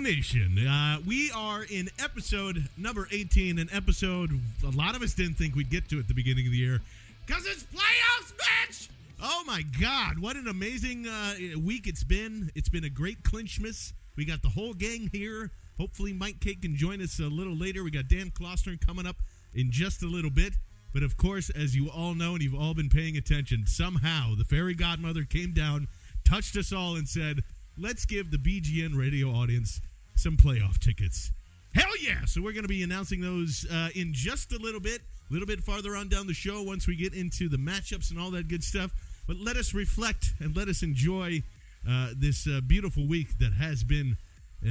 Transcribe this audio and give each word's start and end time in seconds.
Nation? 0.05 0.67
Uh, 0.67 0.99
we 1.07 1.31
are 1.31 1.63
in 1.63 1.89
episode 1.97 2.69
number 2.77 3.07
18, 3.11 3.57
an 3.57 3.67
episode 3.73 4.39
a 4.63 4.69
lot 4.69 4.95
of 4.95 5.01
us 5.01 5.15
didn't 5.15 5.33
think 5.33 5.55
we'd 5.55 5.71
get 5.71 5.89
to 5.89 5.97
at 5.97 6.07
the 6.07 6.13
beginning 6.13 6.45
of 6.45 6.51
the 6.51 6.59
year 6.59 6.79
because 7.25 7.43
it's 7.47 7.63
playoffs, 7.63 8.31
bitch! 8.35 8.89
Oh 9.19 9.43
my 9.47 9.63
God, 9.81 10.19
what 10.19 10.35
an 10.35 10.47
amazing 10.47 11.07
uh, 11.07 11.33
week 11.59 11.87
it's 11.87 12.03
been. 12.03 12.51
It's 12.53 12.69
been 12.69 12.83
a 12.83 12.89
great 12.89 13.23
clinchmas. 13.23 13.93
We 14.15 14.25
got 14.25 14.43
the 14.43 14.49
whole 14.49 14.75
gang 14.75 15.09
here. 15.11 15.49
Hopefully, 15.79 16.13
Mike 16.13 16.39
Cake 16.39 16.61
can 16.61 16.75
join 16.75 17.01
us 17.01 17.17
a 17.17 17.23
little 17.23 17.55
later. 17.55 17.83
We 17.83 17.89
got 17.89 18.07
Dan 18.07 18.29
Klossner 18.29 18.79
coming 18.79 19.07
up 19.07 19.15
in 19.55 19.71
just 19.71 20.03
a 20.03 20.07
little 20.07 20.29
bit. 20.29 20.53
But 20.93 21.01
of 21.01 21.17
course, 21.17 21.49
as 21.49 21.75
you 21.75 21.89
all 21.89 22.13
know 22.13 22.33
and 22.33 22.43
you've 22.43 22.53
all 22.53 22.75
been 22.75 22.89
paying 22.89 23.17
attention, 23.17 23.65
somehow 23.65 24.35
the 24.37 24.45
fairy 24.45 24.75
godmother 24.75 25.23
came 25.23 25.51
down, 25.51 25.87
touched 26.29 26.55
us 26.57 26.71
all, 26.71 26.95
and 26.95 27.09
said, 27.09 27.39
Let's 27.75 28.05
give 28.05 28.29
the 28.29 28.37
BGN 28.37 28.95
radio 28.95 29.31
audience 29.31 29.81
some 30.15 30.37
playoff 30.37 30.79
tickets. 30.79 31.31
Hell 31.73 31.91
yeah! 32.01 32.25
So 32.25 32.41
we're 32.41 32.53
going 32.53 32.63
to 32.63 32.69
be 32.69 32.83
announcing 32.83 33.21
those 33.21 33.65
uh, 33.71 33.89
in 33.95 34.13
just 34.13 34.53
a 34.53 34.57
little 34.57 34.79
bit, 34.79 35.01
a 35.29 35.33
little 35.33 35.47
bit 35.47 35.61
farther 35.61 35.95
on 35.95 36.07
down 36.07 36.27
the 36.27 36.33
show 36.33 36.63
once 36.63 36.87
we 36.87 36.95
get 36.95 37.13
into 37.13 37.49
the 37.49 37.57
matchups 37.57 38.11
and 38.11 38.19
all 38.19 38.31
that 38.31 38.47
good 38.47 38.63
stuff. 38.63 38.91
But 39.27 39.37
let 39.37 39.57
us 39.57 39.73
reflect 39.73 40.33
and 40.39 40.55
let 40.55 40.67
us 40.67 40.83
enjoy 40.83 41.43
uh, 41.87 42.09
this 42.15 42.47
uh, 42.47 42.61
beautiful 42.65 43.07
week 43.07 43.37
that 43.39 43.53
has 43.53 43.83
been 43.83 44.17
uh, 44.65 44.69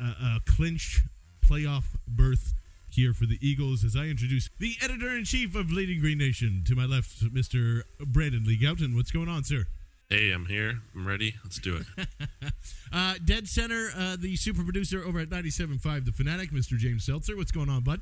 a, 0.00 0.04
a 0.36 0.40
clinch 0.46 1.02
playoff 1.40 1.84
berth 2.06 2.54
here 2.90 3.14
for 3.14 3.24
the 3.24 3.38
Eagles 3.40 3.84
as 3.84 3.96
I 3.96 4.04
introduce 4.04 4.50
the 4.58 4.76
editor 4.82 5.08
in 5.16 5.24
chief 5.24 5.54
of 5.56 5.68
Bleeding 5.68 6.00
Green 6.00 6.18
Nation. 6.18 6.62
To 6.66 6.74
my 6.74 6.84
left, 6.84 7.24
Mr. 7.32 7.82
Brandon 7.98 8.44
Lee 8.44 8.58
Gowton. 8.58 8.94
What's 8.94 9.10
going 9.10 9.28
on, 9.28 9.44
sir? 9.44 9.64
Hey, 10.08 10.30
I'm 10.30 10.46
here. 10.46 10.82
I'm 10.94 11.06
ready. 11.06 11.36
Let's 11.42 11.58
do 11.58 11.76
it. 11.76 12.06
uh, 12.92 13.14
dead 13.24 13.48
center, 13.48 13.90
uh, 13.96 14.16
the 14.18 14.36
super 14.36 14.62
producer 14.62 15.02
over 15.04 15.20
at 15.20 15.30
97.5 15.30 16.04
The 16.04 16.12
Fanatic, 16.12 16.50
Mr. 16.50 16.76
James 16.76 17.04
Seltzer. 17.04 17.36
What's 17.36 17.52
going 17.52 17.68
on, 17.68 17.82
bud? 17.82 18.00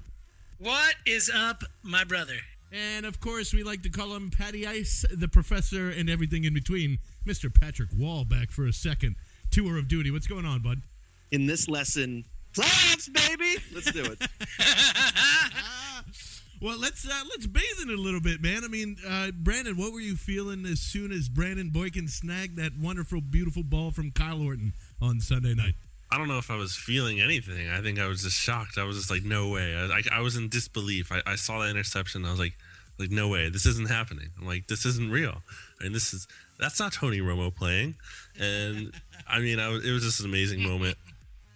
What 0.59 0.95
is 1.07 1.31
up, 1.35 1.65
my 1.83 2.05
brother? 2.05 2.37
And 2.73 3.07
of 3.07 3.21
course, 3.21 3.53
we 3.53 3.63
like 3.63 3.83
to 3.83 3.89
call 3.89 4.15
him 4.15 4.31
Patty 4.31 4.67
Ice, 4.67 5.05
the 5.11 5.29
professor, 5.29 5.91
and 5.91 6.09
everything 6.09 6.45
in 6.45 6.55
between, 6.55 6.99
Mr. 7.27 7.53
Patrick 7.53 7.89
Wall, 7.97 8.25
back 8.25 8.51
for 8.51 8.67
a 8.67 8.73
second 8.73 9.17
tour 9.51 9.79
of 9.79 9.89
duty. 9.89 10.11
What's 10.11 10.27
going 10.27 10.45
on, 10.45 10.63
bud? 10.63 10.83
In 11.33 11.47
this 11.47 11.69
lesson, 11.69 12.25
playoffs, 12.55 13.13
baby. 13.13 13.57
Let's 13.75 13.91
do 13.91 14.05
it. 14.05 14.23
well, 16.61 16.79
let's 16.79 17.07
uh, 17.07 17.23
let's 17.31 17.47
bathe 17.47 17.65
in 17.83 17.91
it 17.91 17.99
a 17.99 18.03
little 18.03 18.21
bit, 18.21 18.43
man. 18.43 18.65
I 18.65 18.69
mean, 18.69 18.97
uh, 19.09 19.31
Brandon, 19.35 19.77
what 19.77 19.93
were 19.93 20.01
you 20.01 20.17
feeling 20.17 20.67
as 20.67 20.81
soon 20.81 21.13
as 21.13 21.29
Brandon 21.29 21.71
Boykin 21.71 22.09
snagged 22.09 22.57
that 22.57 22.73
wonderful, 22.79 23.21
beautiful 23.21 23.63
ball 23.63 23.91
from 23.91 24.11
Kyle 24.11 24.43
Orton 24.43 24.75
on 25.01 25.21
Sunday 25.21 25.55
night? 25.55 25.75
I 26.13 26.19
don't 26.19 26.29
know 26.29 26.39
if 26.39 26.51
I 26.51 26.57
was 26.57 26.75
feeling 26.75 27.21
anything. 27.21 27.69
I 27.69 27.81
think 27.81 27.99
I 28.01 28.07
was 28.09 28.23
just 28.23 28.37
shocked. 28.37 28.79
I 28.79 28.85
was 28.85 28.97
just 28.97 29.11
like, 29.11 29.23
no 29.23 29.49
way. 29.49 29.77
I, 29.77 29.85
I, 29.87 30.19
I 30.19 30.21
was 30.21 30.37
in 30.37 30.49
disbelief. 30.49 31.13
I, 31.13 31.23
I 31.25 31.37
saw 31.37 31.61
that 31.61 31.71
interception. 31.71 32.25
I 32.25 32.31
was 32.31 32.41
like, 32.41 32.55
like 32.99 33.11
no 33.11 33.29
way. 33.29 33.49
This 33.49 33.65
isn't 33.65 33.89
happening. 33.89 34.29
I'm 34.39 34.47
like, 34.47 34.67
this 34.67 34.85
isn't 34.85 35.11
real. 35.11 35.43
And 35.81 35.95
this 35.95 36.13
is 36.13 36.27
that's 36.59 36.79
not 36.79 36.93
Tony 36.93 37.21
Romo 37.21 37.55
playing. 37.55 37.95
And 38.39 38.93
I 39.27 39.39
mean, 39.39 39.59
I 39.59 39.71
it 39.71 39.93
was 39.93 40.03
just 40.03 40.21
an 40.21 40.27
amazing 40.27 40.63
moment. 40.63 40.99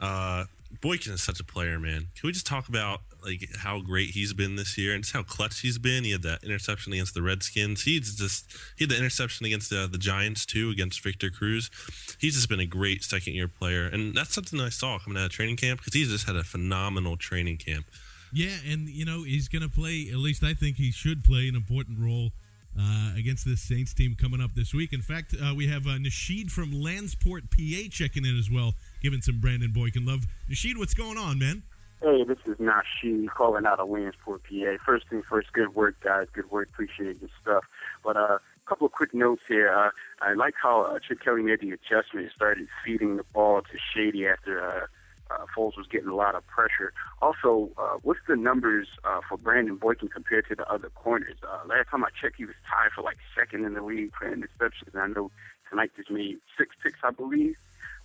Uh, 0.00 0.44
Boykin 0.80 1.12
is 1.12 1.22
such 1.22 1.40
a 1.40 1.44
player, 1.44 1.78
man. 1.78 2.08
Can 2.14 2.26
we 2.26 2.32
just 2.32 2.46
talk 2.46 2.68
about 2.68 3.00
like 3.24 3.48
how 3.58 3.80
great 3.80 4.10
he's 4.10 4.32
been 4.32 4.56
this 4.56 4.76
year 4.76 4.94
and 4.94 5.02
just 5.02 5.14
how 5.14 5.22
clutch 5.22 5.60
he's 5.60 5.78
been? 5.78 6.04
He 6.04 6.12
had 6.12 6.22
that 6.22 6.44
interception 6.44 6.92
against 6.92 7.14
the 7.14 7.22
Redskins. 7.22 7.82
He's 7.82 8.14
just 8.16 8.52
he 8.76 8.84
had 8.84 8.90
the 8.90 8.98
interception 8.98 9.46
against 9.46 9.70
the, 9.70 9.88
the 9.90 9.98
Giants 9.98 10.44
too 10.46 10.70
against 10.70 11.02
Victor 11.02 11.30
Cruz. 11.30 11.70
He's 12.18 12.34
just 12.34 12.48
been 12.48 12.60
a 12.60 12.66
great 12.66 13.02
second 13.02 13.34
year 13.34 13.48
player, 13.48 13.86
and 13.86 14.14
that's 14.14 14.34
something 14.34 14.60
I 14.60 14.68
saw 14.68 14.98
coming 14.98 15.18
out 15.18 15.26
of 15.26 15.32
training 15.32 15.56
camp 15.56 15.80
because 15.80 15.94
he's 15.94 16.10
just 16.10 16.26
had 16.26 16.36
a 16.36 16.44
phenomenal 16.44 17.16
training 17.16 17.58
camp. 17.58 17.86
Yeah, 18.32 18.56
and 18.68 18.88
you 18.88 19.04
know 19.04 19.22
he's 19.22 19.48
going 19.48 19.62
to 19.62 19.68
play. 19.68 20.08
At 20.10 20.18
least 20.18 20.42
I 20.42 20.54
think 20.54 20.76
he 20.76 20.90
should 20.90 21.24
play 21.24 21.48
an 21.48 21.54
important 21.54 21.98
role 22.00 22.30
uh, 22.78 23.12
against 23.16 23.44
this 23.44 23.60
Saints 23.60 23.94
team 23.94 24.16
coming 24.20 24.40
up 24.40 24.54
this 24.54 24.74
week. 24.74 24.92
In 24.92 25.02
fact, 25.02 25.34
uh, 25.40 25.54
we 25.54 25.68
have 25.68 25.86
uh, 25.86 25.90
Nasheed 25.90 26.50
from 26.50 26.72
Landsport, 26.72 27.50
PA, 27.50 27.88
checking 27.90 28.24
in 28.24 28.36
as 28.38 28.50
well, 28.50 28.74
giving 29.02 29.20
some 29.20 29.40
Brandon 29.40 29.70
Boykin 29.72 30.04
love. 30.04 30.26
Nasheed, 30.50 30.76
what's 30.76 30.94
going 30.94 31.16
on, 31.16 31.38
man? 31.38 31.62
Hey, 32.04 32.22
this 32.22 32.36
is 32.44 32.58
Nasheed 32.58 33.28
calling 33.30 33.64
out 33.64 33.80
of 33.80 33.88
Landsport, 33.88 34.40
PA. 34.42 34.84
First 34.84 35.08
thing 35.08 35.22
first, 35.22 35.50
good 35.54 35.74
work, 35.74 35.98
guys. 36.00 36.26
Good 36.34 36.50
work. 36.50 36.68
Appreciate 36.68 37.18
your 37.18 37.30
stuff. 37.40 37.64
But 38.04 38.18
uh, 38.18 38.36
a 38.36 38.40
couple 38.66 38.86
of 38.86 38.92
quick 38.92 39.14
notes 39.14 39.44
here. 39.48 39.72
Uh, 39.72 39.88
I 40.20 40.34
like 40.34 40.52
how 40.62 40.82
uh, 40.82 40.98
Chip 40.98 41.20
Kelly 41.24 41.42
made 41.42 41.60
the 41.60 41.70
adjustment 41.70 42.26
and 42.26 42.30
started 42.36 42.68
feeding 42.84 43.16
the 43.16 43.24
ball 43.32 43.62
to 43.62 43.78
Shady 43.94 44.26
after 44.26 44.62
uh, 44.62 44.86
uh, 45.34 45.46
Foles 45.56 45.78
was 45.78 45.86
getting 45.90 46.08
a 46.08 46.14
lot 46.14 46.34
of 46.34 46.46
pressure. 46.46 46.92
Also, 47.22 47.70
uh, 47.78 47.96
what's 48.02 48.20
the 48.28 48.36
numbers 48.36 48.86
uh, 49.06 49.22
for 49.26 49.38
Brandon 49.38 49.76
Boykin 49.76 50.08
compared 50.08 50.46
to 50.48 50.54
the 50.54 50.70
other 50.70 50.90
corners? 50.90 51.38
Uh, 51.42 51.66
last 51.66 51.88
time 51.88 52.04
I 52.04 52.08
checked, 52.20 52.36
he 52.36 52.44
was 52.44 52.56
tied 52.68 52.92
for 52.94 53.00
like 53.00 53.16
second 53.34 53.64
in 53.64 53.72
the 53.72 53.82
league 53.82 54.12
for 54.12 54.30
interceptions. 54.30 54.94
I 54.94 55.06
know 55.06 55.30
tonight 55.70 55.92
just 55.96 56.10
made 56.10 56.36
six 56.58 56.76
picks, 56.82 56.98
I 57.02 57.12
believe. 57.12 57.56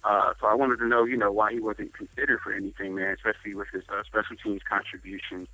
Uh, 0.04 0.34
so 0.40 0.48
I 0.48 0.54
wanted 0.54 0.78
to 0.80 0.88
know, 0.88 1.04
you 1.04 1.18
know, 1.18 1.32
why 1.32 1.52
he 1.52 1.60
wasn't 1.60 1.94
considered 1.94 2.40
for 2.42 2.54
anything, 2.54 2.96
man, 2.96 3.14
especially 3.14 3.54
with 3.54 3.68
his 3.70 3.84
uh, 3.90 4.04
special 4.04 4.36
teams 4.38 4.62
contributions. 4.68 5.48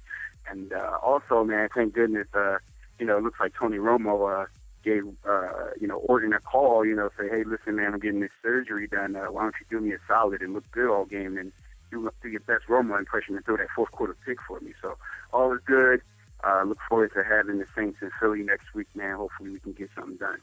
And 0.48 0.72
uh, 0.72 1.00
also, 1.02 1.44
man, 1.44 1.70
thank 1.74 1.94
goodness, 1.94 2.28
uh, 2.34 2.60
you 3.00 3.06
know, 3.06 3.18
it 3.18 3.24
looks 3.24 3.40
like 3.40 3.54
Tony 3.56 3.78
Romo 3.78 4.44
uh, 4.44 4.46
gave, 4.84 5.08
uh, 5.28 5.72
you 5.82 5.88
know, 5.88 5.98
Orton 5.98 6.34
a 6.34 6.40
call, 6.40 6.86
you 6.86 6.96
know, 6.96 7.10
say, 7.18 7.28
hey, 7.28 7.44
listen, 7.44 7.76
man, 7.76 7.94
I'm 7.94 8.00
getting 8.00 8.20
this 8.20 8.32
surgery 8.44 8.88
done. 8.88 9.16
Uh, 9.16 9.26
why 9.26 9.44
don't 9.44 9.56
you 9.60 9.66
do 9.70 9.84
me 9.84 9.94
a 9.94 9.98
solid 10.08 10.42
and 10.42 10.54
look 10.54 10.70
good 10.72 10.90
all 10.90 11.06
game 11.06 11.38
and 11.38 11.52
do, 11.90 12.10
do 12.22 12.30
your 12.30 12.42
best 12.42 12.66
Romo 12.68 12.98
impression 13.00 13.36
and 13.36 13.44
throw 13.44 13.58
that 13.58 13.70
fourth 13.76 13.92
quarter 13.92 14.16
pick 14.26 14.40
for 14.42 14.60
me. 14.60 14.74
So 14.82 14.96
all 15.34 15.52
is 15.54 15.62
good. 15.66 16.02
Uh, 16.44 16.64
look 16.64 16.78
forward 16.88 17.12
to 17.14 17.24
having 17.24 17.58
the 17.58 17.66
Saints 17.76 17.98
in 18.02 18.12
Philly 18.20 18.44
next 18.44 18.76
week, 18.76 18.88
man. 18.94 19.16
Hopefully 19.16 19.50
we 19.50 19.60
can 19.60 19.72
get 19.72 19.90
something 19.96 20.18
done. 20.18 20.38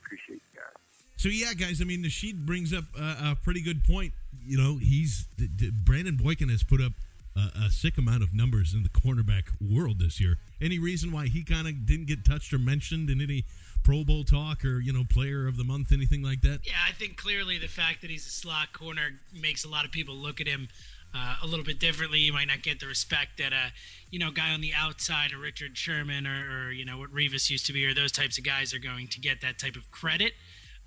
So 1.16 1.28
yeah, 1.28 1.54
guys. 1.54 1.80
I 1.80 1.84
mean, 1.84 2.02
Nasheed 2.02 2.44
brings 2.46 2.72
up 2.72 2.84
a, 2.98 3.32
a 3.32 3.38
pretty 3.42 3.62
good 3.62 3.84
point. 3.84 4.12
You 4.44 4.58
know, 4.58 4.78
he's 4.78 5.26
d- 5.36 5.48
d- 5.54 5.70
Brandon 5.72 6.16
Boykin 6.16 6.48
has 6.48 6.62
put 6.62 6.80
up 6.80 6.92
a, 7.36 7.66
a 7.66 7.70
sick 7.70 7.98
amount 7.98 8.22
of 8.22 8.34
numbers 8.34 8.74
in 8.74 8.82
the 8.82 8.88
cornerback 8.88 9.44
world 9.60 9.98
this 9.98 10.20
year. 10.20 10.38
Any 10.60 10.78
reason 10.78 11.12
why 11.12 11.26
he 11.26 11.44
kind 11.44 11.68
of 11.68 11.86
didn't 11.86 12.06
get 12.06 12.24
touched 12.24 12.52
or 12.52 12.58
mentioned 12.58 13.10
in 13.10 13.20
any 13.20 13.44
Pro 13.82 14.04
Bowl 14.04 14.24
talk 14.24 14.64
or 14.64 14.80
you 14.80 14.92
know 14.92 15.04
Player 15.08 15.46
of 15.46 15.56
the 15.56 15.64
Month, 15.64 15.92
anything 15.92 16.22
like 16.22 16.40
that? 16.42 16.60
Yeah, 16.64 16.74
I 16.88 16.92
think 16.92 17.16
clearly 17.16 17.58
the 17.58 17.68
fact 17.68 18.00
that 18.02 18.10
he's 18.10 18.26
a 18.26 18.30
slot 18.30 18.72
corner 18.72 19.20
makes 19.32 19.64
a 19.64 19.68
lot 19.68 19.84
of 19.84 19.92
people 19.92 20.14
look 20.14 20.40
at 20.40 20.46
him 20.46 20.68
uh, 21.14 21.36
a 21.42 21.46
little 21.46 21.64
bit 21.64 21.78
differently. 21.78 22.18
You 22.18 22.32
might 22.32 22.48
not 22.48 22.62
get 22.62 22.80
the 22.80 22.86
respect 22.86 23.38
that 23.38 23.52
a 23.52 23.72
you 24.10 24.18
know 24.18 24.30
guy 24.30 24.50
on 24.50 24.60
the 24.60 24.72
outside, 24.76 25.32
a 25.32 25.38
Richard 25.38 25.76
Sherman, 25.76 26.26
or, 26.26 26.66
or 26.68 26.72
you 26.72 26.84
know 26.84 26.98
what 26.98 27.12
Revis 27.12 27.50
used 27.50 27.66
to 27.66 27.72
be, 27.72 27.86
or 27.86 27.94
those 27.94 28.12
types 28.12 28.38
of 28.38 28.44
guys 28.44 28.72
are 28.72 28.78
going 28.78 29.08
to 29.08 29.20
get 29.20 29.40
that 29.40 29.58
type 29.58 29.76
of 29.76 29.90
credit. 29.90 30.32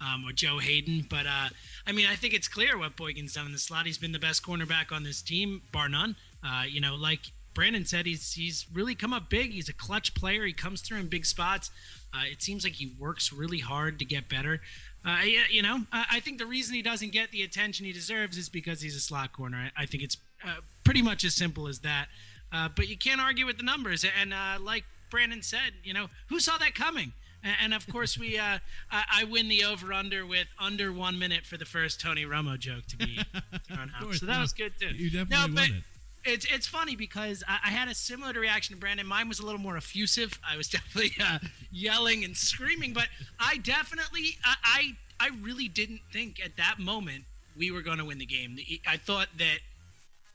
Um, 0.02 0.26
or 0.28 0.34
Joe 0.34 0.60
Haden. 0.60 1.08
but 1.10 1.26
uh, 1.26 1.50
I 1.88 1.92
mean, 1.94 2.06
I 2.06 2.16
think 2.16 2.34
it's 2.34 2.50
clear 2.50 2.78
what 2.78 2.98
Boykin's 2.98 3.34
done 3.34 3.46
in 3.46 3.54
the 3.54 3.58
slot. 3.58 3.86
He's 3.86 3.98
been 3.98 4.12
the 4.12 4.20
best 4.20 4.44
cornerback 4.44 4.92
on 4.92 5.04
this 5.04 5.22
team, 5.22 5.62
bar 5.72 5.88
none. 5.88 6.18
Uh, 6.44 6.64
you 6.68 6.82
know, 6.82 6.96
like 6.96 7.22
Brandon 7.54 7.86
said, 7.86 8.06
he's 8.06 8.34
he's 8.34 8.66
really 8.74 8.94
come 8.94 9.14
up 9.14 9.30
big. 9.30 9.52
He's 9.52 9.70
a 9.70 9.74
clutch 9.74 10.14
player. 10.14 10.46
He 10.46 10.52
comes 10.54 10.82
through 10.82 11.00
in 11.00 11.08
big 11.08 11.26
spots. 11.26 11.72
Uh, 12.14 12.24
it 12.30 12.42
seems 12.44 12.64
like 12.64 12.74
he 12.74 12.94
works 13.00 13.32
really 13.32 13.60
hard 13.60 13.98
to 14.00 14.06
get 14.06 14.30
better. 14.30 14.62
Uh, 15.06 15.22
you 15.52 15.62
know, 15.62 15.82
I 15.92 16.20
think 16.20 16.40
the 16.40 16.48
reason 16.48 16.74
he 16.74 16.82
doesn't 16.82 17.12
get 17.12 17.32
the 17.32 17.44
attention 17.44 17.86
he 17.86 17.92
deserves 17.92 18.38
is 18.38 18.50
because 18.50 18.82
he's 18.82 18.96
a 18.96 19.00
slot 19.00 19.34
corner. 19.34 19.70
I, 19.78 19.86
think 19.86 20.02
it's 20.02 20.18
uh, 20.44 20.56
pretty 20.84 21.04
much 21.04 21.24
as 21.24 21.36
simple 21.36 21.68
as 21.68 21.80
that. 21.80 22.08
Uh, 22.52 22.70
but 22.76 22.88
you 22.88 22.98
can't 22.98 23.22
argue 23.22 23.46
with 23.46 23.58
the 23.58 23.64
numbers. 23.64 24.04
And 24.20 24.34
uh, 24.34 24.58
like 24.60 24.84
Brandon 25.12 25.44
said, 25.44 25.74
you 25.84 25.94
know, 25.94 26.08
who 26.30 26.40
saw 26.40 26.58
that 26.58 26.74
coming? 26.74 27.14
And, 27.62 27.74
of 27.74 27.88
course, 27.88 28.18
we 28.18 28.38
uh, 28.38 28.60
I, 28.92 29.24
win 29.26 29.48
the 29.50 29.66
over 29.66 29.94
under 29.94 30.26
with 30.26 30.48
under 30.60 30.92
one 30.92 31.20
minute 31.20 31.46
for 31.46 31.58
the 31.58 31.66
first 31.66 32.02
Tony 32.02 32.26
Romo 32.26 32.58
joke 32.58 32.86
to 32.88 32.98
be 32.98 33.20
thrown 33.68 33.92
out. 33.96 34.04
course, 34.04 34.20
so 34.20 34.26
that 34.26 34.36
no, 34.36 34.42
was 34.42 34.54
good 34.54 34.74
too. 34.80 34.88
You 34.88 35.12
definitely 35.12 35.54
no, 35.54 35.62
won 35.62 35.70
it 35.70 35.84
it's 36.26 36.46
it's 36.52 36.68
funny 36.68 36.96
because 36.96 37.44
I, 37.48 37.60
I, 37.66 37.70
had 37.70 37.88
a 37.88 37.94
similar 37.94 38.34
reaction 38.34 38.76
to 38.76 38.80
Brandon. 38.80 39.06
Mine 39.06 39.30
was 39.30 39.40
a 39.40 39.46
little 39.46 39.62
more 39.62 39.78
effusive. 39.78 40.40
I 40.48 40.58
was 40.58 40.68
definitely 40.70 41.12
uh, 41.24 41.40
yelling 41.72 42.24
and 42.24 42.36
screaming, 42.36 42.94
but 42.94 43.08
I 43.40 43.58
definitely 43.58 44.38
I, 44.44 44.96
I, 45.20 45.28
I 45.28 45.30
really 45.42 45.68
didn't 45.68 46.02
think 46.12 46.44
at 46.44 46.58
that 46.58 46.80
moment 46.80 47.24
we 47.56 47.72
were 47.72 47.82
going 47.82 48.00
to 48.00 48.06
win 48.06 48.18
the 48.18 48.26
game. 48.26 48.58
I 48.88 48.98
thought 48.98 49.28
that 49.38 49.60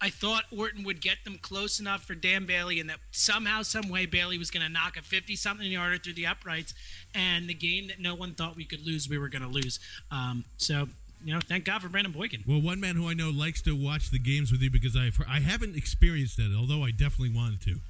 I 0.00 0.10
thought 0.10 0.44
Orton 0.56 0.84
would 0.84 1.00
get 1.00 1.24
them 1.24 1.38
close 1.40 1.78
enough 1.78 2.04
for 2.04 2.14
Dan 2.14 2.46
Bailey, 2.46 2.80
and 2.80 2.88
that 2.88 2.98
somehow, 3.10 3.62
some 3.62 3.88
way, 3.88 4.06
Bailey 4.06 4.38
was 4.38 4.50
going 4.50 4.64
to 4.64 4.72
knock 4.72 4.96
a 4.96 5.02
fifty-something 5.02 5.70
yarder 5.70 5.98
through 5.98 6.14
the 6.14 6.26
uprights, 6.26 6.74
and 7.14 7.48
the 7.48 7.54
game 7.54 7.88
that 7.88 8.00
no 8.00 8.14
one 8.14 8.34
thought 8.34 8.56
we 8.56 8.64
could 8.64 8.86
lose, 8.86 9.08
we 9.08 9.18
were 9.18 9.28
going 9.28 9.42
to 9.42 9.48
lose. 9.48 9.78
Um, 10.10 10.44
so 10.56 10.88
you 11.22 11.34
know, 11.34 11.40
thank 11.46 11.64
God 11.64 11.82
for 11.82 11.88
Brandon 11.88 12.12
Boykin. 12.12 12.44
Well, 12.46 12.62
one 12.62 12.80
man 12.80 12.96
who 12.96 13.08
I 13.08 13.14
know 13.14 13.28
likes 13.28 13.60
to 13.62 13.76
watch 13.76 14.10
the 14.10 14.18
games 14.18 14.50
with 14.50 14.62
you 14.62 14.70
because 14.70 14.96
I 14.96 15.10
I 15.28 15.40
haven't 15.40 15.76
experienced 15.76 16.38
that, 16.38 16.54
although 16.58 16.82
I 16.82 16.90
definitely 16.90 17.34
wanted 17.34 17.60
to. 17.62 17.80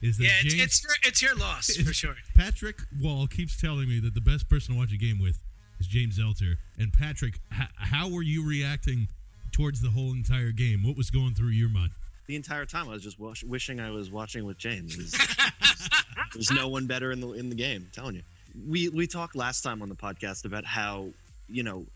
Is 0.00 0.16
that 0.18 0.24
yeah, 0.24 0.30
James, 0.42 0.54
it's, 0.54 0.62
it's, 0.62 0.82
your, 0.84 0.92
it's 1.02 1.22
your 1.22 1.34
loss 1.34 1.76
for 1.76 1.92
sure. 1.92 2.14
Patrick 2.36 2.76
Wall 3.02 3.26
keeps 3.26 3.60
telling 3.60 3.88
me 3.88 3.98
that 4.00 4.14
the 4.14 4.20
best 4.20 4.48
person 4.48 4.74
to 4.74 4.80
watch 4.80 4.92
a 4.92 4.96
game 4.96 5.18
with 5.20 5.40
is 5.80 5.88
James 5.88 6.16
Seltzer. 6.16 6.58
And 6.78 6.92
Patrick, 6.92 7.40
h- 7.52 7.68
how 7.74 8.08
were 8.08 8.22
you 8.22 8.46
reacting 8.46 9.08
towards 9.58 9.80
the 9.80 9.90
whole 9.90 10.12
entire 10.12 10.52
game? 10.52 10.84
What 10.84 10.96
was 10.96 11.10
going 11.10 11.34
through 11.34 11.48
your 11.48 11.68
mind? 11.68 11.90
The 12.26 12.36
entire 12.36 12.64
time, 12.64 12.88
I 12.88 12.92
was 12.92 13.02
just 13.02 13.18
wish- 13.18 13.42
wishing 13.42 13.80
I 13.80 13.90
was 13.90 14.10
watching 14.10 14.44
with 14.44 14.56
James. 14.56 14.96
There's, 14.96 15.88
there's 16.34 16.50
no 16.52 16.68
one 16.68 16.86
better 16.86 17.10
in 17.10 17.20
the 17.20 17.32
in 17.32 17.48
the 17.48 17.56
game. 17.56 17.86
I'm 17.86 17.90
telling 17.92 18.14
you. 18.14 18.22
We 18.68 18.88
we 18.90 19.06
talked 19.06 19.34
last 19.34 19.62
time 19.62 19.82
on 19.82 19.88
the 19.88 19.94
podcast 19.96 20.44
about 20.44 20.64
how 20.64 21.08
you 21.48 21.62
know 21.62 21.86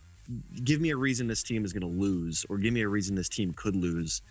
give 0.65 0.81
me 0.81 0.91
a 0.91 0.97
reason 0.97 1.27
this 1.27 1.43
team 1.43 1.65
is 1.65 1.73
going 1.73 1.83
to 1.83 2.01
lose 2.01 2.45
or 2.49 2.59
give 2.59 2.73
me 2.73 2.83
a 2.83 2.89
reason 2.89 3.15
this 3.15 3.29
team 3.29 3.53
could 3.55 3.77
lose 3.77 4.23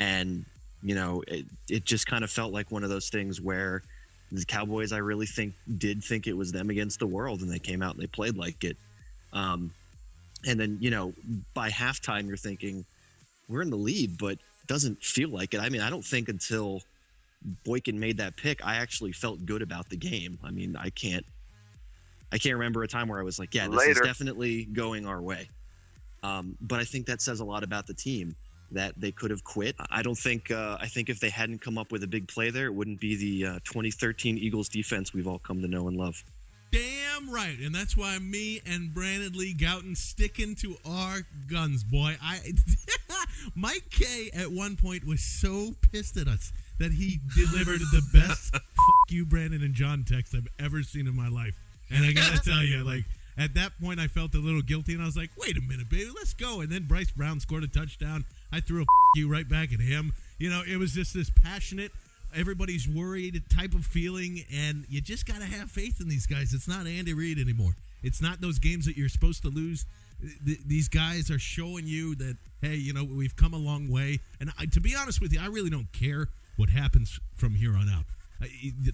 and 0.00 0.44
you 0.82 0.94
know 0.94 1.22
it, 1.28 1.44
it 1.68 1.84
just 1.84 2.06
kind 2.06 2.24
of 2.24 2.30
felt 2.30 2.52
like 2.52 2.70
one 2.70 2.82
of 2.82 2.88
those 2.88 3.10
things 3.10 3.40
where 3.40 3.82
the 4.32 4.44
cowboys 4.46 4.92
i 4.92 4.96
really 4.96 5.26
think 5.26 5.52
did 5.76 6.02
think 6.02 6.26
it 6.26 6.32
was 6.32 6.50
them 6.52 6.70
against 6.70 6.98
the 6.98 7.06
world 7.06 7.42
and 7.42 7.52
they 7.52 7.58
came 7.58 7.82
out 7.82 7.94
and 7.94 8.02
they 8.02 8.06
played 8.06 8.36
like 8.36 8.64
it 8.64 8.78
um, 9.34 9.70
and 10.46 10.58
then 10.58 10.78
you 10.80 10.90
know 10.90 11.12
by 11.54 11.68
halftime 11.68 12.26
you're 12.26 12.36
thinking 12.36 12.84
we're 13.48 13.62
in 13.62 13.70
the 13.70 13.76
lead 13.76 14.16
but 14.18 14.38
doesn't 14.66 15.02
feel 15.02 15.28
like 15.28 15.54
it 15.54 15.60
i 15.60 15.68
mean 15.68 15.80
i 15.80 15.90
don't 15.90 16.04
think 16.04 16.28
until 16.28 16.80
boykin 17.64 17.98
made 17.98 18.16
that 18.16 18.36
pick 18.36 18.64
i 18.64 18.76
actually 18.76 19.12
felt 19.12 19.44
good 19.46 19.62
about 19.62 19.88
the 19.88 19.96
game 19.96 20.38
i 20.42 20.50
mean 20.50 20.76
i 20.76 20.90
can't 20.90 21.24
I 22.32 22.38
can't 22.38 22.54
remember 22.54 22.82
a 22.82 22.88
time 22.88 23.08
where 23.08 23.20
I 23.20 23.22
was 23.22 23.38
like, 23.38 23.54
yeah, 23.54 23.68
this 23.68 23.78
Later. 23.78 24.02
is 24.02 24.06
definitely 24.06 24.64
going 24.64 25.06
our 25.06 25.20
way. 25.22 25.48
Um, 26.22 26.56
but 26.60 26.80
I 26.80 26.84
think 26.84 27.06
that 27.06 27.20
says 27.20 27.40
a 27.40 27.44
lot 27.44 27.62
about 27.62 27.86
the 27.86 27.94
team 27.94 28.34
that 28.72 28.94
they 28.96 29.12
could 29.12 29.30
have 29.30 29.44
quit. 29.44 29.76
I 29.90 30.02
don't 30.02 30.18
think. 30.18 30.50
Uh, 30.50 30.76
I 30.80 30.86
think 30.86 31.08
if 31.08 31.20
they 31.20 31.30
hadn't 31.30 31.60
come 31.60 31.78
up 31.78 31.92
with 31.92 32.02
a 32.02 32.06
big 32.06 32.26
play 32.26 32.50
there, 32.50 32.66
it 32.66 32.74
wouldn't 32.74 33.00
be 33.00 33.16
the 33.16 33.46
uh, 33.46 33.52
2013 33.64 34.38
Eagles 34.38 34.68
defense 34.68 35.14
we've 35.14 35.28
all 35.28 35.38
come 35.38 35.62
to 35.62 35.68
know 35.68 35.86
and 35.86 35.96
love. 35.96 36.22
Damn 36.72 37.30
right, 37.30 37.58
and 37.58 37.74
that's 37.74 37.96
why 37.96 38.18
me 38.18 38.60
and 38.66 38.92
Brandon 38.92 39.32
Lee 39.32 39.54
Gowton 39.54 39.96
sticking 39.96 40.54
to 40.56 40.76
our 40.84 41.26
guns, 41.50 41.84
boy. 41.84 42.16
I 42.22 42.40
Mike 43.54 43.88
K 43.90 44.30
at 44.34 44.50
one 44.50 44.76
point 44.76 45.06
was 45.06 45.20
so 45.20 45.74
pissed 45.92 46.16
at 46.16 46.28
us 46.28 46.52
that 46.78 46.92
he 46.92 47.20
delivered 47.34 47.80
the 47.80 48.02
best 48.12 48.52
"fuck 48.52 48.62
you, 49.10 49.24
Brandon" 49.24 49.62
and 49.62 49.74
John 49.74 50.04
text 50.04 50.34
I've 50.34 50.48
ever 50.58 50.82
seen 50.82 51.06
in 51.06 51.16
my 51.16 51.28
life. 51.28 51.54
And 51.90 52.04
I 52.04 52.12
gotta 52.12 52.40
tell 52.42 52.62
you, 52.62 52.84
like 52.84 53.04
at 53.38 53.54
that 53.54 53.72
point, 53.80 54.00
I 54.00 54.08
felt 54.08 54.34
a 54.34 54.38
little 54.38 54.62
guilty, 54.62 54.92
and 54.92 55.02
I 55.02 55.06
was 55.06 55.16
like, 55.16 55.30
"Wait 55.36 55.56
a 55.56 55.60
minute, 55.60 55.88
baby, 55.88 56.10
let's 56.14 56.34
go." 56.34 56.60
And 56.60 56.70
then 56.70 56.84
Bryce 56.84 57.10
Brown 57.10 57.40
scored 57.40 57.64
a 57.64 57.68
touchdown. 57.68 58.24
I 58.52 58.60
threw 58.60 58.82
a 58.82 58.86
you 59.14 59.28
right 59.30 59.48
back 59.48 59.72
at 59.72 59.80
him. 59.80 60.12
You 60.38 60.50
know, 60.50 60.62
it 60.66 60.76
was 60.76 60.92
just 60.92 61.14
this 61.14 61.30
passionate, 61.30 61.92
everybody's 62.36 62.88
worried 62.88 63.42
type 63.54 63.74
of 63.74 63.84
feeling, 63.84 64.44
and 64.52 64.84
you 64.88 65.00
just 65.00 65.26
gotta 65.26 65.44
have 65.44 65.70
faith 65.70 66.00
in 66.00 66.08
these 66.08 66.26
guys. 66.26 66.52
It's 66.54 66.68
not 66.68 66.86
Andy 66.86 67.14
Reid 67.14 67.38
anymore. 67.38 67.74
It's 68.02 68.20
not 68.20 68.40
those 68.40 68.58
games 68.58 68.86
that 68.86 68.96
you're 68.96 69.08
supposed 69.08 69.42
to 69.42 69.48
lose. 69.48 69.84
Th- 70.44 70.60
these 70.66 70.88
guys 70.88 71.30
are 71.30 71.38
showing 71.38 71.86
you 71.86 72.14
that 72.16 72.36
hey, 72.62 72.74
you 72.74 72.92
know, 72.92 73.04
we've 73.04 73.36
come 73.36 73.54
a 73.54 73.58
long 73.58 73.88
way. 73.88 74.18
And 74.40 74.50
I, 74.58 74.66
to 74.66 74.80
be 74.80 74.94
honest 74.96 75.20
with 75.20 75.32
you, 75.32 75.40
I 75.40 75.46
really 75.46 75.70
don't 75.70 75.92
care 75.92 76.28
what 76.56 76.70
happens 76.70 77.20
from 77.36 77.54
here 77.54 77.76
on 77.76 77.88
out. 77.88 78.04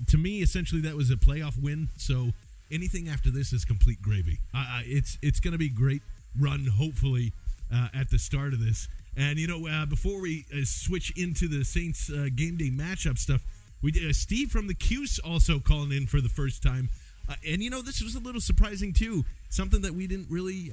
to 0.08 0.18
me, 0.18 0.42
essentially, 0.42 0.80
that 0.82 0.96
was 0.96 1.10
a 1.10 1.16
playoff 1.16 1.60
win. 1.60 1.88
So 1.96 2.32
anything 2.70 3.08
after 3.08 3.30
this 3.30 3.52
is 3.52 3.64
complete 3.64 4.02
gravy. 4.02 4.38
It's 4.84 5.18
it's 5.22 5.40
going 5.40 5.52
to 5.52 5.58
be 5.58 5.68
great 5.68 6.02
run, 6.38 6.66
hopefully, 6.66 7.32
uh, 7.72 7.88
at 7.94 8.10
the 8.10 8.18
start 8.18 8.52
of 8.52 8.64
this. 8.64 8.88
And 9.16 9.38
you 9.38 9.46
know, 9.46 9.66
uh, 9.66 9.86
before 9.86 10.20
we 10.20 10.46
uh, 10.52 10.64
switch 10.64 11.12
into 11.16 11.48
the 11.48 11.64
Saints 11.64 12.10
uh, 12.10 12.28
game 12.34 12.56
day 12.56 12.70
matchup 12.70 13.18
stuff, 13.18 13.42
we 13.82 13.90
did, 13.90 14.08
uh, 14.08 14.12
Steve 14.12 14.50
from 14.50 14.68
the 14.68 14.74
Cuse 14.74 15.18
also 15.18 15.58
calling 15.58 15.92
in 15.92 16.06
for 16.06 16.20
the 16.20 16.28
first 16.28 16.62
time. 16.62 16.88
and 17.46 17.62
you 17.62 17.70
know, 17.70 17.82
this 17.82 18.02
was 18.02 18.14
a 18.14 18.20
little 18.20 18.40
surprising 18.40 18.92
too. 18.92 19.24
Something 19.48 19.82
that 19.82 19.94
we 19.94 20.06
didn't 20.06 20.30
really 20.30 20.70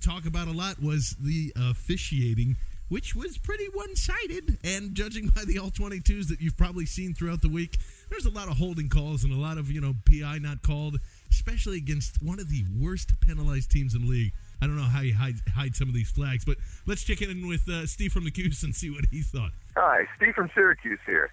talk 0.00 0.26
about 0.26 0.48
a 0.48 0.52
lot 0.52 0.82
was 0.82 1.16
the 1.20 1.52
officiating 1.56 2.56
which 2.88 3.16
was 3.16 3.36
pretty 3.36 3.66
one 3.72 3.96
sided. 3.96 4.58
And 4.62 4.94
judging 4.94 5.26
by 5.26 5.44
the 5.44 5.58
all 5.58 5.70
22s 5.70 6.28
that 6.28 6.40
you've 6.40 6.56
probably 6.56 6.86
seen 6.86 7.14
throughout 7.14 7.42
the 7.42 7.48
week, 7.48 7.78
there's 8.10 8.26
a 8.26 8.30
lot 8.30 8.46
of 8.46 8.58
holding 8.58 8.88
calls 8.88 9.24
and 9.24 9.32
a 9.32 9.36
lot 9.36 9.58
of, 9.58 9.72
you 9.72 9.80
know, 9.80 9.94
PI 10.08 10.38
not 10.38 10.62
called 10.62 11.00
especially 11.30 11.76
against 11.76 12.22
one 12.22 12.38
of 12.38 12.48
the 12.48 12.64
worst 12.78 13.12
penalized 13.20 13.70
teams 13.70 13.94
in 13.94 14.02
the 14.02 14.08
league. 14.08 14.32
I 14.60 14.66
don't 14.66 14.76
know 14.76 14.82
how 14.82 15.00
you 15.00 15.14
hide, 15.14 15.36
hide 15.54 15.76
some 15.76 15.88
of 15.88 15.94
these 15.94 16.10
flags, 16.10 16.44
but 16.44 16.56
let's 16.86 17.04
check 17.04 17.20
in 17.22 17.46
with 17.46 17.68
uh, 17.68 17.86
Steve 17.86 18.12
from 18.12 18.24
the 18.24 18.30
Cuse 18.30 18.62
and 18.62 18.74
see 18.74 18.90
what 18.90 19.04
he 19.10 19.22
thought. 19.22 19.50
Hi, 19.76 20.06
Steve 20.16 20.34
from 20.34 20.50
Syracuse 20.54 21.00
here. 21.04 21.30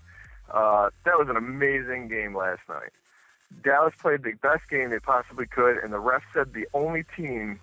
Uh, 0.51 0.89
that 1.05 1.17
was 1.17 1.29
an 1.29 1.37
amazing 1.37 2.09
game 2.09 2.35
last 2.35 2.61
night. 2.67 2.91
Dallas 3.63 3.93
played 3.99 4.23
the 4.23 4.33
best 4.41 4.69
game 4.69 4.89
they 4.89 4.99
possibly 4.99 5.45
could, 5.45 5.77
and 5.77 5.93
the 5.93 5.99
ref 5.99 6.23
said 6.33 6.53
the 6.53 6.67
only 6.73 7.03
team 7.15 7.59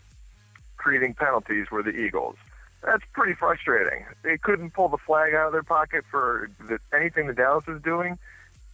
creating 0.77 1.15
penalties 1.15 1.71
were 1.71 1.83
the 1.83 1.91
Eagles. 1.91 2.37
That's 2.83 3.05
pretty 3.13 3.35
frustrating. 3.35 4.07
They 4.23 4.39
couldn't 4.39 4.71
pull 4.71 4.89
the 4.89 4.97
flag 4.97 5.35
out 5.35 5.49
of 5.49 5.53
their 5.53 5.63
pocket 5.63 6.05
for 6.11 6.51
the, 6.67 6.79
anything 6.95 7.27
the 7.27 7.35
Dallas 7.35 7.67
was 7.67 7.83
doing, 7.83 8.19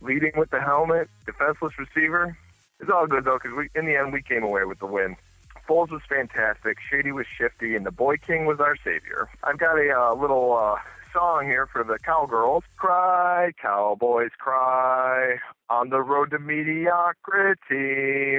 leading 0.01 0.33
with 0.37 0.51
the 0.51 0.61
helmet, 0.61 1.09
defenseless 1.25 1.77
receiver. 1.79 2.37
It's 2.79 2.91
all 2.91 3.07
good 3.07 3.25
though, 3.25 3.39
because 3.43 3.69
in 3.75 3.87
the 3.87 3.97
end 3.97 4.13
we 4.13 4.23
came 4.23 4.45
away 4.45 4.65
with 4.65 4.79
the 4.79 4.87
win. 4.87 5.17
Foles 5.69 5.91
was 5.91 6.03
fantastic. 6.09 6.79
Shady 6.91 7.13
was 7.13 7.27
shifty, 7.27 7.75
and 7.75 7.85
the 7.85 7.91
Boy 7.91 8.17
King 8.17 8.47
was 8.47 8.61
our 8.61 8.77
savior. 8.77 9.29
I've 9.43 9.59
got 9.59 9.79
a 9.79 9.91
uh, 9.91 10.15
little 10.15 10.57
uh, 10.57 10.77
song 11.13 11.47
here 11.47 11.67
for 11.67 11.83
the 11.83 11.99
cowgirls. 11.99 12.63
Cry, 12.77 13.53
cowboys, 13.61 14.31
cry 14.39 15.39
on 15.69 15.91
the 15.91 16.01
road 16.01 16.31
to 16.31 16.39
mediocrity. 16.39 18.39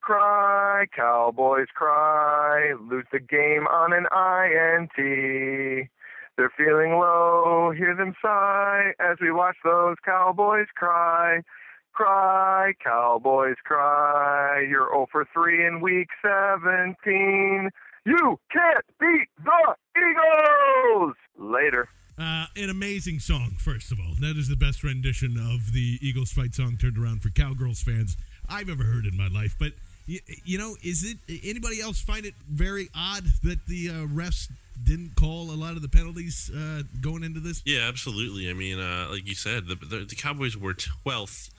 Cry, 0.00 0.86
cowboys, 0.94 1.68
cry. 1.74 2.74
Lose 2.90 3.06
the 3.12 3.20
game 3.20 3.66
on 3.66 3.92
an 3.92 4.06
INT. 4.12 5.88
They're 6.36 6.52
feeling 6.56 6.92
low, 6.92 7.72
hear 7.76 7.94
them 7.94 8.14
sigh 8.22 8.92
as 8.98 9.18
we 9.20 9.30
watch 9.30 9.56
those 9.62 9.96
cowboys 10.04 10.68
cry. 10.74 11.42
Cry, 11.92 12.72
Cowboys, 12.82 13.56
cry. 13.64 14.66
You're 14.68 14.88
0 14.90 15.08
for 15.10 15.26
3 15.32 15.66
in 15.66 15.80
week 15.80 16.08
17. 16.22 17.70
You 18.06 18.38
can't 18.50 18.84
beat 18.98 19.28
the 19.44 19.74
Eagles. 19.96 21.14
Later. 21.36 21.88
Uh, 22.18 22.46
an 22.56 22.70
amazing 22.70 23.18
song, 23.18 23.56
first 23.58 23.92
of 23.92 23.98
all. 23.98 24.14
That 24.20 24.36
is 24.36 24.48
the 24.48 24.56
best 24.56 24.84
rendition 24.84 25.36
of 25.38 25.72
the 25.72 25.98
Eagles 26.02 26.32
fight 26.32 26.54
song 26.54 26.76
turned 26.80 26.98
around 26.98 27.22
for 27.22 27.30
Cowgirls 27.30 27.82
fans 27.82 28.16
I've 28.48 28.68
ever 28.68 28.84
heard 28.84 29.06
in 29.06 29.16
my 29.16 29.28
life. 29.28 29.56
But, 29.58 29.72
you, 30.06 30.20
you 30.44 30.58
know, 30.58 30.76
is 30.82 31.04
it 31.04 31.16
anybody 31.44 31.80
else 31.80 32.00
find 32.00 32.26
it 32.26 32.34
very 32.46 32.88
odd 32.94 33.24
that 33.42 33.66
the 33.66 33.88
uh, 33.88 33.92
refs 34.06 34.48
didn't 34.84 35.16
call 35.16 35.50
a 35.50 35.56
lot 35.56 35.76
of 35.76 35.82
the 35.82 35.88
penalties 35.88 36.50
uh, 36.54 36.82
going 37.00 37.24
into 37.24 37.40
this? 37.40 37.62
Yeah, 37.64 37.88
absolutely. 37.88 38.50
I 38.50 38.52
mean, 38.52 38.78
uh, 38.78 39.08
like 39.10 39.26
you 39.26 39.34
said, 39.34 39.66
the, 39.66 39.74
the, 39.74 40.04
the 40.04 40.16
Cowboys 40.16 40.56
were 40.56 40.74
12th 40.74 41.50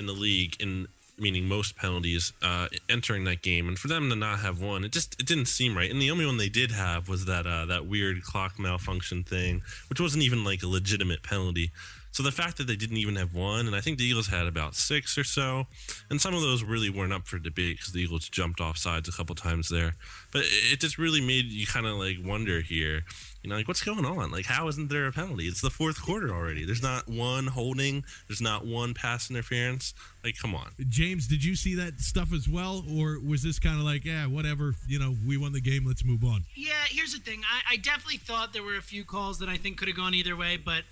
in 0.00 0.06
the 0.06 0.12
league 0.12 0.56
in 0.58 0.88
meaning 1.20 1.46
most 1.46 1.76
penalties 1.76 2.32
uh, 2.42 2.66
entering 2.88 3.24
that 3.24 3.42
game, 3.42 3.68
and 3.68 3.78
for 3.78 3.88
them 3.88 4.08
to 4.08 4.16
not 4.16 4.40
have 4.40 4.60
one, 4.60 4.84
it 4.84 4.90
just 4.90 5.20
it 5.20 5.26
didn't 5.26 5.46
seem 5.46 5.76
right. 5.76 5.90
And 5.90 6.00
the 6.00 6.10
only 6.10 6.26
one 6.26 6.38
they 6.38 6.48
did 6.48 6.72
have 6.72 7.08
was 7.08 7.26
that 7.26 7.46
uh, 7.46 7.66
that 7.66 7.86
weird 7.86 8.22
clock 8.22 8.58
malfunction 8.58 9.22
thing, 9.22 9.62
which 9.88 10.00
wasn't 10.00 10.24
even 10.24 10.42
like 10.42 10.62
a 10.62 10.66
legitimate 10.66 11.22
penalty. 11.22 11.70
So 12.12 12.24
the 12.24 12.32
fact 12.32 12.56
that 12.56 12.66
they 12.66 12.74
didn't 12.74 12.96
even 12.96 13.14
have 13.16 13.34
one, 13.34 13.68
and 13.68 13.76
I 13.76 13.80
think 13.80 13.98
the 13.98 14.04
Eagles 14.04 14.26
had 14.26 14.48
about 14.48 14.74
six 14.74 15.16
or 15.16 15.22
so, 15.22 15.66
and 16.10 16.20
some 16.20 16.34
of 16.34 16.40
those 16.40 16.64
really 16.64 16.90
weren't 16.90 17.12
up 17.12 17.28
for 17.28 17.38
debate 17.38 17.76
because 17.76 17.92
the 17.92 18.00
Eagles 18.00 18.28
jumped 18.28 18.60
off 18.60 18.76
sides 18.76 19.08
a 19.08 19.12
couple 19.12 19.36
times 19.36 19.68
there. 19.68 19.94
But 20.32 20.42
it 20.72 20.80
just 20.80 20.98
really 20.98 21.20
made 21.20 21.46
you 21.46 21.66
kind 21.66 21.86
of 21.86 21.96
like 21.98 22.16
wonder 22.24 22.62
here, 22.62 23.04
you 23.42 23.48
know, 23.48 23.56
like 23.56 23.68
what's 23.68 23.82
going 23.82 24.04
on? 24.04 24.30
Like 24.30 24.46
how 24.46 24.68
isn't 24.68 24.90
there 24.90 25.06
a 25.06 25.12
penalty? 25.12 25.46
It's 25.46 25.60
the 25.60 25.70
fourth 25.70 26.02
quarter 26.02 26.30
already. 26.30 26.64
There's 26.64 26.82
not 26.82 27.08
one 27.08 27.46
holding. 27.46 28.04
There's 28.28 28.40
not 28.40 28.66
one 28.66 28.94
pass 28.94 29.30
interference. 29.30 29.94
Like 30.22 30.36
come 30.38 30.54
on. 30.54 30.70
James, 30.88 31.26
did 31.26 31.44
you 31.44 31.56
see 31.56 31.74
that 31.76 32.00
stuff 32.00 32.32
as 32.32 32.48
well, 32.48 32.84
or 32.90 33.18
was 33.18 33.42
this 33.42 33.58
kind 33.58 33.78
of 33.78 33.84
like, 33.84 34.04
yeah, 34.04 34.26
whatever? 34.26 34.74
You 34.86 34.98
know, 34.98 35.16
we 35.26 35.36
won 35.36 35.52
the 35.52 35.60
game. 35.60 35.86
Let's 35.86 36.04
move 36.04 36.24
on. 36.24 36.44
Yeah, 36.54 36.72
here's 36.88 37.14
the 37.14 37.20
thing. 37.20 37.40
I, 37.50 37.74
I 37.74 37.76
definitely 37.76 38.18
thought 38.18 38.52
there 38.52 38.62
were 38.62 38.76
a 38.76 38.82
few 38.82 39.04
calls 39.04 39.38
that 39.38 39.48
I 39.48 39.56
think 39.56 39.78
could 39.78 39.88
have 39.88 39.96
gone 39.96 40.14
either 40.14 40.36
way, 40.36 40.56
but 40.56 40.82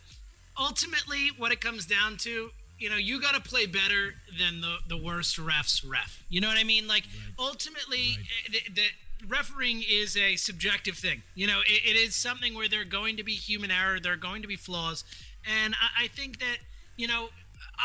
ultimately, 0.58 1.30
what 1.36 1.52
it 1.52 1.60
comes 1.60 1.86
down 1.86 2.16
to, 2.18 2.50
you 2.78 2.90
know, 2.90 2.96
you 2.96 3.20
got 3.20 3.34
to 3.34 3.40
play 3.40 3.66
better 3.66 4.14
than 4.38 4.60
the 4.60 4.76
the 4.88 4.96
worst 4.96 5.36
refs 5.36 5.88
ref. 5.88 6.22
You 6.28 6.40
know 6.40 6.48
what 6.48 6.58
I 6.58 6.64
mean? 6.64 6.86
Like 6.86 7.04
right. 7.04 7.46
ultimately, 7.46 8.16
right. 8.16 8.56
Eh, 8.56 8.58
the, 8.68 8.74
the 8.74 8.86
refereeing 9.26 9.82
is 9.88 10.16
a 10.16 10.36
subjective 10.36 10.96
thing. 10.96 11.22
You 11.34 11.46
know, 11.46 11.60
it, 11.60 11.82
it 11.84 11.96
is 11.96 12.14
something 12.14 12.54
where 12.54 12.68
there 12.68 12.82
are 12.82 12.84
going 12.84 13.16
to 13.16 13.24
be 13.24 13.32
human 13.32 13.70
error, 13.70 14.00
there 14.00 14.12
are 14.12 14.16
going 14.16 14.42
to 14.42 14.48
be 14.48 14.56
flaws, 14.56 15.04
and 15.62 15.74
I, 15.74 16.04
I 16.04 16.08
think 16.08 16.38
that 16.40 16.58
you 16.96 17.08
know 17.08 17.28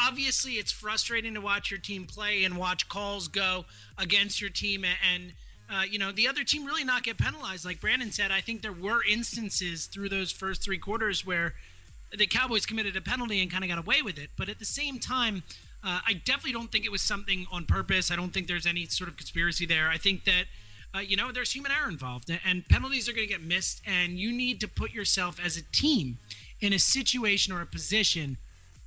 obviously 0.07 0.53
it's 0.53 0.71
frustrating 0.71 1.33
to 1.35 1.41
watch 1.41 1.69
your 1.69 1.79
team 1.79 2.05
play 2.05 2.43
and 2.43 2.57
watch 2.57 2.89
calls 2.89 3.27
go 3.27 3.65
against 3.97 4.41
your 4.41 4.49
team 4.49 4.83
and 4.85 5.33
uh, 5.71 5.83
you 5.83 5.99
know 5.99 6.11
the 6.11 6.27
other 6.27 6.43
team 6.43 6.65
really 6.65 6.83
not 6.83 7.03
get 7.03 7.17
penalized 7.17 7.63
like 7.63 7.79
brandon 7.79 8.11
said 8.11 8.31
i 8.31 8.41
think 8.41 8.63
there 8.63 8.73
were 8.73 9.03
instances 9.07 9.85
through 9.85 10.09
those 10.09 10.31
first 10.31 10.63
three 10.63 10.79
quarters 10.79 11.25
where 11.25 11.53
the 12.17 12.27
Cowboys 12.27 12.65
committed 12.65 12.95
a 12.95 13.01
penalty 13.01 13.41
and 13.41 13.51
kind 13.51 13.63
of 13.63 13.69
got 13.69 13.79
away 13.79 14.01
with 14.01 14.17
it. 14.17 14.29
But 14.37 14.49
at 14.49 14.59
the 14.59 14.65
same 14.65 14.99
time, 14.99 15.43
uh, 15.83 15.99
I 16.07 16.13
definitely 16.25 16.53
don't 16.53 16.71
think 16.71 16.85
it 16.85 16.91
was 16.91 17.01
something 17.01 17.45
on 17.51 17.65
purpose. 17.65 18.11
I 18.11 18.15
don't 18.15 18.31
think 18.31 18.47
there's 18.47 18.65
any 18.65 18.85
sort 18.85 19.09
of 19.09 19.17
conspiracy 19.17 19.65
there. 19.65 19.89
I 19.89 19.97
think 19.97 20.25
that, 20.25 20.45
uh, 20.95 20.99
you 20.99 21.17
know, 21.17 21.31
there's 21.31 21.51
human 21.51 21.71
error 21.71 21.89
involved 21.89 22.31
and 22.45 22.67
penalties 22.67 23.09
are 23.09 23.13
going 23.13 23.27
to 23.27 23.33
get 23.33 23.43
missed. 23.43 23.81
And 23.85 24.19
you 24.19 24.31
need 24.31 24.59
to 24.61 24.67
put 24.67 24.91
yourself 24.91 25.39
as 25.43 25.57
a 25.57 25.63
team 25.71 26.17
in 26.61 26.73
a 26.73 26.79
situation 26.79 27.53
or 27.53 27.61
a 27.61 27.65
position 27.65 28.37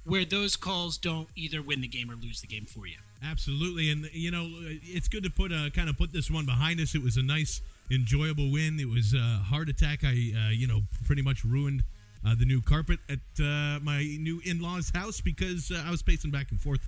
where 0.05 0.25
those 0.25 0.57
calls 0.57 0.99
don't 0.99 1.29
either 1.35 1.61
win 1.61 1.81
the 1.81 1.89
game 1.89 2.11
or 2.11 2.15
lose 2.15 2.41
the 2.41 2.47
game 2.47 2.65
for 2.65 2.87
you. 2.87 2.97
Absolutely. 3.25 3.91
And, 3.91 4.09
you 4.13 4.31
know, 4.31 4.49
it's 4.83 5.09
good 5.09 5.25
to 5.25 5.31
put 5.31 5.53
uh, 5.53 5.71
kind 5.71 5.89
of 5.89 5.99
put 5.99 6.13
this 6.13 6.31
one 6.31 6.47
behind 6.47 6.81
us. 6.81 6.95
It 6.95 7.03
was 7.03 7.17
a 7.17 7.23
nice, 7.23 7.61
enjoyable 7.91 8.53
win. 8.53 8.79
It 8.79 8.89
was 8.89 9.15
a 9.15 9.43
heart 9.43 9.69
attack. 9.69 10.05
I, 10.05 10.09
uh, 10.11 10.51
you 10.51 10.67
know, 10.69 10.83
pretty 11.07 11.23
much 11.23 11.45
ruined 11.45 11.83
uh, 12.25 12.35
the 12.37 12.45
new 12.45 12.61
carpet 12.61 13.01
at 13.09 13.19
uh, 13.43 13.81
my 13.83 14.03
new 14.21 14.41
in-laws 14.45 14.91
house 14.95 15.21
because 15.21 15.71
uh, 15.71 15.83
I 15.87 15.91
was 15.91 16.03
pacing 16.03 16.31
back 16.31 16.51
and 16.51 16.61
forth 16.61 16.81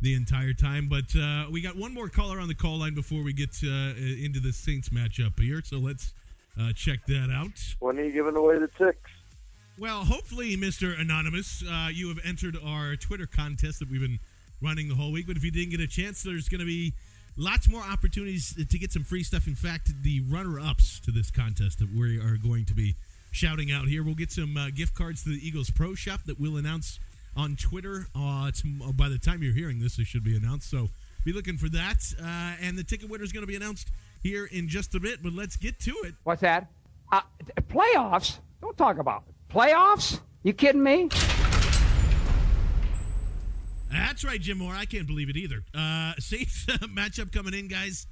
the 0.00 0.14
entire 0.14 0.52
time. 0.52 0.88
But 0.88 1.14
uh, 1.16 1.46
we 1.50 1.60
got 1.60 1.76
one 1.76 1.94
more 1.94 2.08
caller 2.08 2.40
on 2.40 2.48
the 2.48 2.54
call 2.54 2.78
line 2.78 2.94
before 2.94 3.22
we 3.22 3.32
get 3.32 3.50
uh, 3.64 3.68
into 3.96 4.40
the 4.40 4.52
Saints 4.52 4.90
matchup 4.90 5.38
here. 5.40 5.62
So 5.64 5.78
let's 5.78 6.12
uh, 6.60 6.72
check 6.74 7.06
that 7.06 7.30
out. 7.32 7.58
When 7.80 7.98
are 7.98 8.04
you 8.04 8.12
giving 8.12 8.36
away 8.36 8.58
the 8.58 8.68
ticks? 8.68 9.10
Well, 9.78 10.04
hopefully, 10.04 10.56
Mr. 10.56 10.98
Anonymous, 10.98 11.62
you 11.92 12.08
have 12.08 12.18
entered 12.24 12.56
our 12.64 12.96
Twitter 12.96 13.26
contest 13.26 13.78
that 13.78 13.88
we've 13.88 14.00
been 14.00 14.18
running 14.60 14.88
the 14.88 14.96
whole 14.96 15.12
week. 15.12 15.26
But 15.26 15.36
if 15.36 15.44
you 15.44 15.50
didn't 15.50 15.70
get 15.70 15.80
a 15.80 15.86
chance, 15.86 16.22
there's 16.22 16.48
going 16.48 16.60
to 16.60 16.66
be 16.66 16.94
lots 17.36 17.68
more 17.68 17.82
opportunities 17.82 18.54
to 18.54 18.78
get 18.78 18.92
some 18.92 19.04
free 19.04 19.22
stuff. 19.22 19.46
In 19.46 19.54
fact, 19.54 19.92
the 20.02 20.20
runner-ups 20.28 21.00
to 21.00 21.12
this 21.12 21.30
contest 21.30 21.78
that 21.78 21.88
we 21.94 22.18
are 22.18 22.36
going 22.36 22.64
to 22.66 22.74
be 22.74 22.96
shouting 23.30 23.70
out 23.70 23.86
here. 23.86 24.02
We'll 24.02 24.14
get 24.14 24.32
some 24.32 24.56
uh, 24.56 24.70
gift 24.70 24.94
cards 24.94 25.22
to 25.22 25.30
the 25.30 25.46
Eagles 25.46 25.70
Pro 25.70 25.94
Shop 25.94 26.20
that 26.26 26.40
we'll 26.40 26.56
announce 26.56 26.98
on 27.38 27.56
Twitter. 27.56 28.06
Uh, 28.14 28.50
uh, 28.50 28.92
by 28.92 29.08
the 29.08 29.18
time 29.18 29.42
you're 29.42 29.54
hearing 29.54 29.78
this, 29.78 29.98
it 29.98 30.06
should 30.06 30.24
be 30.24 30.36
announced. 30.36 30.68
So 30.68 30.88
be 31.24 31.32
looking 31.32 31.56
for 31.56 31.68
that. 31.70 32.02
Uh, 32.20 32.54
and 32.60 32.76
the 32.76 32.84
ticket 32.84 33.08
winner 33.08 33.24
is 33.24 33.32
going 33.32 33.42
to 33.42 33.46
be 33.46 33.56
announced 33.56 33.90
here 34.22 34.46
in 34.46 34.68
just 34.68 34.94
a 34.94 35.00
bit. 35.00 35.22
But 35.22 35.32
let's 35.32 35.56
get 35.56 35.78
to 35.80 35.92
it. 36.04 36.14
What's 36.24 36.42
that? 36.42 36.66
Uh, 37.10 37.20
playoffs? 37.68 38.38
Don't 38.60 38.76
talk 38.76 38.98
about 38.98 39.22
it. 39.28 39.54
playoffs. 39.54 40.20
You 40.42 40.52
kidding 40.52 40.82
me? 40.82 41.08
That's 43.90 44.24
right, 44.24 44.40
Jim 44.40 44.58
Mora. 44.58 44.78
I 44.78 44.84
can't 44.84 45.06
believe 45.06 45.30
it 45.30 45.36
either. 45.36 45.62
Uh, 45.74 46.12
Saints 46.18 46.66
matchup 46.66 47.32
coming 47.32 47.54
in, 47.54 47.68
guys. 47.68 48.06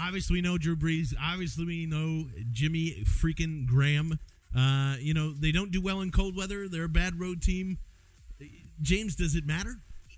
Obviously, 0.00 0.34
we 0.34 0.40
know 0.40 0.56
Drew 0.56 0.76
Brees. 0.76 1.14
Obviously, 1.20 1.66
we 1.66 1.86
know 1.86 2.24
Jimmy 2.50 3.04
freaking 3.04 3.66
Graham. 3.66 4.18
Uh, 4.56 4.96
you 4.98 5.14
know, 5.14 5.32
they 5.32 5.52
don't 5.52 5.70
do 5.70 5.80
well 5.80 6.00
in 6.00 6.10
cold 6.10 6.36
weather. 6.36 6.68
They're 6.68 6.84
a 6.84 6.88
bad 6.88 7.20
road 7.20 7.42
team. 7.42 7.78
James, 8.82 9.16
does 9.16 9.34
it 9.34 9.46
matter? 9.46 9.76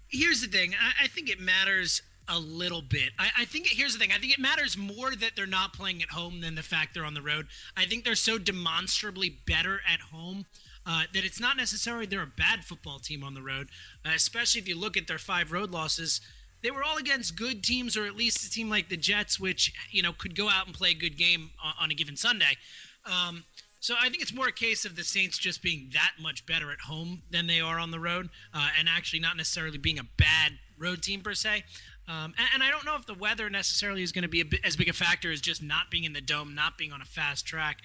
Here's 0.08 0.40
the 0.40 0.46
thing. 0.46 0.74
I, 0.74 1.04
I 1.04 1.08
think 1.08 1.30
it 1.30 1.40
matters 1.40 2.02
a 2.28 2.38
little 2.38 2.82
bit. 2.82 3.10
I, 3.18 3.30
I, 3.38 3.44
think 3.44 3.66
it, 3.66 3.76
here's 3.76 3.94
the 3.94 3.98
thing. 3.98 4.12
I 4.12 4.18
think 4.18 4.32
it 4.32 4.38
matters 4.38 4.76
more 4.76 5.10
that 5.10 5.32
they're 5.34 5.46
not 5.46 5.72
playing 5.72 6.02
at 6.02 6.10
home 6.10 6.40
than 6.40 6.54
the 6.54 6.62
fact 6.62 6.94
they're 6.94 7.04
on 7.04 7.14
the 7.14 7.22
road. 7.22 7.46
I 7.76 7.84
think 7.84 8.04
they're 8.04 8.14
so 8.14 8.38
demonstrably 8.38 9.38
better 9.46 9.80
at 9.90 10.00
home 10.00 10.46
uh, 10.86 11.02
that 11.14 11.24
it's 11.24 11.40
not 11.40 11.56
necessarily 11.56 12.06
they're 12.06 12.22
a 12.22 12.26
bad 12.26 12.64
football 12.64 12.98
team 12.98 13.24
on 13.24 13.34
the 13.34 13.42
road. 13.42 13.68
Uh, 14.04 14.10
especially 14.14 14.60
if 14.60 14.68
you 14.68 14.78
look 14.78 14.96
at 14.96 15.06
their 15.06 15.18
five 15.18 15.52
road 15.52 15.70
losses, 15.70 16.20
they 16.62 16.70
were 16.70 16.84
all 16.84 16.96
against 16.96 17.36
good 17.36 17.62
teams, 17.64 17.96
or 17.96 18.06
at 18.06 18.16
least 18.16 18.44
a 18.44 18.50
team 18.50 18.70
like 18.70 18.88
the 18.88 18.96
Jets, 18.96 19.40
which 19.40 19.72
you 19.90 20.02
know 20.02 20.12
could 20.12 20.36
go 20.36 20.48
out 20.48 20.66
and 20.66 20.74
play 20.74 20.90
a 20.90 20.94
good 20.94 21.18
game 21.18 21.50
on, 21.62 21.74
on 21.80 21.90
a 21.90 21.94
given 21.94 22.16
Sunday. 22.16 22.56
Um, 23.04 23.44
so 23.82 23.96
I 24.00 24.08
think 24.08 24.22
it's 24.22 24.32
more 24.32 24.46
a 24.46 24.52
case 24.52 24.84
of 24.84 24.94
the 24.94 25.02
Saints 25.02 25.36
just 25.36 25.60
being 25.60 25.90
that 25.92 26.12
much 26.20 26.46
better 26.46 26.70
at 26.70 26.82
home 26.82 27.22
than 27.32 27.48
they 27.48 27.60
are 27.60 27.80
on 27.80 27.90
the 27.90 27.98
road, 27.98 28.30
uh, 28.54 28.68
and 28.78 28.88
actually 28.88 29.18
not 29.18 29.36
necessarily 29.36 29.76
being 29.76 29.98
a 29.98 30.04
bad 30.16 30.52
road 30.78 31.02
team 31.02 31.20
per 31.20 31.34
se. 31.34 31.64
Um, 32.06 32.32
and, 32.38 32.48
and, 32.54 32.62
I 32.62 32.70
don't 32.70 32.84
know 32.84 32.94
if 32.94 33.06
the 33.06 33.14
weather 33.14 33.50
necessarily 33.50 34.04
is 34.04 34.12
going 34.12 34.22
to 34.22 34.28
be 34.28 34.42
bit, 34.44 34.60
as 34.64 34.76
big 34.76 34.88
a 34.88 34.92
factor 34.92 35.32
as 35.32 35.40
just 35.40 35.64
not 35.64 35.90
being 35.90 36.04
in 36.04 36.12
the 36.12 36.20
dome, 36.20 36.54
not 36.54 36.78
being 36.78 36.92
on 36.92 37.02
a 37.02 37.04
fast 37.04 37.44
track. 37.44 37.78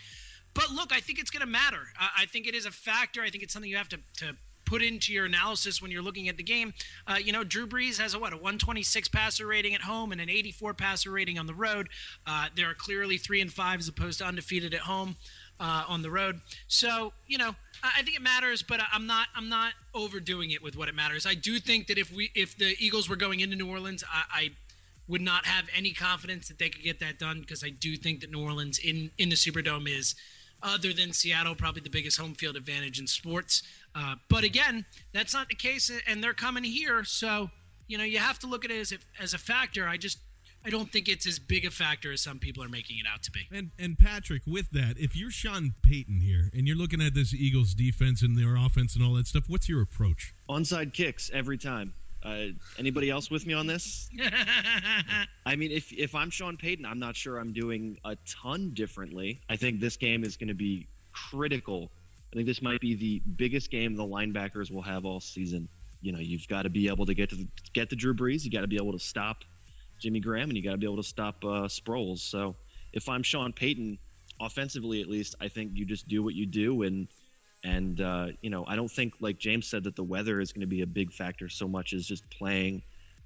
But 0.54 0.70
look, 0.72 0.94
I 0.94 1.00
think 1.00 1.18
it's 1.18 1.32
going 1.32 1.42
to 1.42 1.48
matter. 1.48 1.88
I, 2.00 2.10
I 2.20 2.26
think 2.26 2.46
it 2.46 2.54
is 2.54 2.68
a 2.68 2.72
factor. 2.72 3.24
I 3.24 3.30
think 3.32 3.44
it's 3.44 3.54
something 3.54 3.70
you 3.70 3.78
have 3.78 3.90
to, 3.90 3.98
to 4.18 4.36
put 4.68 4.84
into 4.84 5.14
your 5.14 5.26
analysis 5.26 5.82
when 5.82 5.90
you're 5.90 6.02
looking 6.02 6.30
at 6.30 6.38
the 6.38 6.44
game. 6.44 6.74
Uh, 7.08 7.16
you 7.16 7.32
know, 7.32 7.44
Drew 7.44 7.66
Brees 7.66 8.00
has 8.00 8.14
a 8.14 8.20
what 8.20 8.34
a 8.34 8.36
126 8.36 9.08
passer 9.08 9.48
rating 9.48 9.74
at 9.74 9.82
home 9.82 10.12
and 10.12 10.22
an 10.22 10.30
84 10.30 10.74
passer 10.74 11.10
rating 11.10 11.40
on 11.40 11.48
the 11.48 11.54
road. 11.54 11.90
Uh, 12.26 12.48
there 12.56 12.70
are 12.70 12.76
clearly 12.76 13.18
three 13.18 13.42
and 13.42 13.52
five 13.52 13.80
as 13.80 13.88
opposed 13.88 14.20
to 14.20 14.26
undefeated 14.26 14.74
at 14.74 14.82
home 14.82 15.16
uh, 15.60 15.86
on 15.88 16.02
the 16.02 16.12
road. 16.12 16.42
So 16.68 17.14
you 17.28 17.38
know, 17.38 17.56
I 17.84 18.02
think 18.04 18.16
it 18.16 18.22
matters, 18.22 18.62
but 18.62 18.80
I'm 18.92 19.08
not 19.08 19.28
I'm 19.36 19.50
not 19.50 19.74
overdoing 19.94 20.52
it 20.52 20.62
with 20.62 20.78
what 20.78 20.90
it 20.90 20.96
matters. 20.96 21.26
I 21.26 21.34
do 21.34 21.60
think 21.60 21.88
that 21.88 21.98
if 21.98 22.12
we 22.12 22.32
if 22.36 22.58
the 22.58 22.76
Eagles 22.80 23.10
were 23.10 23.16
going 23.16 23.40
into 23.40 23.56
New 23.56 23.70
Orleans, 23.70 24.04
I, 24.12 24.24
I 24.32 24.50
would 25.08 25.22
not 25.22 25.46
have 25.46 25.66
any 25.76 25.94
confidence 25.94 26.48
that 26.50 26.60
they 26.60 26.70
could 26.70 26.84
get 26.84 27.00
that 27.00 27.18
done 27.20 27.40
because 27.42 27.64
I 27.64 27.70
do 27.70 27.96
think 27.96 28.22
that 28.22 28.32
New 28.32 28.44
Orleans 28.44 28.80
in 28.80 29.12
in 29.18 29.30
the 29.30 29.36
Superdome 29.36 29.88
is. 29.88 30.16
Other 30.64 30.92
than 30.92 31.14
Seattle, 31.14 31.54
probably 31.54 31.82
the 31.84 31.90
biggest 31.92 32.20
home 32.20 32.34
field 32.34 32.56
advantage 32.56 33.00
in 33.00 33.06
sports. 33.06 33.62
Uh, 33.94 34.16
but 34.28 34.44
again, 34.44 34.86
that's 35.14 35.32
not 35.32 35.50
the 35.50 35.56
case, 35.56 35.92
and 36.08 36.24
they're 36.24 36.34
coming 36.34 36.64
here. 36.64 37.04
So, 37.04 37.52
you 37.88 37.96
know, 37.96 38.04
you 38.04 38.18
have 38.18 38.40
to 38.40 38.48
look 38.48 38.66
at 38.66 38.72
it 38.72 38.80
as 38.80 38.92
a, 38.92 38.98
as 39.22 39.36
a 39.36 39.38
factor. 39.38 39.88
I 39.88 39.98
just 39.98 40.18
I 40.66 40.70
don't 40.70 40.92
think 40.92 41.08
it's 41.08 41.26
as 41.26 41.40
big 41.40 41.66
a 41.66 41.72
factor 41.72 42.12
as 42.12 42.22
some 42.22 42.40
people 42.40 42.64
are 42.64 42.70
making 42.70 42.98
it 43.00 43.06
out 43.12 43.24
to 43.24 43.32
be. 43.32 43.48
And 43.52 43.72
and 43.80 43.98
Patrick, 43.98 44.42
with 44.46 44.70
that, 44.72 44.98
if 44.98 45.16
you're 45.16 45.32
Sean 45.32 45.74
Payton 45.82 46.20
here 46.20 46.50
and 46.54 46.68
you're 46.68 46.78
looking 46.78 47.02
at 47.02 47.14
this 47.14 47.34
Eagles 47.34 47.74
defense 47.74 48.22
and 48.22 48.38
their 48.38 48.56
offense 48.56 48.96
and 48.96 49.04
all 49.04 49.14
that 49.14 49.28
stuff, 49.28 49.46
what's 49.48 49.70
your 49.70 49.82
approach? 49.82 50.34
Onside 50.50 50.94
kicks 50.94 51.32
every 51.34 51.58
time. 51.58 51.94
Uh, 52.24 52.48
anybody 52.78 53.10
else 53.10 53.32
with 53.32 53.46
me 53.46 53.54
on 53.54 53.68
this? 53.68 54.10
I 55.46 55.56
mean, 55.56 55.72
if 55.72 55.94
if 55.94 56.16
I'm 56.16 56.30
Sean 56.30 56.58
Payton, 56.58 56.86
I'm 56.86 57.00
not 57.00 57.16
sure 57.16 57.38
I'm 57.38 57.54
doing 57.54 57.98
a 58.04 58.18
ton 58.26 58.72
differently. 58.74 59.40
I 59.50 59.56
think 59.56 59.80
this 59.80 59.96
game 59.96 60.24
is 60.24 60.36
going 60.36 60.50
to 60.50 60.54
be 60.54 60.88
critical. 61.14 61.92
I 62.34 62.36
think 62.36 62.48
this 62.48 62.62
might 62.62 62.82
be 62.82 62.96
the 62.96 63.22
biggest 63.38 63.72
game 63.72 63.96
the 63.96 64.04
linebackers 64.04 64.70
will 64.70 64.82
have 64.82 65.06
all 65.06 65.20
season. 65.22 65.70
You 66.02 66.12
know, 66.12 66.20
you've 66.20 66.48
got 66.48 66.64
to 66.64 66.70
be 66.70 66.88
able 66.90 67.06
to 67.06 67.14
get 67.14 67.30
to 67.30 67.36
the, 67.36 67.48
get 67.74 67.90
the 67.90 67.96
Drew 67.96 68.14
Brees. 68.14 68.44
You 68.44 68.52
got 68.52 68.62
to 68.62 68.68
be 68.68 68.76
able 68.76 68.92
to 68.92 69.00
stop 69.00 69.44
Jimmy 70.00 70.20
Graham, 70.20 70.50
and 70.50 70.58
you 70.58 70.64
got 70.64 70.72
to 70.72 70.78
be 70.78 70.86
able 70.86 70.98
to 70.98 71.04
stop 71.04 71.44
uh, 71.44 71.68
Sproles. 71.68 72.20
So 72.20 72.56
if 72.94 73.10
I'm 73.10 73.24
Sean 73.24 73.54
Payton, 73.54 73.98
offensively, 74.40 75.02
at 75.02 75.08
least, 75.08 75.36
I 75.42 75.48
think 75.48 75.72
you 75.74 75.86
just 75.86 76.08
do 76.08 76.24
what 76.24 76.34
you 76.34 76.46
do, 76.46 76.84
and 76.84 77.08
and 77.64 78.02
uh, 78.02 78.28
you 78.42 78.50
know, 78.50 78.66
I 78.68 78.76
don't 78.76 78.92
think 78.92 79.16
like 79.20 79.38
James 79.38 79.68
said 79.68 79.84
that 79.84 79.96
the 79.96 80.04
weather 80.04 80.40
is 80.40 80.52
going 80.52 80.62
to 80.62 80.68
be 80.68 80.82
a 80.82 80.88
big 80.88 81.12
factor 81.12 81.50
so 81.50 81.68
much 81.68 81.94
as 81.94 82.06
just 82.06 82.30
playing 82.30 82.82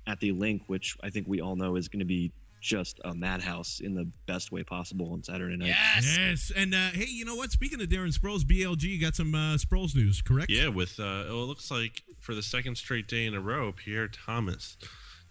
at 0.08 0.20
the 0.20 0.32
Linc, 0.32 0.64
which 0.68 0.98
I 1.04 1.10
think 1.10 1.28
we 1.28 1.42
all 1.42 1.56
know 1.56 1.76
is 1.76 1.88
going 1.88 2.00
to 2.00 2.06
be 2.06 2.32
just 2.62 3.00
a 3.06 3.14
madhouse 3.14 3.80
in 3.80 3.96
the 3.96 4.08
best 4.28 4.52
way 4.52 4.64
possible 4.64 5.12
on 5.14 5.24
Saturday 5.24 5.58
night. 5.58 5.70
Yes. 5.70 6.18
Yes. 6.18 6.52
And 6.56 6.74
uh, 6.74 6.90
hey, 6.94 7.08
you 7.08 7.26
know 7.26 7.36
what? 7.36 7.52
Speaking 7.52 7.82
of 7.82 7.88
Darren 7.90 8.16
Sproles, 8.16 8.44
BLG 8.44 9.02
got 9.02 9.16
some 9.16 9.34
uh, 9.34 9.56
Sproles 9.56 9.96
news, 9.96 10.22
correct? 10.22 10.52
Yeah, 10.52 10.68
with 10.68 11.00
uh, 11.00 11.26
well, 11.28 11.44
it 11.44 11.48
looks 11.48 11.72
like 11.72 12.04
for 12.20 12.36
the 12.36 12.44
second 12.44 12.78
straight 12.78 13.08
day 13.08 13.26
in 13.26 13.34
a 13.34 13.42
row, 13.42 13.72
Pierre 13.72 14.08
Thomas 14.08 14.78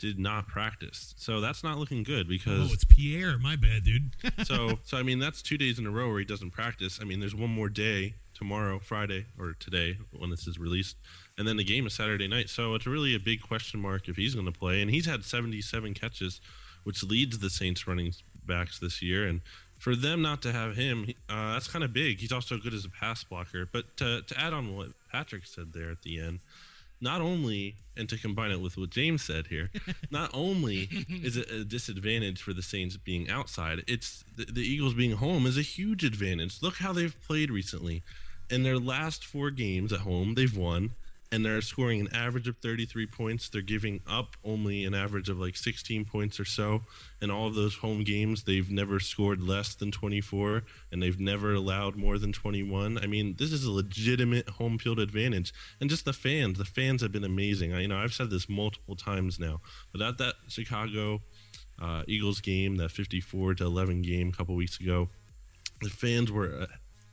did 0.01 0.19
not 0.19 0.49
practice. 0.49 1.15
So 1.17 1.41
that's 1.41 1.63
not 1.63 1.79
looking 1.79 2.03
good 2.03 2.27
because 2.27 2.71
Oh, 2.71 2.75
it's 2.75 2.85
Pierre. 2.85 3.39
My 3.39 3.55
bad, 3.55 3.85
dude. 3.85 4.11
so 4.45 4.79
so 4.83 4.97
I 4.97 5.03
mean 5.05 5.19
that's 5.21 5.41
two 5.43 5.57
days 5.59 5.79
in 5.79 5.87
a 5.87 5.91
row 5.91 6.09
where 6.09 6.19
he 6.19 6.25
doesn't 6.25 6.51
practice. 6.51 6.99
I 7.01 7.05
mean 7.05 7.21
there's 7.21 7.35
one 7.35 7.51
more 7.51 7.69
day 7.69 8.15
tomorrow, 8.35 8.79
Friday 8.79 9.27
or 9.39 9.55
today 9.61 9.99
when 10.19 10.31
this 10.31 10.47
is 10.47 10.59
released, 10.59 10.97
and 11.39 11.47
then 11.47 11.57
the 11.59 11.65
game 11.65 11.87
is 11.87 11.93
Saturday 11.95 12.27
night. 12.27 12.49
So 12.49 12.75
it's 12.75 12.87
really 12.87 13.15
a 13.15 13.21
big 13.21 13.43
question 13.43 13.79
mark 13.79 14.09
if 14.09 14.17
he's 14.17 14.35
going 14.35 14.47
to 14.47 14.59
play. 14.59 14.81
And 14.83 14.91
he's 14.91 15.05
had 15.07 15.25
77 15.25 15.93
catches, 15.95 16.41
which 16.85 17.03
leads 17.03 17.39
the 17.39 17.51
Saints 17.51 17.87
running 17.87 18.13
backs 18.47 18.79
this 18.79 19.03
year. 19.03 19.27
And 19.29 19.43
for 19.79 19.95
them 19.95 20.23
not 20.23 20.41
to 20.43 20.53
have 20.53 20.77
him, 20.77 21.07
uh, 21.29 21.53
that's 21.53 21.69
kind 21.69 21.85
of 21.85 21.93
big. 21.93 22.19
He's 22.21 22.33
also 22.33 22.57
good 22.57 22.73
as 22.73 22.87
a 22.87 22.91
pass 22.91 23.23
blocker. 23.25 23.69
But 23.71 23.95
to, 23.99 24.23
to 24.23 24.41
add 24.41 24.55
on 24.55 24.75
what 24.75 24.89
Patrick 25.13 25.45
said 25.45 25.73
there 25.75 25.91
at 25.91 26.01
the 26.03 26.19
end, 26.21 26.41
not 27.01 27.21
only 27.21 27.77
and 27.97 28.09
to 28.09 28.17
combine 28.17 28.51
it 28.51 28.61
with 28.61 28.77
what 28.77 28.91
James 28.91 29.23
said 29.23 29.49
here, 29.49 29.71
not 30.11 30.31
only 30.33 30.89
is 31.09 31.37
it 31.37 31.51
a 31.51 31.65
disadvantage 31.65 32.43
for 32.43 32.53
the 32.53 32.63
Saints 32.63 32.97
being 32.97 33.29
outside, 33.29 33.83
it's 33.87 34.25
the, 34.37 34.45
the 34.45 34.63
Eagles 34.63 34.95
being 34.95 35.13
home 35.13 35.47
is 35.47 35.59
a 35.59 35.63
huge 35.63 36.05
advantage. 36.05 36.63
Look 36.63 36.77
how 36.77 36.93
they've 36.93 37.17
played 37.27 37.51
recently. 37.51 38.03
In 38.51 38.63
their 38.63 38.79
last 38.79 39.25
four 39.25 39.51
games 39.51 39.93
at 39.93 40.01
home, 40.01 40.35
they've 40.35 40.57
won, 40.57 40.91
and 41.33 41.45
they're 41.45 41.61
scoring 41.61 42.01
an 42.01 42.09
average 42.13 42.49
of 42.49 42.57
33 42.59 43.07
points. 43.07 43.49
They're 43.49 43.63
giving 43.63 44.01
up 44.07 44.37
only 44.45 44.85
an 44.85 44.95
average 44.95 45.29
of 45.29 45.39
like 45.39 45.57
16 45.57 46.05
points 46.05 46.41
or 46.41 46.45
so. 46.45 46.83
In 47.23 47.31
all 47.31 47.47
of 47.47 47.55
those 47.55 47.77
home 47.77 48.03
games, 48.03 48.45
they've 48.45 48.71
never 48.71 48.99
scored 48.99 49.41
less 49.41 49.75
than 49.75 49.93
24, 49.93 50.65
and 50.91 51.03
they've 51.03 51.21
never 51.21 51.55
allowed 51.55 51.95
more 51.95 52.19
than 52.19 52.33
21. 52.33 52.99
I 52.99 53.07
mean, 53.07 53.37
this 53.39 53.53
is 53.53 53.65
a 53.65 53.71
legitimate 53.71 54.49
home 54.49 54.79
field 54.79 54.99
advantage. 54.99 55.53
And 55.81 55.89
just 55.89 56.05
the 56.05 56.13
fans, 56.13 56.59
the 56.59 56.65
fans 56.65 57.03
have 57.03 57.13
been 57.13 57.25
amazing. 57.25 57.73
I, 57.73 57.83
you 57.83 57.89
know, 57.89 57.99
I've 57.99 58.15
said 58.15 58.31
this 58.31 58.49
multiple 58.49 58.97
times 58.97 59.39
now, 59.39 59.61
but 59.93 60.03
at 60.03 60.19
that 60.19 60.35
Chicago 60.49 61.23
uh, 61.81 62.03
Eagles 62.09 62.41
game, 62.41 62.77
that 62.77 62.91
54 62.91 63.55
to 63.55 63.65
11 63.65 64.03
game 64.03 64.31
a 64.31 64.33
couple 64.33 64.57
weeks 64.57 64.81
ago, 64.81 65.09
the 65.81 65.91
fans 65.91 66.33
were 66.33 66.63
uh, 66.63 66.67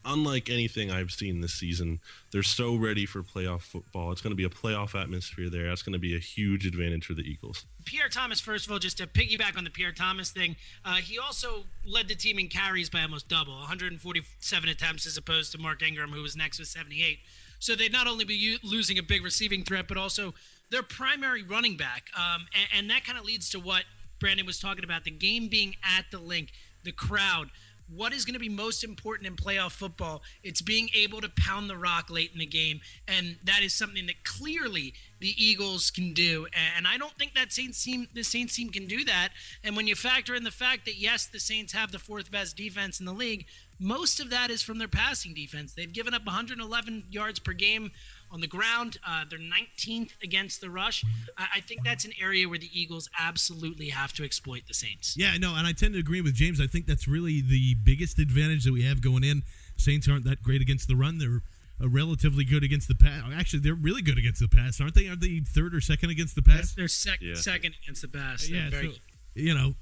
unlike 0.08 0.50
anything 0.50 0.90
I've 0.90 1.12
seen 1.12 1.42
this 1.42 1.54
season. 1.54 2.00
They're 2.32 2.44
so 2.44 2.76
ready 2.76 3.06
for 3.06 3.22
playoff 3.22 3.62
football. 3.62 4.12
It's 4.12 4.22
going 4.22 4.32
to 4.32 4.36
be 4.36 4.46
a 4.46 4.50
playoff 4.50 5.00
atmosphere 5.00 5.50
there. 5.50 5.68
That's 5.68 5.82
going 5.82 5.94
to 5.94 6.00
be 6.00 6.16
a 6.16 6.20
huge 6.20 6.66
advantage 6.66 7.06
for 7.06 7.14
the 7.14 7.22
Eagles. 7.22 7.66
Pierre 7.86 8.10
Thomas, 8.10 8.40
first 8.40 8.66
of 8.66 8.72
all, 8.72 8.80
just 8.80 8.98
to 8.98 9.08
piggyback 9.08 9.58
on 9.58 9.64
the 9.64 9.70
Pierre 9.70 9.92
Thomas 9.92 10.32
thing, 10.32 10.56
uh, 10.84 10.96
he 10.96 11.20
also 11.20 11.66
led 11.86 12.08
the 12.08 12.16
team 12.16 12.40
in 12.40 12.48
carries 12.48 12.90
by 12.90 13.02
almost 13.02 13.28
double 13.28 13.54
147 13.54 14.70
attempts 14.70 15.06
as 15.06 15.18
opposed 15.18 15.52
to 15.52 15.58
Mark 15.58 15.84
Ingram, 15.84 16.12
who 16.12 16.22
was 16.22 16.36
next 16.36 16.60
with 16.60 16.70
78. 16.70 17.20
So 17.60 17.76
they'd 17.76 17.92
not 17.92 18.08
only 18.08 18.26
be 18.26 18.36
u- 18.36 18.58
losing 18.64 18.98
a 18.98 19.04
big 19.04 19.24
receiving 19.24 19.64
threat, 19.64 19.88
but 19.88 19.98
also 19.98 20.34
their 20.70 20.84
primary 20.84 21.44
running 21.44 21.78
back. 21.78 22.10
Um, 22.18 22.46
and, 22.54 22.80
and 22.80 22.90
that 22.90 23.06
kind 23.06 23.18
of 23.18 23.26
leads 23.26 23.50
to 23.52 23.60
what 23.60 23.84
Brandon 24.20 24.46
was 24.46 24.60
talking 24.60 24.84
about 24.84 25.04
the 25.04 25.12
game 25.12 25.48
being 25.48 25.76
at 25.84 26.06
the 26.12 26.20
Linc, 26.20 26.50
the 26.84 26.92
crowd 26.92 27.50
what 27.94 28.14
is 28.14 28.26
going 28.26 28.34
to 28.34 28.40
be 28.40 28.50
most 28.50 28.84
important 28.84 29.28
in 29.28 29.36
playoff 29.36 29.72
football? 29.72 30.22
It's 30.44 30.62
being 30.62 30.90
able 30.96 31.22
to 31.22 31.30
pound 31.30 31.70
the 31.70 31.78
rock 31.78 32.10
late 32.10 32.32
in 32.34 32.40
the 32.40 32.46
game 32.46 32.82
and 33.08 33.38
that 33.44 33.62
is 33.62 33.74
something 33.74 34.06
that 34.08 34.24
clearly 34.24 34.94
the 35.20 35.34
eagles 35.44 35.90
can 35.90 36.14
do 36.14 36.46
and 36.76 36.88
i 36.88 36.98
don't 36.98 37.14
think 37.14 37.34
that 37.34 37.52
saints 37.52 37.84
team 37.84 38.08
the 38.14 38.24
saints 38.24 38.56
team 38.56 38.70
can 38.70 38.86
do 38.86 39.04
that 39.04 39.30
and 39.64 39.76
when 39.76 39.88
you 39.88 39.96
factor 39.96 40.36
in 40.36 40.44
the 40.44 40.52
fact 40.52 40.86
that 40.86 40.98
yes 40.98 41.26
the 41.26 41.40
saints 41.40 41.74
have 41.74 41.92
the 41.92 42.00
fourth 42.00 42.30
best 42.30 42.56
defense 42.56 43.00
in 43.00 43.06
the 43.06 43.14
league 43.14 43.46
most 43.80 44.20
of 44.20 44.30
that 44.32 44.50
is 44.50 44.62
from 44.62 44.80
their 44.80 44.88
passing 44.88 45.34
defense. 45.34 45.74
They've 45.74 45.92
given 45.92 46.14
up 46.14 46.26
111 46.26 47.06
yards 47.12 47.40
per 47.40 47.54
game 47.54 47.92
on 48.32 48.42
the 48.42 48.48
ground. 48.48 48.98
Uh, 49.08 49.24
they're 49.30 49.40
19th 49.40 50.12
against 50.24 50.62
the 50.62 50.70
rush. 50.70 51.04
I, 51.38 51.48
I, 51.56 51.60
think 51.62 51.84
that's 51.84 52.06
an 52.06 52.12
area 52.22 52.48
where 52.48 52.60
the 52.60 52.70
Eagles 52.74 53.10
absolutely 53.20 53.90
have 53.90 54.14
to 54.14 54.24
exploit 54.24 54.64
the 54.68 54.74
Saints. 54.74 55.16
Yeah, 55.18 55.38
no, 55.38 55.56
and 55.56 55.66
I 55.66 55.72
tend 55.72 55.94
to 55.94 56.00
agree 56.00 56.22
with 56.22 56.34
James. 56.34 56.60
I 56.62 56.68
think 56.68 56.86
that's 56.86 57.08
really 57.08 57.42
the 57.42 57.76
biggest 57.84 58.20
advantage 58.20 58.66
that 58.66 58.74
we 58.74 58.84
have 58.84 59.02
going 59.02 59.24
in. 59.24 59.44
Saints 59.78 60.08
aren't 60.08 60.26
that 60.26 60.44
great 60.44 60.62
against 60.62 60.88
the 60.88 60.96
run. 60.96 61.20
They're 61.20 61.42
uh, 61.82 61.90
relatively 61.90 62.44
good 62.44 62.64
against 62.64 62.88
the 62.88 62.96
pass. 62.96 63.22
Actually, 63.36 63.60
they're 63.60 63.76
really 63.76 64.02
good 64.02 64.18
against 64.18 64.40
the 64.40 64.48
pass, 64.48 64.82
aren't 64.82 64.96
they? 64.96 65.08
Are 65.08 65.16
they 65.16 65.40
third 65.40 65.76
or 65.76 65.82
second 65.82 66.10
against 66.10 66.36
the 66.36 66.42
pass? 66.42 66.74
They're 66.74 66.88
sec- 66.88 67.22
yeah. 67.22 67.36
second 67.36 67.76
against 67.84 68.02
the 68.02 68.08
pass. 68.08 68.50
yeah, 68.50 68.70
so, 68.70 68.92
you 69.36 69.54
know, 69.54 69.74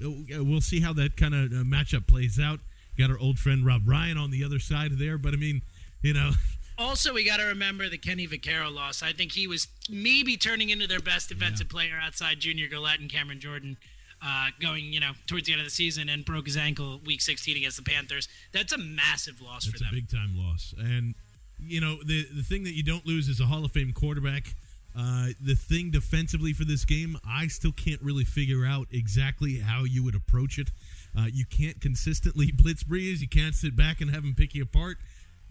we'll 0.43 0.61
see 0.61 0.81
how 0.81 0.93
that 0.93 1.15
kind 1.15 1.33
of 1.33 1.51
uh, 1.51 1.63
matchup 1.63 2.07
plays 2.07 2.39
out. 2.39 2.59
Got 2.97 3.09
our 3.09 3.19
old 3.19 3.39
friend 3.39 3.65
Rob 3.65 3.81
Ryan 3.85 4.17
on 4.17 4.31
the 4.31 4.43
other 4.43 4.59
side 4.59 4.97
there, 4.97 5.17
but 5.17 5.33
I 5.33 5.37
mean, 5.37 5.61
you 6.01 6.13
know, 6.13 6.31
also, 6.77 7.13
we 7.13 7.23
got 7.23 7.37
to 7.37 7.45
remember 7.45 7.89
the 7.89 7.97
Kenny 7.97 8.27
Vaccaro 8.27 8.73
loss. 8.73 9.01
I 9.01 9.13
think 9.13 9.31
he 9.31 9.47
was 9.47 9.67
maybe 9.89 10.37
turning 10.37 10.69
into 10.69 10.87
their 10.87 10.99
best 10.99 11.29
defensive 11.29 11.67
yeah. 11.69 11.75
player 11.75 11.99
outside 12.01 12.39
Junior 12.39 12.67
Galette 12.67 12.99
and 12.99 13.09
Cameron 13.11 13.39
Jordan. 13.39 13.77
Uh, 14.25 14.47
going, 14.59 14.93
you 14.93 14.99
know, 14.99 15.11
towards 15.27 15.45
the 15.45 15.51
end 15.51 15.59
of 15.59 15.67
the 15.67 15.71
season 15.71 16.09
and 16.09 16.25
broke 16.25 16.45
his 16.45 16.57
ankle 16.57 16.99
week 17.05 17.21
16 17.21 17.57
against 17.57 17.77
the 17.77 17.83
Panthers. 17.83 18.27
That's 18.53 18.71
a 18.71 18.77
massive 18.77 19.39
loss 19.41 19.65
That's 19.65 19.77
for 19.77 19.83
them. 19.83 19.89
a 19.91 19.95
big 19.95 20.09
time 20.09 20.33
loss. 20.35 20.73
And 20.79 21.15
you 21.59 21.81
know, 21.81 21.97
the 22.03 22.25
the 22.33 22.41
thing 22.41 22.63
that 22.63 22.73
you 22.75 22.81
don't 22.81 23.05
lose 23.05 23.27
is 23.27 23.39
a 23.39 23.45
Hall 23.45 23.63
of 23.65 23.71
Fame 23.71 23.91
quarterback. 23.91 24.55
Uh, 24.97 25.27
the 25.41 25.55
thing 25.55 25.91
defensively 25.91 26.53
for 26.53 26.63
this 26.63 26.85
game, 26.85 27.17
I 27.27 27.47
still 27.47 27.73
can't 27.73 28.01
really 28.01 28.23
figure 28.23 28.65
out 28.65 28.87
exactly 28.91 29.59
how 29.59 29.83
you 29.83 30.03
would 30.05 30.15
approach 30.15 30.57
it. 30.57 30.71
Uh, 31.15 31.25
you 31.31 31.45
can't 31.45 31.81
consistently 31.81 32.51
blitz 32.55 32.83
Brees. 32.83 33.19
You 33.19 33.27
can't 33.27 33.53
sit 33.53 33.75
back 33.75 33.99
and 33.99 34.09
have 34.09 34.23
him 34.23 34.33
pick 34.33 34.55
you 34.55 34.63
apart 34.63 34.97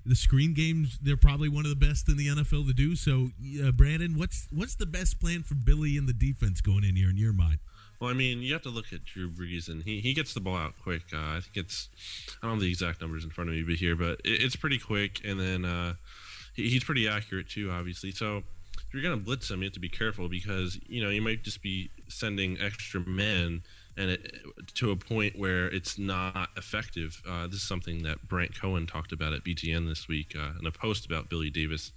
the 0.07 0.15
screen 0.15 0.55
games 0.55 0.99
they're 1.03 1.17
probably 1.17 1.49
one 1.49 1.65
of 1.65 1.71
the 1.71 1.87
best 1.87 2.09
in 2.09 2.17
the 2.17 2.29
NFL 2.29 2.67
to 2.67 2.73
do. 2.73 2.97
So, 2.97 3.31
uh, 3.65 3.73
Brandon, 3.73 4.19
what's 4.19 4.49
what's 4.51 4.75
the 4.75 4.87
best 4.87 5.21
plan 5.21 5.43
for 5.43 5.55
Billy 5.55 5.97
and 5.97 6.09
the 6.09 6.13
defense 6.13 6.61
going 6.61 6.85
in 6.85 6.97
here 6.97 7.11
in 7.11 7.17
your 7.17 7.33
mind? 7.33 7.59
Well, 8.01 8.11
I 8.11 8.15
mean, 8.15 8.43
you 8.43 8.53
have 8.53 8.63
to 8.63 8.71
look 8.71 8.93
at 8.93 9.05
Drew 9.05 9.31
Brees, 9.31 9.69
and 9.69 9.83
he, 9.83 10.01
he 10.01 10.15
gets 10.15 10.35
the 10.35 10.41
ball 10.41 10.57
out 10.57 10.75
quick. 10.83 11.03
Uh, 11.13 11.19
I 11.19 11.41
think 11.41 11.57
it's 11.57 11.89
I 12.43 12.47
don't 12.47 12.57
know 12.57 12.63
the 12.63 12.69
exact 12.69 13.01
numbers 13.01 13.25
in 13.25 13.31
front 13.31 13.51
of 13.51 13.57
me, 13.57 13.63
but 13.63 13.77
here, 13.77 13.97
but 13.97 14.21
it, 14.25 14.43
it's 14.43 14.57
pretty 14.57 14.79
quick, 14.79 15.21
and 15.25 15.41
then 15.41 15.65
uh, 15.65 15.95
he, 16.55 16.69
he's 16.69 16.85
pretty 16.85 17.09
accurate 17.09 17.49
too, 17.49 17.71
obviously. 17.71 18.11
So 18.11 18.43
if 18.77 18.93
you're 18.93 19.03
gonna 19.03 19.17
blitz 19.17 19.51
him, 19.51 19.63
you 19.63 19.67
have 19.67 19.75
to 19.75 19.81
be 19.81 19.89
careful 19.89 20.29
because 20.29 20.79
you 20.87 21.03
know 21.03 21.11
you 21.11 21.23
might 21.23 21.45
just 21.45 21.63
be 21.63 21.91
sending 22.09 22.61
extra 22.61 23.01
men 23.01 23.63
and 23.97 24.11
it, 24.11 24.35
to 24.75 24.91
a 24.91 24.97
point 24.97 25.39
where 25.39 25.67
it's 25.67 25.99
not 25.99 26.51
effective. 26.57 27.23
Uh, 27.29 27.47
this 27.47 27.57
is 27.57 27.63
something 27.63 28.03
that 28.03 28.27
Brant 28.29 28.59
Cohen 28.59 28.87
talked 28.87 29.13
about 29.13 29.33
at 29.33 29.45
BGN 29.45 29.89
this 29.89 30.09
week 30.09 30.35
uh, 30.39 30.59
in 30.59 30.67
a 30.67 30.73
post 30.73 31.07
about 31.07 31.29
Billy 31.29 31.51
Davis 31.51 31.93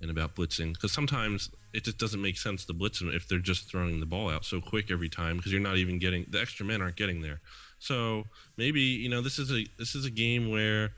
and 0.00 0.10
about 0.10 0.34
blitzing. 0.34 0.72
Because 0.72 0.92
sometimes 0.92 1.50
it 1.72 1.84
just 1.84 1.98
doesn't 1.98 2.20
make 2.20 2.36
sense 2.36 2.64
to 2.66 2.72
blitz 2.72 2.98
them 2.98 3.10
if 3.12 3.28
they're 3.28 3.38
just 3.38 3.70
throwing 3.70 4.00
the 4.00 4.06
ball 4.06 4.30
out 4.30 4.44
so 4.44 4.60
quick 4.60 4.90
every 4.90 5.08
time 5.08 5.36
because 5.36 5.52
you're 5.52 5.60
not 5.60 5.76
even 5.76 5.98
getting 5.98 6.26
the 6.28 6.40
extra 6.40 6.64
men 6.66 6.82
aren't 6.82 6.96
getting 6.96 7.20
there. 7.20 7.40
So 7.78 8.24
maybe 8.56 8.80
you 8.80 9.08
know 9.08 9.20
this 9.20 9.38
is 9.38 9.50
a 9.50 9.66
this 9.78 9.94
is 9.94 10.04
a 10.04 10.10
game 10.10 10.50
where 10.50 10.90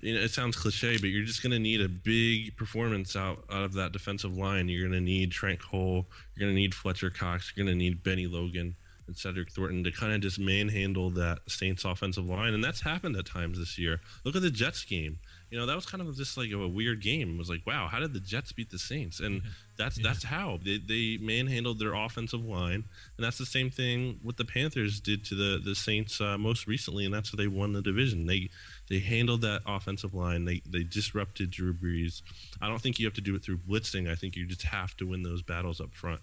you 0.00 0.14
know, 0.14 0.20
it 0.20 0.30
sounds 0.30 0.56
cliche, 0.56 0.96
but 0.96 1.08
you're 1.08 1.24
just 1.24 1.42
going 1.42 1.52
to 1.52 1.58
need 1.58 1.80
a 1.80 1.88
big 1.88 2.56
performance 2.56 3.16
out, 3.16 3.44
out 3.50 3.64
of 3.64 3.72
that 3.74 3.90
defensive 3.90 4.36
line. 4.36 4.68
You're 4.68 4.88
going 4.88 4.92
to 4.92 5.04
need 5.04 5.32
Trent 5.32 5.60
Cole. 5.60 6.06
You're 6.34 6.46
going 6.46 6.54
to 6.54 6.60
need 6.60 6.72
Fletcher 6.72 7.10
Cox. 7.10 7.52
You're 7.56 7.66
going 7.66 7.76
to 7.76 7.84
need 7.84 8.04
Bennie 8.04 8.28
Logan 8.28 8.76
and 9.08 9.16
Cedric 9.16 9.50
Thornton 9.50 9.82
to 9.84 9.90
kind 9.90 10.12
of 10.12 10.20
just 10.20 10.38
manhandle 10.38 11.10
that 11.10 11.40
Saints 11.48 11.84
offensive 11.84 12.28
line, 12.28 12.54
and 12.54 12.62
that's 12.62 12.82
happened 12.82 13.16
at 13.16 13.26
times 13.26 13.58
this 13.58 13.78
year. 13.78 14.00
Look 14.24 14.36
at 14.36 14.42
the 14.42 14.50
Jets 14.50 14.84
game. 14.84 15.18
You 15.50 15.58
know 15.58 15.66
that 15.66 15.74
was 15.74 15.86
kind 15.86 16.02
of 16.02 16.14
just 16.14 16.36
like 16.36 16.52
a 16.52 16.68
weird 16.68 17.02
game. 17.02 17.34
It 17.34 17.38
was 17.38 17.48
like, 17.48 17.66
wow, 17.66 17.88
how 17.90 17.98
did 17.98 18.12
the 18.12 18.20
Jets 18.20 18.52
beat 18.52 18.70
the 18.70 18.78
Saints? 18.78 19.18
And 19.18 19.42
that's 19.78 19.98
yeah. 19.98 20.08
that's 20.08 20.22
how 20.22 20.60
they, 20.62 20.78
they 20.78 21.18
manhandled 21.20 21.78
their 21.78 21.94
offensive 21.94 22.44
line, 22.44 22.84
and 23.16 23.24
that's 23.24 23.38
the 23.38 23.46
same 23.46 23.70
thing 23.70 24.20
what 24.22 24.36
the 24.36 24.44
Panthers 24.44 25.00
did 25.00 25.24
to 25.24 25.34
the 25.34 25.58
the 25.58 25.74
Saints 25.74 26.20
uh, 26.20 26.36
most 26.36 26.66
recently, 26.66 27.06
and 27.06 27.14
that's 27.14 27.32
how 27.32 27.36
they 27.36 27.48
won 27.48 27.72
the 27.72 27.82
division. 27.82 28.26
They 28.26 28.50
they 28.88 28.98
handled 28.98 29.40
that 29.40 29.62
offensive 29.66 30.14
line. 30.14 30.44
They 30.44 30.60
they 30.66 30.84
disrupted 30.84 31.50
Drew 31.50 31.72
Brees. 31.72 32.20
I 32.60 32.68
don't 32.68 32.80
think 32.80 32.98
you 32.98 33.06
have 33.06 33.14
to 33.14 33.22
do 33.22 33.34
it 33.34 33.42
through 33.42 33.58
blitzing. 33.58 34.10
I 34.10 34.14
think 34.14 34.36
you 34.36 34.46
just 34.46 34.64
have 34.64 34.96
to 34.98 35.06
win 35.06 35.22
those 35.22 35.42
battles 35.42 35.80
up 35.80 35.94
front 35.94 36.20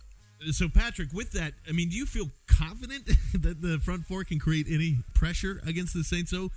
so 0.52 0.69
Patrick, 0.69 1.12
with 1.13 1.32
that, 1.32 1.54
I 1.67 1.71
mean, 1.71 1.89
do 1.89 1.95
you 1.95 2.06
feel 2.06 2.30
confident 2.48 3.06
that 3.34 3.62
the 3.62 3.80
front 3.80 4.06
four 4.06 4.24
can 4.24 4.39
create 4.39 4.67
any 4.69 4.98
pressure 5.13 5.62
against 5.65 5.93
the 5.93 6.04
Saints? 6.04 6.32
So 6.32 6.52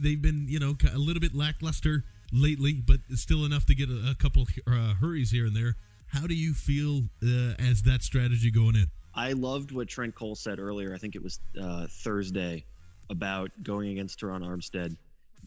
they've 0.00 0.20
been, 0.20 0.46
you 0.48 0.58
know, 0.58 0.76
a 0.92 0.98
little 0.98 1.20
bit 1.20 1.34
lackluster 1.34 2.04
lately, 2.32 2.74
but 2.74 3.00
still 3.14 3.44
enough 3.44 3.66
to 3.66 3.74
get 3.74 3.88
a, 3.88 4.10
a 4.10 4.14
couple 4.14 4.46
uh, 4.66 4.94
hurries 4.94 5.30
here 5.30 5.46
and 5.46 5.56
there. 5.56 5.76
How 6.08 6.26
do 6.26 6.34
you 6.34 6.54
feel 6.54 7.02
uh, 7.22 7.54
as 7.58 7.82
that 7.82 8.02
strategy 8.02 8.50
going 8.50 8.76
in? 8.76 8.86
I 9.14 9.32
loved 9.32 9.72
what 9.72 9.88
Trent 9.88 10.14
Cole 10.14 10.36
said 10.36 10.58
earlier. 10.58 10.94
I 10.94 10.98
think 10.98 11.16
it 11.16 11.22
was 11.22 11.40
uh, 11.60 11.86
Thursday 11.90 12.64
about 13.10 13.50
going 13.62 13.90
against 13.90 14.20
Terron 14.20 14.46
Armstead. 14.46 14.96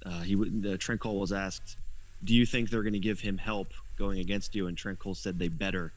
uh, 0.05 0.21
he 0.21 0.35
uh, 0.35 0.77
Trent 0.77 0.99
Cole 0.99 1.19
was 1.19 1.31
asked, 1.31 1.77
"Do 2.23 2.35
you 2.35 2.45
think 2.45 2.69
they're 2.69 2.83
going 2.83 2.93
to 2.93 2.99
give 2.99 3.19
him 3.19 3.37
help 3.37 3.69
going 3.97 4.19
against 4.19 4.55
you?" 4.55 4.67
And 4.67 4.77
Trent 4.77 4.99
Cole 4.99 5.15
said 5.15 5.39
they 5.39 5.47
better. 5.47 5.93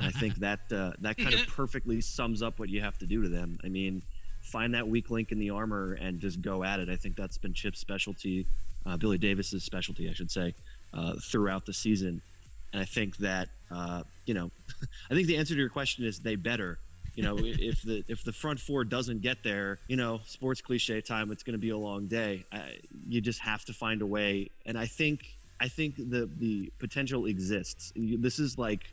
I 0.00 0.10
think 0.10 0.36
that 0.36 0.60
uh, 0.72 0.92
that 1.00 1.16
kind 1.16 1.34
of 1.34 1.46
perfectly 1.56 2.00
sums 2.00 2.42
up 2.42 2.58
what 2.58 2.68
you 2.68 2.80
have 2.80 2.98
to 2.98 3.06
do 3.06 3.22
to 3.22 3.28
them. 3.28 3.58
I 3.64 3.68
mean, 3.68 4.02
find 4.42 4.74
that 4.74 4.86
weak 4.86 5.10
link 5.10 5.32
in 5.32 5.38
the 5.38 5.50
armor 5.50 5.94
and 6.00 6.20
just 6.20 6.40
go 6.42 6.64
at 6.64 6.80
it. 6.80 6.88
I 6.88 6.96
think 6.96 7.16
that's 7.16 7.38
been 7.38 7.52
Chip's 7.52 7.80
specialty, 7.80 8.46
uh, 8.86 8.96
Billy 8.96 9.18
Davis's 9.18 9.64
specialty, 9.64 10.08
I 10.08 10.12
should 10.12 10.30
say, 10.30 10.54
uh, 10.92 11.14
throughout 11.22 11.66
the 11.66 11.72
season. 11.72 12.20
And 12.72 12.82
I 12.82 12.84
think 12.84 13.16
that 13.18 13.48
uh, 13.70 14.02
you 14.26 14.34
know, 14.34 14.50
I 15.10 15.14
think 15.14 15.26
the 15.26 15.36
answer 15.36 15.54
to 15.54 15.60
your 15.60 15.68
question 15.68 16.04
is 16.04 16.20
they 16.20 16.36
better. 16.36 16.78
You 17.14 17.22
know, 17.22 17.36
if 17.38 17.82
the 17.82 18.02
if 18.08 18.24
the 18.24 18.32
front 18.32 18.58
four 18.58 18.84
doesn't 18.84 19.20
get 19.20 19.44
there, 19.44 19.78
you 19.86 19.96
know, 19.96 20.20
sports 20.26 20.60
cliche 20.60 21.00
time, 21.00 21.30
it's 21.30 21.44
going 21.44 21.52
to 21.52 21.60
be 21.60 21.70
a 21.70 21.78
long 21.78 22.08
day. 22.08 22.44
I, 22.52 22.78
you 23.06 23.20
just 23.20 23.40
have 23.40 23.64
to 23.66 23.72
find 23.72 24.02
a 24.02 24.06
way. 24.06 24.50
And 24.66 24.76
I 24.76 24.86
think 24.86 25.20
I 25.60 25.68
think 25.68 25.96
the 25.96 26.28
the 26.38 26.72
potential 26.80 27.26
exists. 27.26 27.92
This 27.94 28.40
is 28.40 28.58
like 28.58 28.92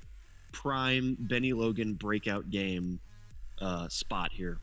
prime 0.52 1.18
Bennie 1.20 1.54
Logan 1.54 1.94
breakout 1.94 2.50
game 2.50 3.00
uh, 3.62 3.88
spot 3.88 4.32
here. 4.32 4.60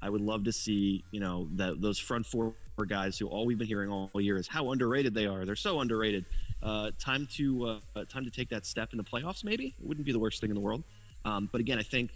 I 0.00 0.10
would 0.10 0.20
love 0.20 0.44
to 0.44 0.52
see, 0.52 1.04
you 1.10 1.20
know, 1.20 1.48
that 1.56 1.80
those 1.80 1.98
front 1.98 2.24
four 2.24 2.54
guys 2.88 3.18
who 3.18 3.26
all 3.26 3.46
we've 3.46 3.58
been 3.58 3.66
hearing 3.66 3.90
all 3.90 4.20
year 4.20 4.36
is 4.36 4.46
how 4.46 4.70
underrated 4.70 5.12
they 5.12 5.26
are. 5.26 5.44
They're 5.44 5.56
so 5.56 5.80
underrated. 5.80 6.24
Uh, 6.62 6.90
time 6.98 7.26
to 7.34 7.80
uh, 7.96 8.04
time 8.04 8.24
to 8.24 8.30
take 8.30 8.48
that 8.50 8.64
step 8.64 8.92
in 8.92 8.98
the 8.98 9.04
playoffs. 9.04 9.44
Maybe 9.44 9.74
it 9.78 9.86
wouldn't 9.86 10.06
be 10.06 10.12
the 10.12 10.18
worst 10.18 10.40
thing 10.40 10.50
in 10.50 10.54
the 10.54 10.60
world. 10.60 10.84
Um, 11.24 11.48
but 11.50 11.60
again, 11.60 11.78
I 11.78 11.82
think 11.82 12.10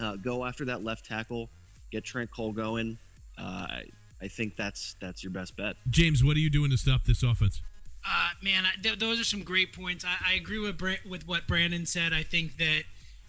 uh, 0.00 0.16
go 0.16 0.44
after 0.44 0.64
that 0.66 0.82
left 0.82 1.04
tackle, 1.04 1.48
get 1.90 2.04
Trent 2.04 2.30
Cole 2.30 2.52
going. 2.52 2.98
Uh, 3.38 3.42
I, 3.42 3.84
I 4.22 4.28
think 4.28 4.56
that's 4.56 4.96
that's 5.00 5.22
your 5.22 5.32
best 5.32 5.56
bet. 5.56 5.76
James, 5.90 6.24
what 6.24 6.36
are 6.36 6.40
you 6.40 6.50
doing 6.50 6.70
to 6.70 6.78
stop 6.78 7.04
this 7.04 7.22
offense? 7.22 7.60
Uh, 8.08 8.30
man, 8.42 8.64
I, 8.64 8.80
th- 8.80 8.98
those 8.98 9.20
are 9.20 9.24
some 9.24 9.42
great 9.42 9.72
points. 9.72 10.04
I, 10.04 10.32
I 10.32 10.34
agree 10.34 10.58
with 10.58 10.80
with 11.08 11.26
what 11.26 11.46
Brandon 11.46 11.86
said. 11.86 12.12
I 12.12 12.22
think 12.22 12.56
that 12.58 12.82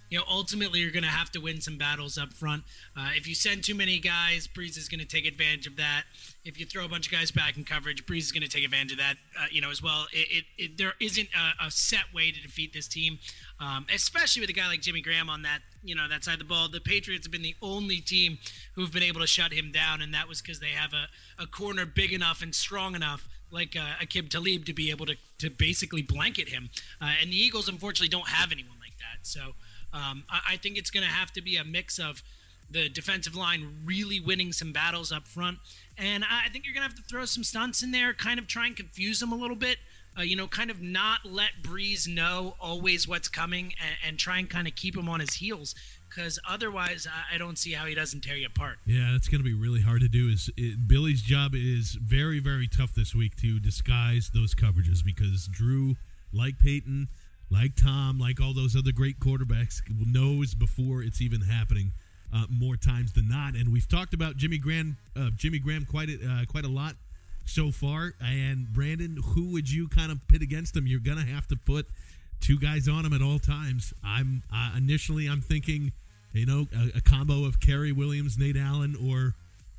you 0.10 0.20
know 0.20 0.24
ultimately 0.30 0.80
you're 0.80 0.92
going 0.92 1.04
to 1.04 1.10
have 1.10 1.32
to 1.32 1.40
win 1.40 1.62
some 1.62 1.78
battles 1.78 2.18
up 2.18 2.32
front. 2.32 2.64
Uh, 2.96 3.10
if 3.16 3.28
you 3.28 3.34
send 3.34 3.64
too 3.64 3.74
many 3.74 3.98
guys, 3.98 4.48
Brees 4.48 4.78
is 4.78 4.88
going 4.88 5.00
to 5.00 5.06
take 5.06 5.26
advantage 5.26 5.66
of 5.66 5.78
that. 5.78 6.04
If 6.46 6.60
you 6.60 6.66
throw 6.66 6.86
a 6.86 6.88
bunch 6.88 7.08
of 7.08 7.12
guys 7.12 7.32
back 7.32 7.58
in 7.58 7.64
coverage, 7.64 8.06
Brees 8.06 8.20
is 8.20 8.32
going 8.32 8.44
to 8.44 8.50
take 8.50 8.64
advantage 8.64 8.92
of 8.92 8.98
that. 9.00 9.16
Uh, 9.40 9.46
you 9.50 9.62
know 9.62 9.72
as 9.72 9.82
well. 9.82 10.06
It, 10.14 10.28
it, 10.30 10.46
it 10.64 10.78
there 10.78 10.94
isn't 11.02 11.30
a, 11.36 11.66
a, 11.66 11.72
set 11.72 12.14
way 12.14 12.32
to 12.32 12.40
defeat 12.40 12.72
this 12.72 12.88
team, 12.88 13.18
um, 13.60 13.88
especially 13.94 14.42
with 14.42 14.50
a 14.52 14.54
guy 14.54 14.68
like 14.68 14.82
Jimmy 14.82 15.02
Graham 15.02 15.30
on 15.30 15.42
that 15.42 15.60
you 15.84 15.96
know 15.96 16.08
that 16.08 16.24
side 16.24 16.34
of 16.34 16.40
the 16.40 16.46
ball. 16.46 16.70
The 16.70 16.82
Patriots 16.82 17.26
have 17.26 17.32
been 17.32 17.42
the 17.42 17.56
only 17.64 17.98
team 17.98 18.38
who've 18.76 18.92
been 18.92 19.04
able 19.04 19.22
to 19.22 19.28
shut 19.28 19.52
him 19.52 19.72
down, 19.72 20.04
and 20.04 20.14
that 20.14 20.28
was 20.28 20.40
because 20.40 20.60
they 20.60 20.70
have 20.70 20.94
a, 20.94 21.08
a 21.42 21.48
corner 21.48 21.88
big 21.88 22.14
enough 22.14 22.44
and 22.44 22.54
strong 22.54 22.94
enough 22.94 23.28
like 23.52 23.76
uh, 23.76 24.04
Aqib 24.04 24.30
Talib 24.30 24.66
to 24.66 24.74
be 24.74 24.90
able 24.90 25.06
to, 25.06 25.16
to 25.40 25.50
basically 25.50 26.02
blanket 26.02 26.50
him. 26.50 26.70
Uh, 27.02 27.12
and 27.22 27.32
the 27.32 27.38
Eagles, 27.38 27.68
unfortunately, 27.68 28.10
don't 28.10 28.28
have 28.28 28.52
anyone 28.52 28.78
like 28.80 28.98
that. 28.98 29.26
So 29.26 29.54
um, 29.94 30.24
I, 30.30 30.54
I, 30.54 30.58
think 30.58 30.78
it's 30.78 30.92
going 30.92 31.06
to 31.06 31.12
have 31.12 31.32
to 31.34 31.42
be 31.42 31.56
a 31.58 31.64
mix 31.64 32.00
of 32.00 32.22
the 32.70 32.90
defensive 32.90 33.36
line 33.36 33.78
really 33.86 34.20
winning 34.20 34.52
some 34.52 34.74
battles 34.74 35.12
up 35.12 35.28
front. 35.28 35.58
And 35.98 36.24
I 36.24 36.50
think 36.50 36.66
you're 36.66 36.74
going 36.74 36.88
to 36.88 36.94
have 36.94 36.98
to 36.98 37.10
throw 37.10 37.26
some 37.26 37.44
stunts 37.44 37.82
in 37.82 37.92
there, 37.92 38.14
kind 38.14 38.40
of 38.40 38.48
try 38.48 38.68
and 38.68 38.76
confuse 38.76 39.20
them 39.20 39.32
a 39.32 39.36
little 39.36 39.56
bit. 39.56 39.78
Uh, 40.18 40.24
you 40.24 40.36
know, 40.36 40.48
kind 40.48 40.72
of 40.72 40.82
not 40.82 41.20
let 41.26 41.52
Brees 41.62 42.08
know 42.08 42.56
always 42.60 43.08
what's 43.08 43.28
coming 43.28 43.74
and, 43.80 43.96
and 44.06 44.20
try 44.20 44.40
and 44.40 44.50
kind 44.50 44.68
of 44.68 44.76
keep 44.76 44.98
him 44.98 45.08
on 45.08 45.20
his 45.20 45.36
heels 45.36 45.76
because 46.10 46.40
otherwise 46.48 47.08
I 47.32 47.38
don't 47.38 47.58
see 47.58 47.72
how 47.74 47.86
he 47.86 47.96
doesn't 47.96 48.22
tear 48.22 48.36
you 48.36 48.48
apart. 48.48 48.78
Yeah, 48.86 49.10
that's 49.12 49.28
going 49.28 49.40
to 49.40 49.46
be 49.46 49.54
really 49.54 49.82
hard 49.82 50.02
to 50.02 50.08
do. 50.08 50.30
Is 50.30 50.50
it, 50.58 50.88
Billy's 50.88 51.22
job 51.22 51.54
is 51.54 51.98
very 52.02 52.40
very 52.40 52.68
tough 52.68 52.94
this 52.94 53.14
week 53.16 53.36
to 53.38 53.60
disguise 53.60 54.32
those 54.34 54.54
coverages 54.56 55.04
because 55.04 55.48
Drew, 55.48 55.96
like 56.34 56.60
Peyton, 56.60 57.08
like 57.50 57.76
Tom, 57.76 58.20
like 58.20 58.42
all 58.42 58.54
those 58.54 58.76
other 58.76 58.92
great 58.92 59.20
quarterbacks, 59.20 59.82
knows 59.90 60.54
before 60.56 61.02
it's 61.04 61.22
even 61.22 61.42
happening. 61.42 61.94
Uh, 62.34 62.44
more 62.50 62.76
times 62.76 63.14
than 63.14 63.30
not, 63.30 63.54
and 63.56 63.72
we've 63.72 63.88
talked 63.88 64.14
about 64.14 64.36
Jimmy 64.36 64.58
Graham, 64.58 64.98
uh, 65.16 65.30
Jimmy 65.38 65.60
Graham 65.60 65.86
quite 65.86 66.10
a, 66.10 66.16
uh, 66.30 66.46
quite 66.46 66.66
a 66.66 66.70
lot 66.70 66.98
so 67.46 67.72
far. 67.72 68.16
And 68.20 68.68
Brandon, 68.74 69.18
who 69.24 69.52
would 69.54 69.72
you 69.72 69.88
kind 69.88 70.12
of 70.12 70.20
pit 70.28 70.42
against 70.42 70.76
him? 70.76 70.88
You're 70.88 71.00
gonna 71.00 71.26
have 71.26 71.48
to 71.48 71.56
put 71.56 71.88
two 72.40 72.60
guys 72.60 72.88
on 72.88 73.06
him 73.06 73.14
at 73.14 73.22
all 73.22 73.40
times. 73.40 73.94
I'm 74.04 74.44
uh, 74.54 74.74
initially 74.78 75.28
I'm 75.28 75.42
thinking, 75.42 75.92
you 76.34 76.46
know, 76.46 76.68
a, 76.74 76.98
a, 76.98 77.02
combo 77.02 77.46
of 77.46 77.60
Cary 77.60 77.92
Williams, 77.92 78.38
Nate 78.38 78.58
Allen, 78.58 78.96
or 78.96 79.34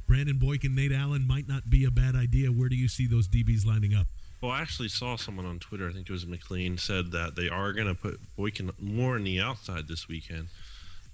Brandon 0.06 0.38
Boykin, 0.38 0.74
Nate 0.74 0.92
Allen 0.92 1.26
might 1.26 1.48
not 1.48 1.70
be 1.70 1.84
a 1.84 1.90
bad 1.90 2.14
idea. 2.14 2.48
Where 2.48 2.68
do 2.68 2.76
you 2.76 2.88
see 2.88 3.06
those 3.06 3.28
DBs 3.28 3.66
lining 3.66 3.94
up? 3.94 4.06
Well, 4.40 4.52
I 4.52 4.60
actually 4.60 4.88
saw 4.88 5.16
someone 5.16 5.46
on 5.46 5.58
Twitter, 5.58 5.88
I 5.88 5.92
think 5.92 6.08
it 6.08 6.12
was 6.12 6.24
McLane, 6.24 6.78
said 6.78 7.10
that 7.12 7.34
they 7.34 7.48
are 7.48 7.72
going 7.72 7.88
to 7.88 7.94
put 7.94 8.20
Boykin 8.36 8.70
more 8.80 9.16
on 9.16 9.24
the 9.24 9.40
outside 9.40 9.88
this 9.88 10.08
weekend. 10.08 10.46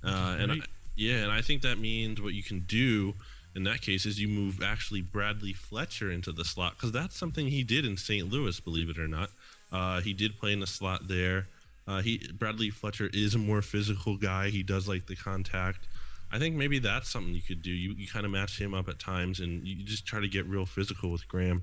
Uh, 0.05 0.37
and 0.39 0.53
I, 0.53 0.57
yeah, 0.97 1.23
and 1.23 1.33
I 1.33 1.41
think 1.41 1.63
that 1.63 1.79
means 1.79 2.21
what 2.21 2.35
you 2.35 2.43
can 2.43 2.61
do 2.61 3.15
in 3.55 3.65
that 3.65 3.81
case 3.81 4.05
is 4.05 4.21
you 4.21 4.29
move 4.29 4.63
actually 4.63 5.01
Bradley 5.01 5.53
Fletcher 5.53 6.11
into 6.11 6.33
the 6.33 6.45
slot 6.45 6.75
because 6.77 6.93
that's 6.93 7.17
something 7.17 7.47
he 7.47 7.63
did 7.63 7.85
in 7.85 7.97
St. 7.97 8.29
Louis, 8.29 8.59
believe 8.61 8.91
it 8.91 8.99
or 8.99 9.09
not. 9.09 9.31
Uh, 9.73 10.01
he 10.01 10.13
did 10.13 10.39
play 10.39 10.53
in 10.53 10.61
the 10.61 10.67
slot 10.67 11.09
there. 11.09 11.49
Uh, 11.87 12.01
he 12.01 12.31
Bradley 12.33 12.71
Fletcher 12.71 13.11
is 13.13 13.35
a 13.35 13.39
more 13.39 13.63
physical 13.63 14.17
guy. 14.17 14.49
He 14.49 14.63
does 14.63 14.89
like 14.89 15.07
the 15.07 15.17
contact. 15.17 15.89
I 16.33 16.39
think 16.39 16.57
maybe 16.57 16.79
that's 16.79 17.11
something 17.11 17.35
you 17.35 17.43
could 17.43 17.63
do. 17.63 17.71
You, 17.71 17.95
you 17.97 18.09
kind 18.09 18.25
of 18.25 18.33
match 18.33 18.61
him 18.61 18.75
up 18.75 18.89
at 18.89 18.99
times, 18.99 19.41
and 19.41 19.67
you 19.67 19.85
just 19.85 20.07
try 20.07 20.21
to 20.21 20.29
get 20.29 20.47
real 20.47 20.67
physical 20.67 21.11
with 21.11 21.29
Graham. 21.29 21.63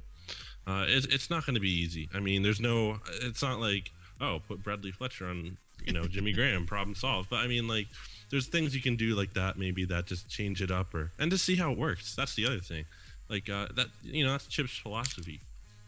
Uh, 0.68 0.86
it's, 0.88 1.08
it's 1.08 1.30
not 1.30 1.46
going 1.46 1.56
to 1.56 1.62
be 1.62 1.72
easy. 1.72 2.08
I 2.14 2.20
mean, 2.20 2.44
there's 2.44 2.60
no. 2.60 3.00
It's 3.22 3.42
not 3.42 3.60
like 3.60 3.92
oh, 4.22 4.42
put 4.48 4.64
Bradley 4.64 4.92
Fletcher 4.92 5.28
on 5.28 5.58
you 5.84 5.92
know 5.92 6.06
Jimmy 6.06 6.32
Graham, 6.32 6.66
problem 6.68 6.96
solved. 6.96 7.30
But 7.30 7.38
I 7.38 7.48
mean, 7.48 7.68
like 7.68 7.88
there's 8.30 8.48
things 8.48 8.76
you 8.76 8.82
can 8.82 8.96
do 8.96 9.16
like 9.16 9.34
that 9.34 9.58
maybe 9.58 9.84
that 9.86 10.06
just 10.06 10.30
change 10.30 10.62
it 10.62 10.72
up 10.72 10.94
or 10.94 11.12
and 11.20 11.32
to 11.32 11.38
see 11.38 11.56
how 11.56 11.72
it 11.72 11.78
works. 11.78 12.16
That's 12.16 12.36
the 12.36 12.46
other 12.46 12.60
thing. 12.60 12.86
Like 13.30 13.50
uh, 13.50 13.68
that 13.76 13.88
you 14.04 14.24
know 14.24 14.32
that's 14.32 14.48
Chip's 14.48 14.78
philosophy. 14.78 15.42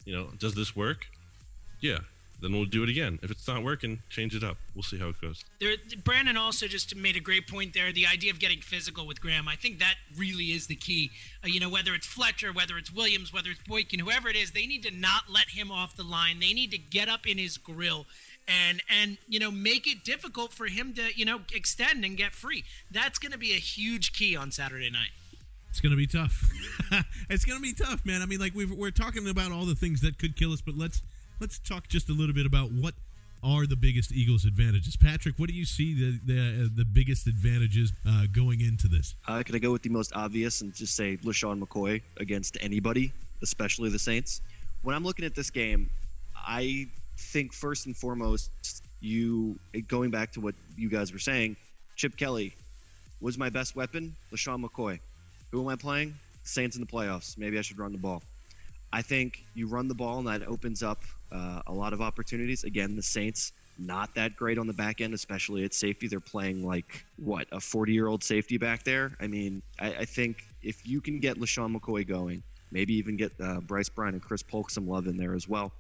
You 0.06 0.16
know, 0.16 0.28
does 0.38 0.56
this 0.56 0.76
work? 0.76 1.08
Yeah, 1.84 2.00
then 2.42 2.54
we'll 2.54 2.64
do 2.64 2.82
it 2.82 2.88
again. 2.88 3.20
If 3.22 3.30
it's 3.30 3.46
not 3.46 3.62
working, 3.62 4.00
change 4.10 4.34
it 4.34 4.42
up. 4.42 4.56
We'll 4.74 4.84
see 4.84 4.98
how 4.98 5.10
it 5.10 5.20
goes. 5.20 5.44
There, 5.60 5.76
Brandon 6.02 6.38
also 6.38 6.66
just 6.66 6.96
made 6.96 7.18
a 7.18 7.20
great 7.20 7.46
point 7.46 7.74
there. 7.74 7.92
The 7.92 8.08
idea 8.08 8.32
of 8.32 8.40
getting 8.40 8.62
physical 8.62 9.06
with 9.06 9.20
Graham, 9.20 9.50
I 9.50 9.58
think 9.58 9.80
that 9.80 9.96
really 10.16 10.46
is 10.46 10.68
the 10.68 10.76
key. 10.76 11.12
Uh, 11.44 11.48
you 11.48 11.60
know, 11.60 11.70
whether 11.70 11.94
it's 11.94 12.08
Fletcher, 12.08 12.54
whether 12.54 12.78
it's 12.78 12.90
Williams, 12.90 13.34
whether 13.34 13.50
it's 13.50 13.60
Boykin, 13.68 14.00
whoever 14.00 14.30
it 14.30 14.38
is, 14.38 14.52
they 14.52 14.66
need 14.66 14.84
to 14.84 14.92
not 14.92 15.24
let 15.30 15.50
him 15.50 15.72
off 15.72 15.98
the 15.98 16.04
line. 16.04 16.40
They 16.40 16.54
need 16.54 16.72
to 16.72 16.78
get 16.78 17.10
up 17.10 17.28
in 17.28 17.38
his 17.38 17.58
grill 17.58 18.06
and 18.48 18.82
and 18.90 19.18
you 19.28 19.40
know 19.40 19.52
make 19.52 19.86
it 19.88 20.04
difficult 20.06 20.54
for 20.54 20.66
him 20.68 20.94
to 20.94 21.02
you 21.16 21.26
know 21.26 21.42
extend 21.54 22.06
and 22.06 22.16
get 22.16 22.32
free. 22.32 22.64
That's 22.92 23.20
going 23.20 23.34
to 23.34 23.38
be 23.38 23.52
a 23.52 23.60
huge 23.60 24.14
key 24.14 24.38
on 24.38 24.52
Saturday 24.52 24.90
night. 24.90 25.12
It's 25.70 25.82
going 25.82 25.92
to 25.92 25.98
be 25.98 26.08
tough. 26.08 26.50
it's 27.30 27.46
going 27.46 27.60
to 27.60 27.64
be 27.64 27.74
tough, 27.74 28.06
man. 28.06 28.22
I 28.22 28.26
mean, 28.26 28.40
like 28.40 28.54
we 28.54 28.66
are 28.86 28.92
talking 28.92 29.28
about 29.28 29.52
all 29.52 29.66
the 29.66 29.76
things 29.76 30.02
that 30.02 30.18
could 30.18 30.38
kill 30.38 30.54
us, 30.54 30.62
but 30.62 30.78
let's 30.78 31.02
let's 31.40 31.60
talk 31.60 31.88
just 31.88 32.10
a 32.10 32.14
little 32.14 32.34
bit 32.34 32.46
about 32.46 32.72
what 32.72 32.94
are 33.44 33.66
the 33.66 33.76
biggest 33.76 34.12
Eagles 34.12 34.46
advantages. 34.46 34.96
Patrick, 34.96 35.38
what 35.38 35.50
do 35.50 35.56
you 35.56 35.66
see 35.66 35.94
the 35.94 36.20
the, 36.26 36.40
uh, 36.40 36.68
the 36.76 36.86
biggest 36.86 37.28
advantages 37.28 37.92
uh, 38.08 38.26
going 38.32 38.62
into 38.62 38.88
this? 38.88 39.16
Uh, 39.28 39.44
can 39.44 39.56
I 39.56 39.60
go 39.60 39.72
with 39.72 39.82
the 39.82 39.90
most 39.90 40.14
obvious 40.16 40.62
and 40.62 40.74
just 40.74 40.96
say 40.96 41.18
LeSean 41.18 41.62
McCoy 41.62 42.02
against 42.18 42.58
anybody, 42.62 43.12
especially 43.42 43.90
the 43.90 44.00
Saints? 44.00 44.42
When 44.84 44.96
I'm 44.96 45.04
looking 45.04 45.26
at 45.26 45.36
this 45.36 45.50
game, 45.50 45.90
I 46.36 46.88
think 47.18 47.54
first 47.54 47.86
and 47.86 47.96
foremost, 47.96 48.52
you 49.02 49.60
going 49.88 50.10
back 50.10 50.32
to 50.34 50.42
what 50.42 50.56
you 50.78 50.90
guys 50.90 51.12
were 51.12 51.20
saying, 51.20 51.58
Chip 51.96 52.16
Kelly 52.16 52.54
was 53.20 53.38
my 53.38 53.50
best 53.50 53.76
weapon. 53.76 54.16
LeSean 54.32 54.64
McCoy. 54.64 55.00
Who 55.52 55.62
am 55.62 55.68
I 55.68 55.76
playing? 55.76 56.16
Saints 56.44 56.76
in 56.76 56.82
the 56.82 56.88
playoffs. 56.88 57.38
Maybe 57.38 57.58
I 57.58 57.62
should 57.62 57.78
run 57.78 57.92
the 57.92 57.98
ball. 57.98 58.24
I 58.92 59.02
think 59.02 59.44
you 59.56 59.68
run 59.68 59.88
the 59.88 59.96
ball 59.96 60.20
and 60.20 60.28
that 60.28 60.48
opens 60.48 60.84
up 60.84 61.00
uh, 61.34 61.62
a 61.68 61.74
lot 61.74 61.94
of 61.94 62.02
opportunities. 62.02 62.64
Again, 62.64 62.96
the 62.96 63.02
Saints 63.02 63.52
not 63.80 64.14
that 64.16 64.36
great 64.36 64.58
on 64.58 64.68
the 64.68 64.74
back 64.74 65.02
end, 65.02 65.14
especially 65.14 65.64
at 65.64 65.74
safety. 65.74 66.08
They're 66.08 66.20
playing 66.20 66.66
like 66.66 67.04
what 67.18 67.48
a 67.52 67.60
40 67.60 67.92
year 67.92 68.08
old 68.08 68.24
safety 68.24 68.58
back 68.58 68.84
there. 68.84 69.12
I 69.20 69.28
mean, 69.28 69.62
I, 69.80 69.88
I, 69.94 70.06
think 70.06 70.44
if 70.62 70.86
you 70.88 71.02
can 71.02 71.20
get 71.20 71.40
LeSean 71.40 71.76
McCoy 71.76 72.08
going, 72.08 72.44
maybe 72.72 72.94
even 72.94 73.18
get 73.18 73.32
uh, 73.42 73.62
Bryce 73.62 73.90
Bryant 73.90 74.14
and 74.14 74.22
Chris 74.22 74.44
Polk 74.44 74.70
some 74.70 74.88
love 74.88 75.08
in 75.08 75.18
there 75.18 75.34
as 75.34 75.48
well. 75.48 75.72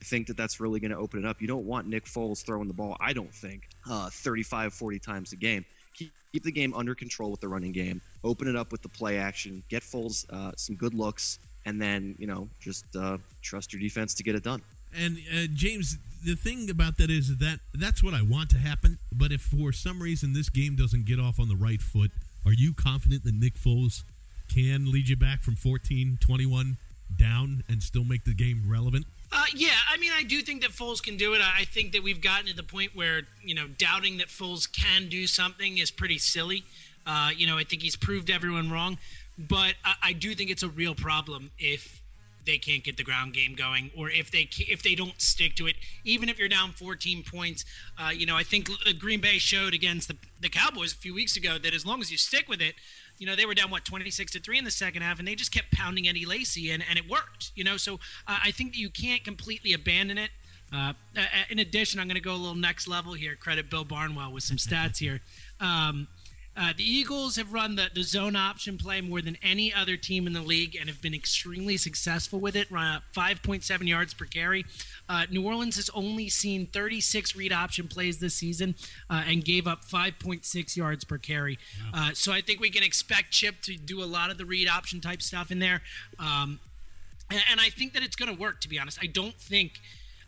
I 0.00 0.04
think 0.04 0.26
that 0.26 0.36
that's 0.36 0.60
really 0.60 0.80
going 0.80 0.90
to 0.90 0.96
open 0.96 1.20
it 1.20 1.26
up. 1.26 1.40
You 1.40 1.48
don't 1.48 1.64
want 1.64 1.86
Nick 1.86 2.04
Foles 2.04 2.44
throwing 2.44 2.68
the 2.68 2.74
ball, 2.74 2.96
I 3.00 3.12
don't 3.12 3.32
think, 3.32 3.68
uh, 3.88 4.10
35, 4.10 4.74
40 4.74 4.98
times 4.98 5.32
a 5.32 5.36
game. 5.36 5.64
Keep, 5.94 6.10
keep 6.32 6.42
the 6.42 6.50
game 6.50 6.74
under 6.74 6.94
control 6.94 7.30
with 7.30 7.40
the 7.40 7.48
running 7.48 7.72
game. 7.72 8.00
Open 8.24 8.48
it 8.48 8.56
up 8.56 8.72
with 8.72 8.82
the 8.82 8.88
play 8.88 9.18
action. 9.18 9.62
Get 9.68 9.82
Foles 9.82 10.26
uh, 10.30 10.52
some 10.56 10.74
good 10.76 10.92
looks 10.92 11.38
and 11.64 11.80
then 11.80 12.14
you 12.18 12.26
know 12.26 12.48
just 12.60 12.84
uh, 12.96 13.18
trust 13.40 13.72
your 13.72 13.80
defense 13.80 14.14
to 14.14 14.22
get 14.22 14.34
it 14.34 14.42
done. 14.42 14.62
And 14.98 15.18
uh, 15.32 15.46
James, 15.54 15.98
the 16.24 16.34
thing 16.34 16.70
about 16.70 16.98
that 16.98 17.10
is 17.10 17.38
that 17.38 17.60
that's 17.74 18.02
what 18.02 18.14
I 18.14 18.22
want 18.22 18.50
to 18.50 18.58
happen. 18.58 18.98
But 19.12 19.32
if 19.32 19.40
for 19.40 19.72
some 19.72 20.00
reason 20.00 20.32
this 20.32 20.48
game 20.48 20.76
doesn't 20.76 21.06
get 21.06 21.18
off 21.18 21.40
on 21.40 21.48
the 21.48 21.56
right 21.56 21.80
foot, 21.80 22.10
are 22.44 22.52
you 22.52 22.72
confident 22.74 23.24
that 23.24 23.34
Nick 23.34 23.54
Foles 23.54 24.02
can 24.52 24.90
lead 24.90 25.08
you 25.08 25.16
back 25.16 25.42
from 25.42 25.56
14, 25.56 26.18
21 26.20 26.76
down 27.16 27.62
and 27.68 27.82
still 27.82 28.04
make 28.04 28.24
the 28.24 28.34
game 28.34 28.62
relevant? 28.66 29.06
Uh, 29.30 29.44
yeah, 29.54 29.70
I 29.90 29.96
mean, 29.96 30.12
I 30.14 30.24
do 30.24 30.42
think 30.42 30.60
that 30.60 30.72
Foles 30.72 31.02
can 31.02 31.16
do 31.16 31.32
it. 31.32 31.40
I 31.40 31.64
think 31.64 31.92
that 31.92 32.02
we've 32.02 32.20
gotten 32.20 32.46
to 32.48 32.54
the 32.54 32.62
point 32.62 32.94
where 32.94 33.22
you 33.42 33.54
know 33.54 33.66
doubting 33.78 34.18
that 34.18 34.28
Foles 34.28 34.70
can 34.70 35.08
do 35.08 35.26
something 35.26 35.78
is 35.78 35.90
pretty 35.90 36.18
silly. 36.18 36.64
Uh, 37.06 37.30
you 37.34 37.46
know, 37.46 37.56
I 37.56 37.64
think 37.64 37.82
he's 37.82 37.96
proved 37.96 38.30
everyone 38.30 38.70
wrong, 38.70 38.98
but 39.38 39.74
I, 39.84 39.94
I 40.02 40.12
do 40.12 40.34
think 40.34 40.50
it's 40.50 40.62
a 40.62 40.68
real 40.68 40.94
problem 40.94 41.50
if 41.58 42.01
they 42.44 42.58
can't 42.58 42.82
get 42.82 42.96
the 42.96 43.04
ground 43.04 43.34
game 43.34 43.54
going, 43.54 43.90
or 43.96 44.10
if 44.10 44.30
they 44.30 44.48
if 44.58 44.82
they 44.82 44.94
don't 44.94 45.20
stick 45.20 45.54
to 45.56 45.66
it, 45.66 45.76
even 46.04 46.28
if 46.28 46.38
you're 46.38 46.48
down 46.48 46.72
14 46.72 47.22
points. 47.24 47.64
Uh, 47.98 48.10
you 48.10 48.26
know, 48.26 48.36
I 48.36 48.42
think 48.42 48.68
uh, 48.70 48.92
Green 48.98 49.20
Bay 49.20 49.38
showed 49.38 49.74
against 49.74 50.08
the, 50.08 50.16
the 50.40 50.48
Cowboys 50.48 50.92
a 50.92 50.96
few 50.96 51.14
weeks 51.14 51.36
ago 51.36 51.58
that 51.58 51.74
as 51.74 51.86
long 51.86 52.00
as 52.00 52.10
you 52.10 52.18
stick 52.18 52.48
with 52.48 52.60
it, 52.60 52.74
you 53.18 53.26
know, 53.26 53.36
they 53.36 53.46
were 53.46 53.54
down 53.54 53.70
what 53.70 53.84
26 53.84 54.32
to 54.32 54.40
three 54.40 54.58
in 54.58 54.64
the 54.64 54.70
second 54.70 55.02
half, 55.02 55.18
and 55.18 55.28
they 55.28 55.34
just 55.34 55.52
kept 55.52 55.70
pounding 55.72 56.08
Eddie 56.08 56.26
Lacy, 56.26 56.70
and 56.70 56.82
and 56.88 56.98
it 56.98 57.08
worked. 57.08 57.52
You 57.54 57.64
know, 57.64 57.76
so 57.76 57.94
uh, 58.26 58.38
I 58.42 58.50
think 58.50 58.72
that 58.72 58.78
you 58.78 58.90
can't 58.90 59.24
completely 59.24 59.72
abandon 59.72 60.18
it. 60.18 60.30
Uh, 60.74 60.94
in 61.50 61.58
addition, 61.58 62.00
I'm 62.00 62.08
going 62.08 62.14
to 62.14 62.22
go 62.22 62.32
a 62.32 62.36
little 62.36 62.54
next 62.54 62.88
level 62.88 63.12
here. 63.12 63.36
Credit 63.36 63.68
Bill 63.68 63.84
Barnwell 63.84 64.32
with 64.32 64.42
some 64.42 64.56
stats 64.56 64.96
here. 64.96 65.20
Um, 65.60 66.08
uh, 66.54 66.72
the 66.76 66.84
Eagles 66.84 67.36
have 67.36 67.52
run 67.52 67.76
the, 67.76 67.88
the 67.94 68.02
zone 68.02 68.36
option 68.36 68.76
play 68.76 69.00
more 69.00 69.22
than 69.22 69.38
any 69.42 69.72
other 69.72 69.96
team 69.96 70.26
in 70.26 70.34
the 70.34 70.42
league 70.42 70.76
and 70.78 70.88
have 70.88 71.00
been 71.00 71.14
extremely 71.14 71.78
successful 71.78 72.38
with 72.40 72.54
it, 72.56 72.70
run 72.70 72.96
up 72.96 73.02
5.7 73.16 73.88
yards 73.88 74.12
per 74.12 74.26
carry. 74.26 74.66
Uh, 75.08 75.24
New 75.30 75.46
Orleans 75.46 75.76
has 75.76 75.88
only 75.94 76.28
seen 76.28 76.66
36 76.66 77.34
read 77.36 77.52
option 77.52 77.88
plays 77.88 78.18
this 78.18 78.34
season 78.34 78.74
uh, 79.08 79.22
and 79.26 79.44
gave 79.44 79.66
up 79.66 79.84
5.6 79.84 80.76
yards 80.76 81.04
per 81.04 81.16
carry. 81.16 81.58
Uh, 81.94 82.10
so 82.12 82.32
I 82.32 82.42
think 82.42 82.60
we 82.60 82.70
can 82.70 82.82
expect 82.82 83.30
Chip 83.30 83.62
to 83.62 83.76
do 83.76 84.02
a 84.02 84.06
lot 84.06 84.30
of 84.30 84.36
the 84.36 84.44
read 84.44 84.68
option 84.68 85.00
type 85.00 85.22
stuff 85.22 85.50
in 85.50 85.58
there. 85.58 85.80
Um, 86.18 86.60
and, 87.30 87.40
and 87.50 87.60
I 87.60 87.70
think 87.70 87.94
that 87.94 88.02
it's 88.02 88.16
going 88.16 88.34
to 88.34 88.38
work, 88.38 88.60
to 88.60 88.68
be 88.68 88.78
honest. 88.78 88.98
I 89.00 89.06
don't 89.06 89.34
think. 89.34 89.80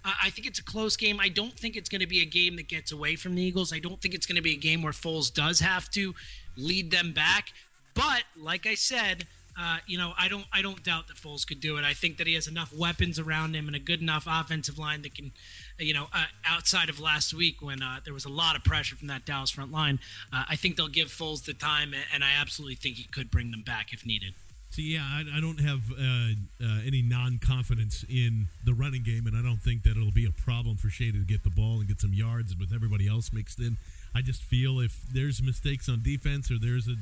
I 0.04 0.30
think 0.30 0.46
it's 0.46 0.58
a 0.58 0.64
close 0.64 0.96
game. 0.96 1.18
I 1.18 1.28
don't 1.28 1.58
think 1.58 1.76
it's 1.76 1.88
going 1.88 2.02
to 2.02 2.06
be 2.06 2.20
a 2.20 2.26
game 2.26 2.56
that 2.56 2.68
gets 2.68 2.92
away 2.92 3.16
from 3.16 3.34
the 3.34 3.42
Eagles. 3.42 3.72
I 3.72 3.78
don't 3.78 4.00
think 4.00 4.14
it's 4.14 4.26
going 4.26 4.36
to 4.36 4.42
be 4.42 4.52
a 4.52 4.58
game 4.58 4.82
where 4.82 4.92
Foles 4.92 5.32
does 5.32 5.60
have 5.60 5.90
to 5.92 6.14
lead 6.56 6.90
them 6.90 7.12
back. 7.12 7.52
But 7.94 8.24
like 8.36 8.66
I 8.66 8.74
said, 8.74 9.26
uh, 9.58 9.78
you 9.86 9.96
know, 9.96 10.12
I 10.18 10.28
don't 10.28 10.44
I 10.52 10.62
don't 10.62 10.82
doubt 10.82 11.06
that 11.08 11.16
Foles 11.16 11.46
could 11.46 11.60
do 11.60 11.76
it. 11.76 11.84
I 11.84 11.94
think 11.94 12.18
that 12.18 12.26
he 12.26 12.34
has 12.34 12.48
enough 12.48 12.72
weapons 12.76 13.18
around 13.18 13.54
him 13.54 13.66
and 13.66 13.76
a 13.76 13.78
good 13.78 14.00
enough 14.00 14.26
offensive 14.28 14.78
line 14.78 15.02
that 15.02 15.14
can, 15.14 15.30
you 15.78 15.94
know, 15.94 16.08
uh, 16.12 16.24
outside 16.44 16.88
of 16.88 16.98
last 16.98 17.32
week 17.32 17.62
when 17.62 17.80
uh, 17.80 18.00
there 18.04 18.12
was 18.12 18.24
a 18.24 18.30
lot 18.30 18.56
of 18.56 18.64
pressure 18.64 18.96
from 18.96 19.08
that 19.08 19.24
Dallas 19.24 19.50
front 19.50 19.70
line, 19.70 20.00
uh, 20.32 20.44
I 20.48 20.56
think 20.56 20.76
they'll 20.76 20.88
give 20.88 21.08
Foles 21.08 21.44
the 21.44 21.54
time, 21.54 21.94
and 22.12 22.24
I 22.24 22.32
absolutely 22.38 22.74
think 22.74 22.96
he 22.96 23.04
could 23.04 23.30
bring 23.30 23.52
them 23.52 23.62
back 23.62 23.92
if 23.92 24.04
needed. 24.04 24.34
See, 24.74 24.94
yeah, 24.94 25.04
I, 25.04 25.38
I 25.38 25.40
don't 25.40 25.60
have 25.60 25.82
uh, 25.92 26.66
uh, 26.66 26.80
any 26.84 27.00
non-confidence 27.00 28.04
in 28.10 28.48
the 28.64 28.74
running 28.74 29.04
game, 29.04 29.28
and 29.28 29.36
I 29.36 29.40
don't 29.40 29.62
think 29.62 29.84
that 29.84 29.92
it'll 29.92 30.10
be 30.10 30.26
a 30.26 30.32
problem 30.32 30.76
for 30.76 30.88
Shady 30.88 31.12
to 31.12 31.24
get 31.24 31.44
the 31.44 31.50
ball 31.50 31.78
and 31.78 31.86
get 31.86 32.00
some 32.00 32.12
yards 32.12 32.56
with 32.58 32.72
everybody 32.74 33.06
else 33.06 33.32
mixed 33.32 33.60
in. 33.60 33.76
I 34.16 34.20
just 34.20 34.42
feel 34.42 34.80
if 34.80 35.00
there's 35.12 35.40
mistakes 35.40 35.88
on 35.88 36.02
defense 36.02 36.50
or 36.50 36.58
there's 36.60 36.88
an 36.88 36.98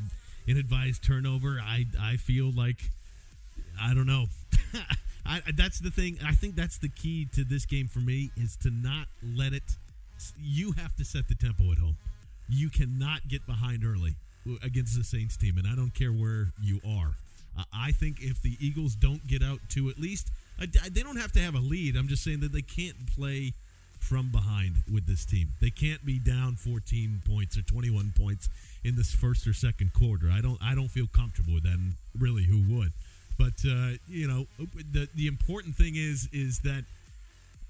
inadvised 0.46 1.02
turnover, 1.02 1.62
I 1.64 1.87
I 1.98 2.16
feel 2.16 2.52
like 2.54 2.90
I 3.80 3.94
don't 3.94 4.06
know. 4.06 4.26
I, 5.24 5.40
that's 5.56 5.78
the 5.78 5.90
thing. 5.90 6.18
I 6.22 6.32
think 6.32 6.56
that's 6.56 6.76
the 6.76 6.90
key 6.90 7.26
to 7.32 7.42
this 7.42 7.64
game 7.64 7.88
for 7.88 8.00
me 8.00 8.32
is 8.37 8.54
to 8.64 8.70
not 8.70 9.06
let 9.35 9.54
it. 9.54 9.78
You 10.38 10.72
have 10.72 10.94
to 10.96 11.06
set 11.06 11.26
the 11.26 11.35
tempo 11.35 11.72
at 11.72 11.78
home. 11.78 11.96
You 12.50 12.68
cannot 12.68 13.28
get 13.28 13.46
behind 13.46 13.82
early 13.82 14.16
against 14.62 14.94
the 14.98 15.04
Saints 15.04 15.38
team, 15.38 15.56
and 15.56 15.66
I 15.66 15.74
don't 15.74 15.94
care 15.94 16.12
where 16.12 16.48
you 16.62 16.78
are. 16.87 17.14
Uh, 17.58 17.64
I 17.74 17.92
think 17.92 18.18
if 18.20 18.40
the 18.42 18.56
Eagles 18.60 18.94
don't 18.94 19.26
get 19.26 19.42
out 19.42 19.60
to 19.70 19.88
at 19.88 19.98
least, 19.98 20.30
uh, 20.60 20.66
they 20.90 21.02
don't 21.02 21.16
have 21.16 21.32
to 21.32 21.40
have 21.40 21.54
a 21.54 21.60
lead. 21.60 21.96
I'm 21.96 22.08
just 22.08 22.24
saying 22.24 22.40
that 22.40 22.52
they 22.52 22.62
can't 22.62 22.96
play 23.14 23.52
from 23.98 24.30
behind 24.30 24.76
with 24.92 25.06
this 25.06 25.24
team. 25.24 25.48
They 25.60 25.70
can't 25.70 26.04
be 26.04 26.18
down 26.18 26.56
14 26.56 27.22
points 27.28 27.56
or 27.56 27.62
21 27.62 28.12
points 28.16 28.48
in 28.84 28.96
this 28.96 29.14
first 29.14 29.46
or 29.46 29.54
second 29.54 29.92
quarter. 29.92 30.30
I 30.30 30.40
don't. 30.40 30.58
I 30.62 30.74
don't 30.74 30.88
feel 30.88 31.06
comfortable 31.06 31.54
with 31.54 31.62
that. 31.64 31.74
And 31.74 31.92
really, 32.18 32.44
who 32.44 32.62
would? 32.76 32.92
But 33.38 33.54
uh, 33.66 33.96
you 34.08 34.28
know, 34.28 34.46
the 34.92 35.08
the 35.14 35.26
important 35.26 35.76
thing 35.76 35.94
is 35.96 36.28
is 36.32 36.60
that 36.60 36.84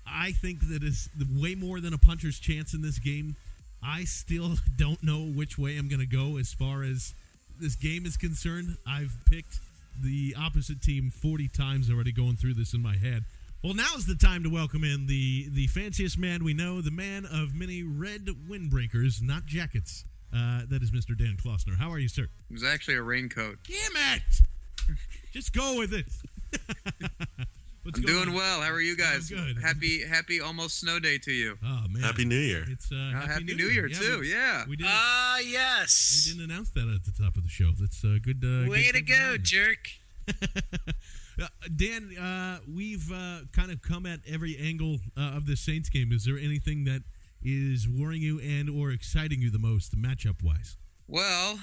I 0.06 0.32
think 0.32 0.68
that 0.70 0.82
is 0.82 1.08
way 1.38 1.54
more 1.54 1.80
than 1.80 1.92
a 1.94 1.98
puncher's 1.98 2.38
chance 2.38 2.74
in 2.74 2.82
this 2.82 2.98
game. 2.98 3.36
I 3.82 4.04
still 4.04 4.56
don't 4.76 5.02
know 5.02 5.20
which 5.20 5.58
way 5.58 5.76
I'm 5.76 5.88
going 5.88 6.00
to 6.00 6.06
go 6.06 6.38
as 6.38 6.52
far 6.52 6.82
as 6.82 7.14
this 7.60 7.74
game 7.74 8.06
is 8.06 8.16
concerned. 8.16 8.76
I've 8.86 9.14
picked 9.30 9.60
the 10.00 10.34
opposite 10.38 10.80
team 10.82 11.10
40 11.10 11.48
times 11.48 11.90
already 11.90 12.12
going 12.12 12.36
through 12.36 12.54
this 12.54 12.74
in 12.74 12.82
my 12.82 12.96
head. 12.96 13.24
Well, 13.62 13.74
now's 13.74 14.06
the 14.06 14.16
time 14.16 14.42
to 14.42 14.50
welcome 14.50 14.82
in 14.82 15.06
the 15.06 15.48
the 15.48 15.68
fanciest 15.68 16.18
man 16.18 16.42
we 16.42 16.52
know, 16.52 16.80
the 16.80 16.90
man 16.90 17.24
of 17.24 17.54
many 17.54 17.84
red 17.84 18.26
windbreakers, 18.48 19.22
not 19.22 19.46
jackets. 19.46 20.04
Uh, 20.34 20.62
that 20.68 20.82
is 20.82 20.90
Mr. 20.90 21.16
Dan 21.16 21.36
Klossner. 21.36 21.76
How 21.76 21.90
are 21.92 21.98
you, 21.98 22.08
sir? 22.08 22.24
It 22.24 22.52
was 22.52 22.64
actually 22.64 22.96
a 22.96 23.02
raincoat. 23.02 23.58
Damn 23.68 24.16
it! 24.16 24.96
Just 25.32 25.52
go 25.52 25.78
with 25.78 25.92
it. 25.94 26.06
I'm 27.84 28.02
doing 28.02 28.28
on? 28.28 28.34
well. 28.34 28.60
How 28.60 28.70
are 28.70 28.80
you 28.80 28.96
guys? 28.96 29.28
good. 29.28 29.58
Happy 29.60 30.02
happy 30.06 30.40
almost 30.40 30.78
snow 30.78 30.98
day 30.98 31.18
to 31.18 31.32
you. 31.32 31.58
Oh 31.64 31.84
man! 31.90 32.02
Happy 32.02 32.24
New 32.24 32.36
Year. 32.38 32.64
It's 32.68 32.90
uh, 32.92 33.10
happy, 33.12 33.26
happy, 33.32 33.44
New, 33.44 33.56
New 33.56 33.66
Year, 33.68 33.86
yeah, 33.88 33.98
too. 33.98 34.20
We, 34.20 34.30
yeah. 34.30 34.64
We 34.68 34.76
didn't, 34.76 34.90
Ah, 34.92 35.38
yes. 35.40 36.24
we 36.26 36.32
didn't 36.32 36.50
announce 36.50 36.70
that 36.70 36.88
at 36.94 37.04
the 37.04 37.12
top 37.22 37.36
of 37.36 37.42
the 37.42 37.48
show. 37.48 37.70
That's 37.78 38.04
uh, 38.04 38.18
good. 38.22 38.44
Uh, 38.44 38.70
Way 38.70 38.84
good 38.92 38.94
to 38.94 39.02
go, 39.02 39.36
jerk. 39.38 39.88
Uh, 41.40 41.46
Dan, 41.74 42.14
uh, 42.18 42.58
we've 42.72 43.10
uh, 43.10 43.38
kind 43.52 43.72
of 43.72 43.80
come 43.80 44.04
at 44.04 44.20
every 44.30 44.54
angle 44.58 44.98
uh, 45.16 45.32
of 45.34 45.46
the 45.46 45.56
Saints 45.56 45.88
game. 45.88 46.12
Is 46.12 46.26
there 46.26 46.36
anything 46.36 46.84
that 46.84 47.02
is 47.42 47.88
worrying 47.88 48.20
you 48.20 48.38
and 48.38 48.68
or 48.68 48.90
exciting 48.90 49.40
you 49.40 49.50
the 49.50 49.58
most, 49.58 49.96
matchup 49.96 50.42
wise? 50.42 50.76
Well, 51.08 51.58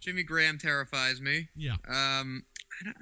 Jimmy 0.00 0.22
Graham 0.22 0.58
terrifies 0.58 1.22
me. 1.22 1.48
Yeah. 1.56 1.76
Um, 1.88 2.44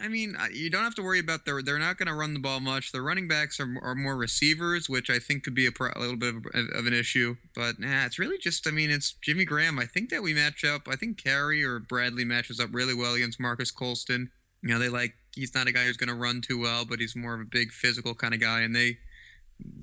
I, 0.01 0.09
mean, 0.09 0.37
you 0.53 0.71
don't 0.71 0.85
have 0.85 0.95
to 0.97 1.03
worry 1.03 1.19
about 1.19 1.45
their. 1.45 1.63
They're 1.63 1.79
not 1.79 1.99
going 1.99 2.07
to 2.09 2.15
run 2.15 2.33
the 2.35 2.41
ball 2.41 2.61
much. 2.61 2.93
The 2.93 3.03
running 3.03 3.27
backs 3.27 3.59
are, 3.59 3.75
are 3.83 3.95
more 3.95 4.17
receivers, 4.17 4.89
which 4.89 5.11
I 5.11 5.19
think 5.19 5.43
could 5.43 5.55
be 5.55 5.67
a, 5.67 5.73
pro, 5.73 5.91
a 5.97 5.99
little 5.99 6.17
bit 6.17 6.35
of, 6.37 6.45
of 6.75 6.87
an 6.87 6.93
issue. 6.93 7.37
But 7.55 7.79
nah, 7.79 8.05
it's 8.05 8.19
really 8.19 8.39
just. 8.39 8.67
I 8.67 8.71
mean, 8.71 8.91
it's 8.91 9.15
Jimmy 9.23 9.45
Graham. 9.45 9.79
I 9.79 9.87
think 9.87 10.11
that 10.11 10.23
we 10.23 10.33
match 10.35 10.65
up. 10.65 10.83
I 10.89 10.97
think 10.97 11.23
Cary 11.23 11.65
or 11.65 11.81
Bradley 11.81 12.25
matches 12.25 12.61
up 12.61 12.71
really 12.73 12.95
well 12.95 13.15
against 13.15 13.41
Marques 13.41 13.71
Colston. 13.71 14.31
You 14.63 14.71
know, 14.71 14.79
they 14.79 14.89
like. 14.89 15.15
He's 15.35 15.55
not 15.55 15.67
a 15.67 15.73
guy 15.73 15.85
who's 15.85 15.97
going 15.97 16.09
to 16.09 16.15
run 16.15 16.41
too 16.41 16.61
well, 16.61 16.85
but 16.85 17.01
he's 17.01 17.17
more 17.17 17.35
of 17.35 17.41
a 17.41 17.45
big 17.51 17.73
physical 17.73 18.15
kind 18.15 18.35
of 18.35 18.41
guy, 18.41 18.61
and 18.61 18.75
they. 18.75 18.97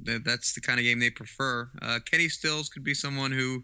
that- 0.04 0.24
That's 0.24 0.54
the 0.54 0.62
kind 0.62 0.80
of 0.80 0.84
game 0.84 1.00
they 1.00 1.10
prefer. 1.10 1.70
Uh, 1.82 2.00
Kenny 2.10 2.30
Stills 2.30 2.70
could 2.70 2.84
be 2.84 2.94
someone 2.94 3.32
who 3.32 3.64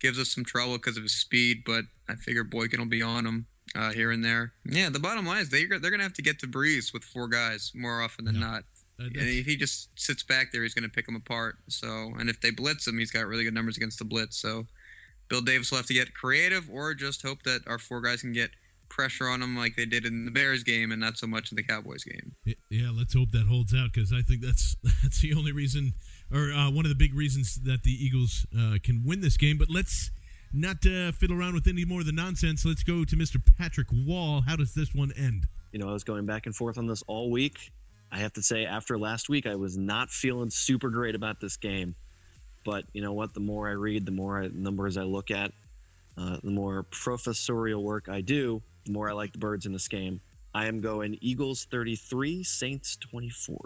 gives 0.00 0.18
us 0.18 0.30
some 0.30 0.44
trouble 0.44 0.74
because 0.74 0.96
of 0.96 1.02
his 1.02 1.14
speed, 1.14 1.58
but 1.64 1.84
I 2.08 2.14
figure 2.14 2.44
Boykin 2.44 2.78
will 2.80 2.86
be 2.86 3.02
on 3.02 3.26
him 3.26 3.46
uh, 3.74 3.92
here 3.92 4.10
and 4.10 4.24
there. 4.24 4.52
Yeah, 4.64 4.90
the 4.90 4.98
bottom 4.98 5.26
line 5.26 5.42
is 5.42 5.50
they 5.50 5.66
they're 5.66 5.90
gonna 5.90 6.02
have 6.02 6.14
to 6.14 6.22
get 6.22 6.38
to 6.40 6.46
Brees 6.46 6.92
with 6.92 7.04
four 7.04 7.28
guys 7.28 7.72
more 7.74 8.02
often 8.02 8.24
than 8.24 8.40
not. 8.40 8.64
Uh, 9.00 9.04
and 9.04 9.16
if 9.16 9.46
he 9.46 9.56
just 9.56 9.90
sits 9.96 10.22
back 10.22 10.50
there, 10.52 10.62
he's 10.62 10.74
gonna 10.74 10.88
pick 10.88 11.06
them 11.06 11.16
apart. 11.16 11.56
So, 11.68 12.12
and 12.18 12.28
if 12.28 12.40
they 12.40 12.50
blitz 12.50 12.86
him, 12.86 12.98
he's 12.98 13.10
got 13.10 13.26
really 13.26 13.44
good 13.44 13.54
numbers 13.54 13.76
against 13.76 13.98
the 13.98 14.04
blitz. 14.04 14.40
So, 14.40 14.64
Bill 15.28 15.40
Davis 15.40 15.70
will 15.70 15.78
have 15.78 15.86
to 15.86 15.94
get 15.94 16.12
creative, 16.14 16.68
or 16.70 16.94
just 16.94 17.22
hope 17.22 17.42
that 17.44 17.60
our 17.66 17.78
four 17.78 18.00
guys 18.00 18.22
can 18.22 18.32
get 18.32 18.50
pressure 18.88 19.28
on 19.28 19.42
him 19.42 19.56
like 19.56 19.76
they 19.76 19.84
did 19.86 20.06
in 20.06 20.24
the 20.24 20.30
Bears 20.30 20.62
game, 20.62 20.92
and 20.92 21.00
not 21.00 21.18
so 21.18 21.26
much 21.26 21.52
in 21.52 21.56
the 21.56 21.62
Cowboys 21.62 22.04
game. 22.04 22.32
Yeah, 22.70 22.90
let's 22.92 23.14
hope 23.14 23.30
that 23.32 23.46
holds 23.46 23.74
out 23.74 23.92
because 23.92 24.12
I 24.12 24.22
think 24.22 24.42
that's 24.42 24.76
that's 25.02 25.20
the 25.20 25.34
only 25.34 25.52
reason, 25.52 25.92
or 26.32 26.52
uh, 26.52 26.70
one 26.70 26.84
of 26.84 26.90
the 26.90 26.96
big 26.96 27.14
reasons 27.14 27.60
that 27.64 27.82
the 27.82 27.92
Eagles 27.92 28.46
uh, 28.58 28.78
can 28.82 29.02
win 29.04 29.20
this 29.20 29.36
game. 29.36 29.58
But 29.58 29.68
let's 29.70 30.10
not 30.52 30.82
to 30.82 31.12
fiddle 31.12 31.38
around 31.38 31.54
with 31.54 31.66
any 31.66 31.84
more 31.84 32.00
of 32.00 32.06
the 32.06 32.12
nonsense. 32.12 32.64
Let's 32.64 32.82
go 32.82 33.04
to 33.04 33.16
Mr. 33.16 33.40
Patrick 33.58 33.88
Wall. 34.06 34.40
How 34.40 34.56
does 34.56 34.74
this 34.74 34.94
one 34.94 35.12
end? 35.16 35.46
You 35.72 35.78
know, 35.78 35.88
I 35.88 35.92
was 35.92 36.04
going 36.04 36.26
back 36.26 36.46
and 36.46 36.54
forth 36.54 36.78
on 36.78 36.86
this 36.86 37.02
all 37.06 37.30
week. 37.30 37.72
I 38.10 38.18
have 38.18 38.32
to 38.34 38.42
say, 38.42 38.64
after 38.64 38.98
last 38.98 39.28
week, 39.28 39.46
I 39.46 39.54
was 39.54 39.76
not 39.76 40.10
feeling 40.10 40.50
super 40.50 40.88
great 40.88 41.14
about 41.14 41.40
this 41.40 41.56
game. 41.56 41.94
But 42.64 42.84
you 42.92 43.02
know 43.02 43.12
what? 43.12 43.34
The 43.34 43.40
more 43.40 43.68
I 43.68 43.72
read, 43.72 44.06
the 44.06 44.12
more 44.12 44.42
I, 44.42 44.48
numbers 44.52 44.96
I 44.96 45.02
look 45.02 45.30
at, 45.30 45.52
uh, 46.16 46.38
the 46.42 46.50
more 46.50 46.84
professorial 46.84 47.82
work 47.82 48.08
I 48.08 48.20
do, 48.20 48.62
the 48.84 48.92
more 48.92 49.08
I 49.08 49.12
like 49.12 49.32
the 49.32 49.38
birds 49.38 49.66
in 49.66 49.72
this 49.72 49.88
game. 49.88 50.20
I 50.58 50.66
am 50.66 50.80
going 50.80 51.16
Eagles 51.20 51.68
33, 51.70 52.42
Saints 52.42 52.96
24. 52.96 53.56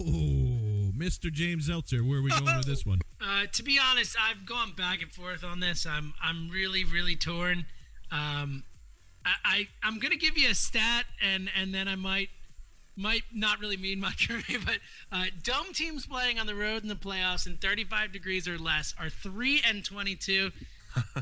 Ooh, 0.00 0.90
Mr. 0.98 1.32
James 1.32 1.68
Seltzer, 1.68 1.98
where 1.98 2.18
are 2.18 2.22
we 2.22 2.30
going 2.30 2.56
with 2.56 2.66
this 2.66 2.84
one? 2.84 3.00
Uh, 3.26 3.46
to 3.52 3.62
be 3.62 3.80
honest, 3.82 4.14
I've 4.20 4.44
gone 4.44 4.74
back 4.76 5.00
and 5.00 5.10
forth 5.10 5.44
on 5.44 5.58
this. 5.58 5.86
I'm 5.86 6.12
I'm 6.22 6.50
really 6.50 6.84
really 6.84 7.16
torn. 7.16 7.64
Um, 8.12 8.64
I, 9.24 9.32
I 9.44 9.68
I'm 9.82 9.98
gonna 9.98 10.16
give 10.16 10.36
you 10.36 10.50
a 10.50 10.54
stat, 10.54 11.06
and 11.22 11.48
and 11.58 11.72
then 11.74 11.88
I 11.88 11.96
might 11.96 12.28
might 12.96 13.22
not 13.32 13.60
really 13.60 13.78
mean 13.78 14.00
much 14.00 14.26
for 14.26 14.34
me, 14.34 14.58
but 14.64 14.76
uh, 15.10 15.24
dome 15.42 15.72
teams 15.72 16.04
playing 16.04 16.38
on 16.38 16.46
the 16.46 16.54
road 16.54 16.82
in 16.82 16.90
the 16.90 16.94
playoffs 16.94 17.46
in 17.46 17.56
35 17.56 18.12
degrees 18.12 18.46
or 18.46 18.58
less 18.58 18.94
are 19.00 19.08
three 19.08 19.62
and 19.66 19.82
22. 19.82 20.50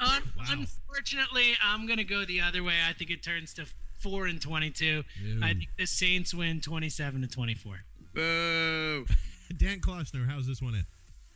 Un- 0.00 0.22
Unfortunately, 0.48 1.54
I'm 1.60 1.88
gonna 1.88 2.04
go 2.04 2.24
the 2.24 2.40
other 2.40 2.62
way. 2.62 2.74
I 2.88 2.92
think 2.92 3.10
it 3.10 3.24
turns 3.24 3.52
to 3.54 3.66
four 3.98 4.26
and 4.26 4.40
twenty-two. 4.40 5.04
I 5.42 5.54
think 5.54 5.68
the 5.78 5.86
Saints 5.86 6.32
win 6.34 6.60
twenty-seven 6.60 7.20
to 7.22 7.28
twenty-four. 7.28 7.80
Boo. 8.14 9.06
Dan 9.56 9.80
Klossner, 9.80 10.28
how's 10.28 10.46
this 10.46 10.60
one 10.60 10.74
in? 10.74 10.84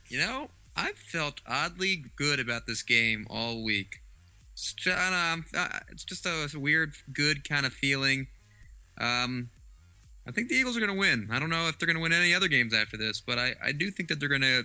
You 0.08 0.18
know, 0.18 0.48
I've 0.76 0.98
felt 0.98 1.40
oddly 1.46 2.04
good 2.16 2.40
about 2.40 2.66
this 2.66 2.82
game 2.82 3.26
all 3.30 3.62
week. 3.64 4.00
It's 4.52 4.72
ju- 4.74 4.92
I 4.92 5.34
don't 5.34 5.52
know, 5.52 5.60
uh, 5.60 5.78
it's 5.90 6.04
just 6.04 6.26
a, 6.26 6.44
it's 6.44 6.54
a 6.54 6.60
weird, 6.60 6.92
good 7.12 7.48
kind 7.48 7.64
of 7.64 7.72
feeling. 7.72 8.26
Um, 8.98 9.48
I 10.26 10.30
think 10.30 10.48
the 10.48 10.54
Eagles 10.54 10.76
are 10.76 10.80
going 10.80 10.92
to 10.92 10.98
win. 10.98 11.28
I 11.32 11.38
don't 11.38 11.50
know 11.50 11.68
if 11.68 11.78
they're 11.78 11.86
going 11.86 11.96
to 11.96 12.02
win 12.02 12.12
any 12.12 12.34
other 12.34 12.48
games 12.48 12.74
after 12.74 12.96
this, 12.96 13.20
but 13.20 13.38
I, 13.38 13.54
I 13.64 13.72
do 13.72 13.90
think 13.90 14.08
that 14.10 14.20
they're 14.20 14.28
going 14.28 14.42
to 14.42 14.64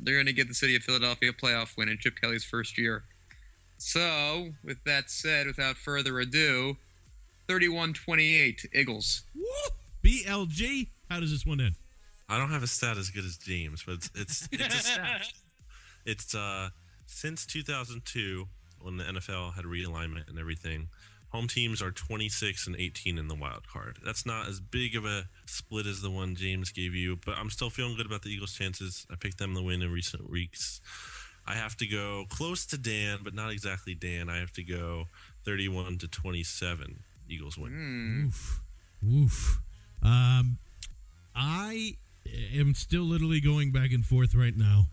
they're 0.00 0.14
going 0.16 0.26
to 0.26 0.32
give 0.32 0.48
the 0.48 0.54
city 0.54 0.76
of 0.76 0.82
Philadelphia 0.82 1.30
a 1.30 1.32
playoff 1.32 1.76
win 1.76 1.88
in 1.88 1.96
Chip 1.98 2.20
Kelly's 2.20 2.44
first 2.44 2.76
year. 2.76 3.04
So, 3.78 4.50
with 4.64 4.82
that 4.84 5.10
said, 5.10 5.46
without 5.46 5.76
further 5.76 6.18
ado, 6.20 6.76
31-28 7.48 8.66
Eagles. 8.74 9.22
BLG, 10.04 10.88
how 11.10 11.20
does 11.20 11.30
this 11.30 11.46
one 11.46 11.60
end? 11.60 11.74
I 12.28 12.38
don't 12.38 12.50
have 12.50 12.62
a 12.62 12.66
stat 12.66 12.96
as 12.96 13.10
good 13.10 13.24
as 13.24 13.36
James, 13.36 13.84
but 13.86 13.94
it's 13.94 14.10
it's 14.14 14.48
it's, 14.50 14.74
a 14.74 14.78
stat. 14.78 15.32
it's 16.04 16.34
uh 16.34 16.70
since 17.06 17.46
2002 17.46 18.48
when 18.80 18.96
the 18.96 19.04
NFL 19.04 19.54
had 19.54 19.64
realignment 19.64 20.28
and 20.28 20.38
everything, 20.38 20.88
home 21.30 21.48
teams 21.48 21.80
are 21.82 21.90
26 21.90 22.66
and 22.66 22.76
18 22.76 23.18
in 23.18 23.28
the 23.28 23.34
wild 23.34 23.66
card. 23.68 23.98
That's 24.04 24.26
not 24.26 24.48
as 24.48 24.60
big 24.60 24.96
of 24.96 25.04
a 25.04 25.24
split 25.46 25.86
as 25.86 26.02
the 26.02 26.10
one 26.10 26.34
James 26.34 26.70
gave 26.70 26.94
you, 26.94 27.16
but 27.24 27.36
I'm 27.36 27.50
still 27.50 27.70
feeling 27.70 27.96
good 27.96 28.06
about 28.06 28.22
the 28.22 28.30
Eagles' 28.30 28.54
chances. 28.54 29.06
I 29.10 29.16
picked 29.16 29.38
them 29.38 29.54
to 29.54 29.62
win 29.62 29.82
in 29.82 29.90
recent 29.90 30.30
weeks. 30.30 30.80
I 31.46 31.54
have 31.54 31.76
to 31.76 31.86
go 31.86 32.26
close 32.28 32.66
to 32.66 32.78
Dan, 32.78 33.20
but 33.22 33.34
not 33.34 33.52
exactly 33.52 33.94
Dan. 33.94 34.28
I 34.28 34.38
have 34.38 34.52
to 34.52 34.62
go 34.62 35.06
31 35.44 35.98
to 35.98 36.08
27. 36.08 37.04
Eagles 37.28 37.58
win. 37.58 38.26
Oof. 38.26 38.60
Oof. 39.04 39.60
Um, 40.02 40.58
I 41.34 41.96
am 42.54 42.74
still 42.74 43.02
literally 43.02 43.40
going 43.40 43.72
back 43.72 43.92
and 43.92 44.04
forth 44.04 44.34
right 44.34 44.56
now. 44.56 44.86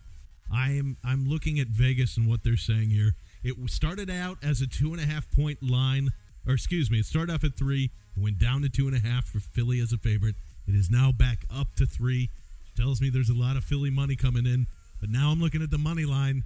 I 0.53 0.71
am 0.71 0.97
I'm 1.03 1.27
looking 1.27 1.59
at 1.59 1.67
Vegas 1.67 2.17
and 2.17 2.27
what 2.27 2.43
they're 2.43 2.57
saying 2.57 2.89
here. 2.89 3.15
It 3.43 3.55
started 3.69 4.09
out 4.09 4.37
as 4.43 4.61
a 4.61 4.67
two 4.67 4.93
and 4.93 5.01
a 5.01 5.05
half 5.05 5.29
point 5.31 5.61
line, 5.61 6.11
or 6.47 6.53
excuse 6.53 6.89
me, 6.89 6.99
it 6.99 7.05
started 7.05 7.33
off 7.33 7.43
at 7.43 7.55
three. 7.55 7.91
and 8.15 8.23
went 8.23 8.39
down 8.39 8.61
to 8.61 8.69
two 8.69 8.87
and 8.87 8.95
a 8.95 8.99
half 8.99 9.25
for 9.25 9.39
Philly 9.39 9.79
as 9.79 9.91
a 9.91 9.97
favorite. 9.97 10.35
It 10.67 10.75
is 10.75 10.89
now 10.89 11.11
back 11.11 11.45
up 11.53 11.75
to 11.77 11.85
three. 11.85 12.29
Tells 12.75 13.01
me 13.01 13.09
there's 13.09 13.29
a 13.29 13.33
lot 13.33 13.57
of 13.57 13.63
Philly 13.63 13.89
money 13.89 14.15
coming 14.15 14.45
in. 14.45 14.67
But 14.99 15.09
now 15.09 15.31
I'm 15.31 15.41
looking 15.41 15.61
at 15.61 15.71
the 15.71 15.77
money 15.77 16.05
line. 16.05 16.43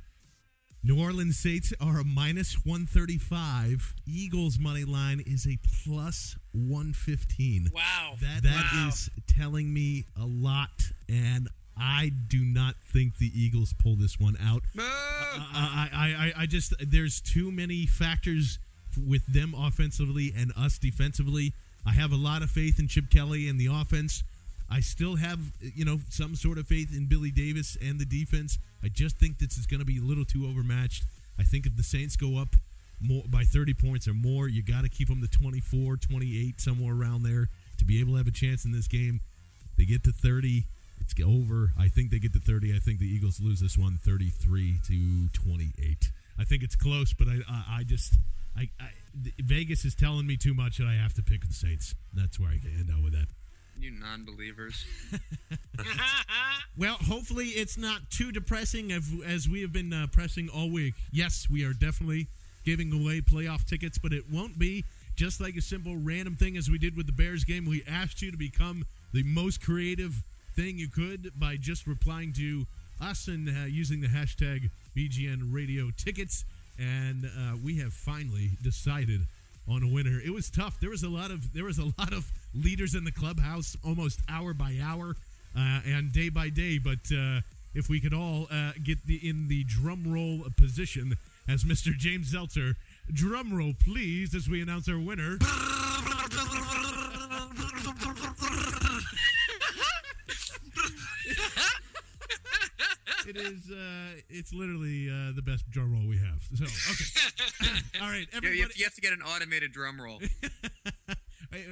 New 0.84 1.02
Orleans 1.02 1.38
Saints 1.38 1.74
are 1.82 2.00
a 2.00 2.04
minus 2.04 2.54
135. 2.66 3.96
Eagles 4.06 4.60
money 4.60 4.86
line 4.86 5.22
is 5.26 5.46
a 5.48 5.58
plus 5.84 6.38
115. 6.54 7.72
Wow. 7.74 8.16
That 8.22 8.44
that 8.44 8.88
is 8.88 9.10
telling 9.28 9.74
me 9.74 10.06
a 10.16 10.26
lot, 10.26 10.92
and 11.10 11.50
I 11.76 12.12
do 12.28 12.44
not 12.44 12.76
think 12.94 13.18
the 13.18 13.32
Eagles 13.34 13.74
pull 13.74 13.96
this 13.96 14.20
one 14.20 14.38
out. 14.42 14.64
I, 14.78 15.90
I, 15.94 16.34
I, 16.38 16.44
I 16.44 16.46
just 16.46 16.74
there's 16.80 17.22
too 17.22 17.52
many 17.52 17.86
factors 17.86 18.60
with 18.98 19.26
them 19.28 19.54
offensively 19.58 20.34
and 20.36 20.52
us 20.58 20.78
defensively. 20.78 21.54
I 21.86 21.92
have 21.92 22.12
a 22.12 22.18
lot 22.18 22.42
of 22.42 22.50
faith 22.50 22.80
in 22.80 22.88
Chip 22.88 23.10
Kelly 23.10 23.48
and 23.48 23.60
the 23.60 23.68
offense. 23.72 24.24
I 24.70 24.82
still 24.82 25.16
have 25.16 25.40
you 25.60 25.86
know 25.86 26.00
some 26.10 26.36
sort 26.36 26.58
of 26.58 26.68
faith 26.68 26.96
in 26.96 27.08
Billy 27.08 27.32
Davis 27.32 27.78
and 27.82 28.00
the 28.00 28.06
defense. 28.06 28.60
I 28.84 28.90
just 28.90 29.18
think 29.18 29.40
this 29.40 29.58
is 29.58 29.66
going 29.66 29.80
to 29.80 29.86
be 29.86 29.98
a 29.98 30.04
little 30.04 30.26
too 30.26 30.48
overmatched. 30.48 31.06
I 31.40 31.44
think 31.44 31.66
if 31.66 31.76
the 31.76 31.84
Saints 31.84 32.16
go 32.16 32.38
up 32.38 32.56
more 33.00 33.24
by 33.28 33.44
30 33.44 33.74
points 33.74 34.08
or 34.08 34.14
more, 34.14 34.48
you 34.48 34.64
got 34.64 34.84
to 34.84 34.90
keep 34.90 35.08
them 35.08 35.22
to 35.22 35.28
24, 35.28 35.98
28, 35.98 36.60
somewhere 36.62 36.94
around 36.94 37.24
there 37.24 37.50
to 37.78 37.86
be 37.86 38.00
able 38.00 38.14
to 38.14 38.18
have 38.18 38.28
a 38.28 38.32
chance 38.32 38.66
in 38.66 38.72
this 38.72 38.88
game. 38.88 39.20
They 39.78 39.86
get 39.86 40.04
to 40.06 40.12
30, 40.12 40.66
it's 41.00 41.14
over. 41.24 41.74
I 41.80 41.88
think 41.88 42.12
they 42.12 42.20
get 42.20 42.34
to 42.34 42.40
30. 42.40 42.76
I 42.76 42.80
think 42.80 43.00
the 43.00 43.08
Eagles 43.08 43.40
lose 43.40 43.60
this 43.60 43.78
one 43.78 44.00
33 44.04 44.80
to 44.88 45.30
28. 45.30 46.12
I 46.40 46.44
think 46.44 46.64
it's 46.64 46.76
close, 46.76 47.14
but 47.14 47.28
I 47.28 47.40
I, 47.50 47.80
I 47.80 47.84
just 47.84 48.16
I, 48.56 48.70
I 48.80 48.90
Vegas 49.40 49.86
is 49.86 49.96
telling 49.96 50.28
me 50.28 50.38
too 50.38 50.54
much 50.54 50.80
and 50.80 50.88
I 50.88 50.94
have 50.96 51.14
to 51.16 51.24
pick 51.24 51.46
the 51.48 51.54
Saints. 51.54 51.96
That's 52.14 52.40
where 52.40 52.50
I 52.50 52.60
end 52.80 52.92
up 52.92 53.04
with 53.04 53.14
that. 53.14 53.28
You 53.80 53.92
non-believers. 53.92 54.86
Well, 56.78 56.96
hopefully 56.96 57.46
it's 57.48 57.76
not 57.76 58.02
too 58.12 58.32
depressing 58.32 58.92
as, 58.92 59.12
as 59.26 59.50
we 59.50 59.62
have 59.62 59.74
been 59.74 59.92
uh, 59.92 60.06
pressing 60.12 60.48
all 60.48 60.70
week. 60.70 60.94
Yes, 61.12 61.48
we 61.50 61.66
are 61.66 61.74
definitely 61.74 62.28
giving 62.66 62.94
away 62.94 63.20
playoff 63.20 63.66
tickets, 63.66 63.98
but 63.98 64.14
it 64.14 64.26
won't 64.32 64.60
be 64.60 64.86
just 65.16 65.42
like 65.42 65.56
a 65.56 65.62
simple 65.62 65.98
random 65.98 66.36
thing 66.36 66.56
as 66.56 66.70
we 66.70 66.78
did 66.78 66.96
with 66.96 67.08
the 67.08 67.12
Bears 67.12 67.44
game. 67.44 67.66
We 67.66 67.84
asked 67.90 68.22
you 68.22 68.30
to 68.30 68.38
become 68.38 68.86
the 69.12 69.24
most 69.24 69.60
creative 69.60 70.22
thing 70.56 70.78
you 70.78 70.88
could 70.88 71.32
by 71.40 71.56
just 71.56 71.88
replying 71.88 72.32
to 72.34 72.68
us 73.02 73.28
and 73.28 73.50
uh, 73.50 73.66
using 73.66 74.00
the 74.02 74.08
hashtag 74.08 74.70
BGN 74.96 75.52
Radio 75.52 75.90
Tickets. 75.98 76.46
And 76.78 77.26
uh, 77.26 77.58
we 77.64 77.80
have 77.80 77.94
finally 77.94 78.52
decided 78.62 79.22
on 79.68 79.82
a 79.82 79.88
winner. 79.88 80.22
It 80.24 80.32
was 80.32 80.52
tough. 80.52 80.80
There 80.80 80.92
was 80.92 81.02
a 81.02 81.10
lot 81.10 81.32
of 81.32 81.54
there 81.54 81.66
was 81.66 81.80
a 81.80 81.86
lot 81.98 82.14
of 82.14 82.32
leaders 82.64 82.96
in 82.96 83.04
the 83.04 83.12
clubhouse, 83.12 83.78
almost 83.86 84.20
hour 84.30 84.54
by 84.54 84.78
hour 84.84 85.16
uh, 85.58 85.80
and 85.86 86.12
day 86.12 86.30
by 86.30 86.50
day. 86.50 86.78
But 86.78 87.12
uh, 87.12 87.42
if 87.74 87.90
we 87.90 88.00
could 88.00 88.14
all 88.14 88.48
uh, 88.52 88.72
get 88.84 89.06
the, 89.06 89.28
in 89.28 89.48
the 89.48 89.64
drum 89.64 90.04
roll 90.06 90.46
position 90.58 91.18
as 91.48 91.64
Mr. 91.64 91.96
James 91.96 92.32
Seltzer, 92.32 92.76
drum 93.12 93.56
roll 93.56 93.74
please, 93.80 94.36
as 94.36 94.50
we 94.50 94.62
announce 94.62 94.90
our 94.90 95.00
winner. 95.00 95.38
It 103.28 103.36
is. 103.36 103.70
Uh, 103.70 104.22
it's 104.30 104.54
literally 104.54 105.10
uh, 105.10 105.34
the 105.36 105.42
best 105.42 105.70
drum 105.70 105.92
roll 105.92 106.08
we 106.08 106.18
have. 106.18 106.42
So 106.56 106.64
okay. 106.64 107.72
all 108.02 108.08
right, 108.10 108.26
everybody. 108.32 108.56
you, 108.56 108.64
have, 108.64 108.78
you 108.78 108.86
have 108.86 108.96
to 108.96 109.02
get 109.02 109.12
an 109.12 109.22
automated 109.22 109.74
drum 109.74 110.00
roll. 110.00 110.22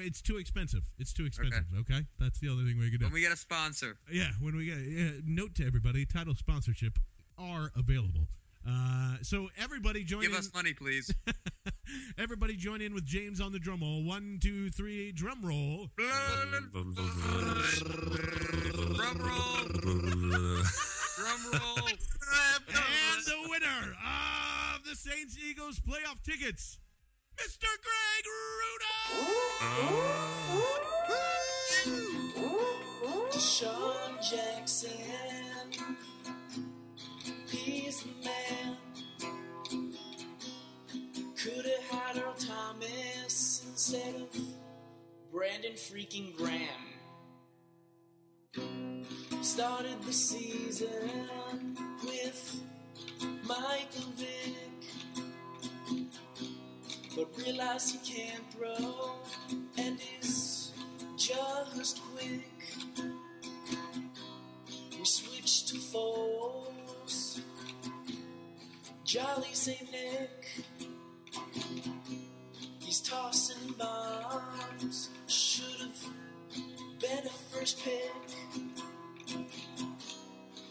It's 0.05 0.21
too 0.21 0.37
expensive. 0.37 0.83
It's 0.97 1.13
too 1.13 1.25
expensive. 1.25 1.65
Okay, 1.79 2.05
that's 2.19 2.39
the 2.39 2.49
other 2.49 2.63
thing 2.63 2.77
we 2.77 2.89
could 2.91 2.99
do. 2.99 3.05
when 3.05 3.13
we 3.13 3.21
get 3.21 3.31
a 3.31 3.37
sponsor. 3.37 3.97
Yeah, 4.11 4.29
when 4.39 4.55
we 4.55 4.65
get 4.65 4.77
yeah, 4.79 5.11
note 5.25 5.55
to 5.55 5.65
everybody, 5.65 6.05
title 6.05 6.35
sponsorship 6.35 6.99
are 7.37 7.71
available. 7.75 8.27
Uh, 8.67 9.17
so 9.21 9.49
everybody 9.57 10.03
join 10.03 10.21
Give 10.21 10.31
in. 10.31 10.37
us 10.37 10.51
money, 10.53 10.73
please. 10.73 11.13
everybody 12.17 12.55
join 12.55 12.81
in 12.81 12.95
with 12.95 13.05
James 13.05 13.39
on 13.39 13.51
the 13.51 13.59
drum 13.59 13.81
roll. 13.81 14.03
One, 14.03 14.39
two, 14.41 14.71
three, 14.71 15.11
drum 15.11 15.41
roll. 15.43 15.89
Drum 15.95 16.71
roll. 16.73 16.83
Drum 21.15 21.41
roll. 21.53 21.87
and 22.67 23.25
the 23.25 23.49
winner 23.49 23.95
of 24.73 24.83
the 24.83 24.95
Saints 24.95 25.37
Eagles 25.37 25.79
playoff 25.79 26.21
tickets, 26.23 26.79
Mr. 27.37 27.67
Greg 27.83 28.25
Deshaun 33.31 34.11
Jackson, 34.29 34.91
he's 37.47 38.03
the 38.03 38.09
man. 38.23 38.77
Could 41.37 41.65
have 41.65 41.89
had 41.89 42.17
Earl 42.23 42.35
Thomas 42.39 43.63
instead 43.67 44.15
of 44.15 44.29
Brandon 45.31 45.73
freaking 45.73 46.35
Graham. 46.37 46.85
Started 49.41 50.01
the 50.03 50.13
season 50.13 51.77
with 52.03 52.61
Michael 53.47 54.11
Vick, 54.15 54.34
realized 57.75 57.95
he 57.95 58.13
can't 58.13 58.51
throw 58.51 59.15
and 59.77 59.99
is 60.21 60.71
just 61.17 62.01
quick. 62.13 62.41
We 64.97 65.05
switched 65.05 65.67
to 65.69 65.75
Foles. 65.75 67.41
Jolly 69.03 69.53
St. 69.53 69.91
Nick. 69.91 70.65
He's 72.79 73.01
tossing 73.01 73.73
bombs. 73.77 75.09
Should 75.27 75.81
have 75.81 76.03
been 76.99 77.25
a 77.25 77.57
first 77.57 77.83
pick. 77.83 78.11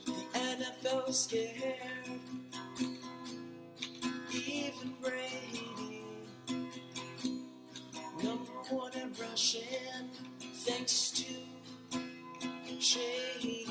The 0.07 0.25
NFL 0.35 1.13
scared. 1.13 2.04
thanks 9.37 11.11
to 11.11 11.25
shade. 12.79 13.67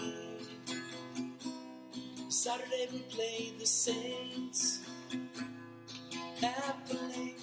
Saturday 2.28 2.90
we 2.92 3.00
played 3.00 3.60
the 3.60 3.66
Saints 3.66 4.82
at 6.44 6.88
the 6.88 6.96
lake. 6.96 7.40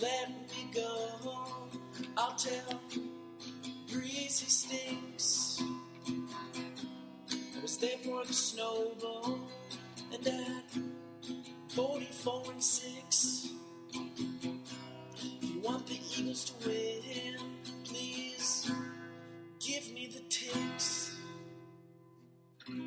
Let 0.00 0.30
me 0.30 0.70
go, 0.74 1.78
I'll 2.16 2.34
tell 2.34 2.80
Breezy 3.92 4.46
Stinks. 4.46 5.62
I 6.08 7.62
was 7.62 7.78
there 7.78 7.98
for 7.98 8.24
the 8.24 8.32
snowball, 8.32 9.38
and 10.12 10.26
at 10.26 10.64
44 11.68 12.42
and 12.50 12.64
6. 12.64 13.48
If 15.62 15.68
want 15.68 15.86
the 15.86 16.00
Eagles 16.18 16.44
to 16.46 16.68
win, 16.68 17.38
please 17.84 18.68
give 19.60 19.92
me 19.92 20.10
the 20.12 20.20
ticks. 20.28 21.14
I'm 22.68 22.82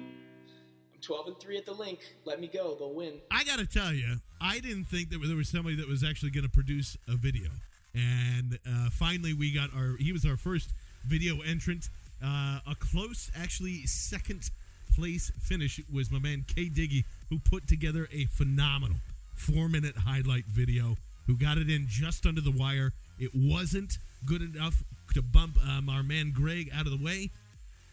12 1.02 1.28
and 1.28 1.40
3 1.40 1.58
at 1.58 1.66
the 1.66 1.72
Linc. 1.72 2.00
Let 2.26 2.42
me 2.42 2.48
go, 2.48 2.76
they'll 2.76 2.94
win. 2.94 3.14
I 3.32 3.46
got 3.46 3.60
to 3.60 3.66
tell 3.66 3.94
you, 3.94 4.18
I 4.42 4.60
didn't 4.60 4.86
think 4.86 5.10
that 5.12 5.20
there 5.26 5.38
was 5.38 5.48
somebody 5.48 5.78
that 5.78 5.88
was 5.88 6.04
actually 6.04 6.32
going 6.32 6.44
to 6.44 6.50
produce 6.50 6.98
a 7.08 7.16
video. 7.16 7.50
And 7.94 8.60
uh, 8.68 8.90
finally, 8.92 9.34
we 9.34 9.54
got 9.54 9.70
our, 9.74 9.96
he 9.98 10.12
was 10.12 10.26
our 10.26 10.36
first 10.36 10.72
video 11.06 11.40
entrant. 11.42 11.88
Uh, 12.22 12.60
a 12.68 12.76
close, 12.78 13.32
actually, 13.38 13.86
second 13.86 14.50
place 14.94 15.32
finish 15.42 15.80
was 15.90 16.12
my 16.12 16.20
man 16.20 16.44
K 16.54 16.66
Diggy, 16.66 17.06
who 17.30 17.40
put 17.40 17.70
together 17.70 18.10
a 18.12 18.26
phenomenal 18.26 18.98
four 19.34 19.70
minute 19.70 19.96
highlight 19.96 20.46
video, 20.46 20.98
who 21.28 21.38
got 21.38 21.58
it 21.58 21.70
in 21.70 21.86
just 21.88 22.26
under 22.26 22.42
the 22.42 22.52
wire. 22.52 22.92
It 23.20 23.32
wasn't 23.34 23.98
good 24.26 24.42
enough 24.42 24.84
to 25.14 25.22
bump 25.22 25.58
um, 25.68 25.90
our 25.90 26.04
man 26.04 26.32
Greg 26.36 26.70
out 26.74 26.86
of 26.86 26.92
the 26.98 27.04
way. 27.04 27.30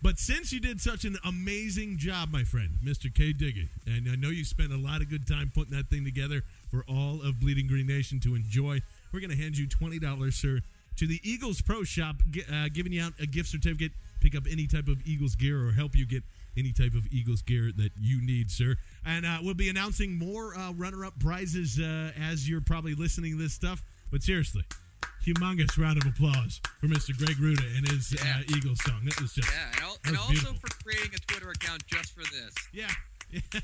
But 0.02 0.18
since 0.18 0.52
you 0.52 0.58
did 0.58 0.80
such 0.80 1.04
an 1.04 1.16
amazing 1.24 1.96
job, 1.96 2.32
my 2.32 2.42
friend, 2.42 2.70
Mr. 2.84 3.14
K. 3.14 3.32
Diggy, 3.32 3.68
and 3.86 4.08
I 4.10 4.16
know 4.16 4.30
you 4.30 4.44
spent 4.44 4.72
a 4.72 4.76
lot 4.76 5.00
of 5.00 5.08
good 5.08 5.28
time 5.28 5.52
putting 5.54 5.76
that 5.76 5.88
thing 5.88 6.04
together 6.04 6.42
for 6.70 6.84
all 6.88 7.22
of 7.22 7.38
Bleeding 7.38 7.68
Green 7.68 7.86
Nation 7.86 8.18
to 8.20 8.34
enjoy, 8.34 8.80
we're 9.12 9.20
going 9.20 9.30
to 9.30 9.36
hand 9.36 9.56
you 9.56 9.68
$20, 9.68 10.32
sir, 10.32 10.60
to 10.96 11.06
the 11.06 11.20
Eagles 11.22 11.62
Pro 11.62 11.84
Shop, 11.84 12.16
uh, 12.52 12.68
giving 12.72 12.92
you 12.92 13.02
out 13.02 13.12
a 13.20 13.26
gift 13.26 13.48
certificate. 13.48 13.92
Pick 14.20 14.36
up 14.36 14.44
any 14.50 14.66
type 14.66 14.88
of 14.88 15.06
Eagles 15.06 15.36
gear 15.36 15.66
or 15.66 15.72
help 15.72 15.94
you 15.94 16.06
get 16.06 16.22
any 16.56 16.72
type 16.72 16.94
of 16.94 17.06
Eagles 17.12 17.42
gear 17.42 17.70
that 17.76 17.90
you 18.00 18.20
need, 18.20 18.50
sir. 18.50 18.76
And 19.04 19.26
uh, 19.26 19.38
we'll 19.42 19.54
be 19.54 19.68
announcing 19.68 20.16
more 20.16 20.56
uh, 20.56 20.72
runner 20.72 21.04
up 21.04 21.18
prizes 21.18 21.78
uh, 21.80 22.12
as 22.20 22.48
you're 22.48 22.60
probably 22.60 22.94
listening 22.94 23.32
to 23.32 23.38
this 23.38 23.52
stuff. 23.52 23.82
But 24.10 24.22
seriously, 24.22 24.62
humongous 25.26 25.76
round 25.78 26.00
of 26.00 26.06
applause 26.06 26.60
for 26.80 26.86
Mr. 26.86 27.16
Greg 27.16 27.36
Ruda 27.36 27.64
and 27.76 27.88
his 27.88 28.14
uh, 28.22 28.56
Eagles 28.56 28.78
song. 28.84 29.00
That 29.04 29.20
was 29.20 29.32
just 29.34 29.50
Yeah, 29.50 29.70
and, 29.74 29.80
al- 29.82 29.98
and 30.06 30.16
also 30.16 30.30
beautiful. 30.32 30.54
for 30.60 30.82
creating 30.84 31.10
a 31.14 31.18
Twitter 31.26 31.50
account 31.50 31.84
just 31.86 32.14
for 32.14 32.22
this. 32.32 32.54
Yeah. 32.72 32.88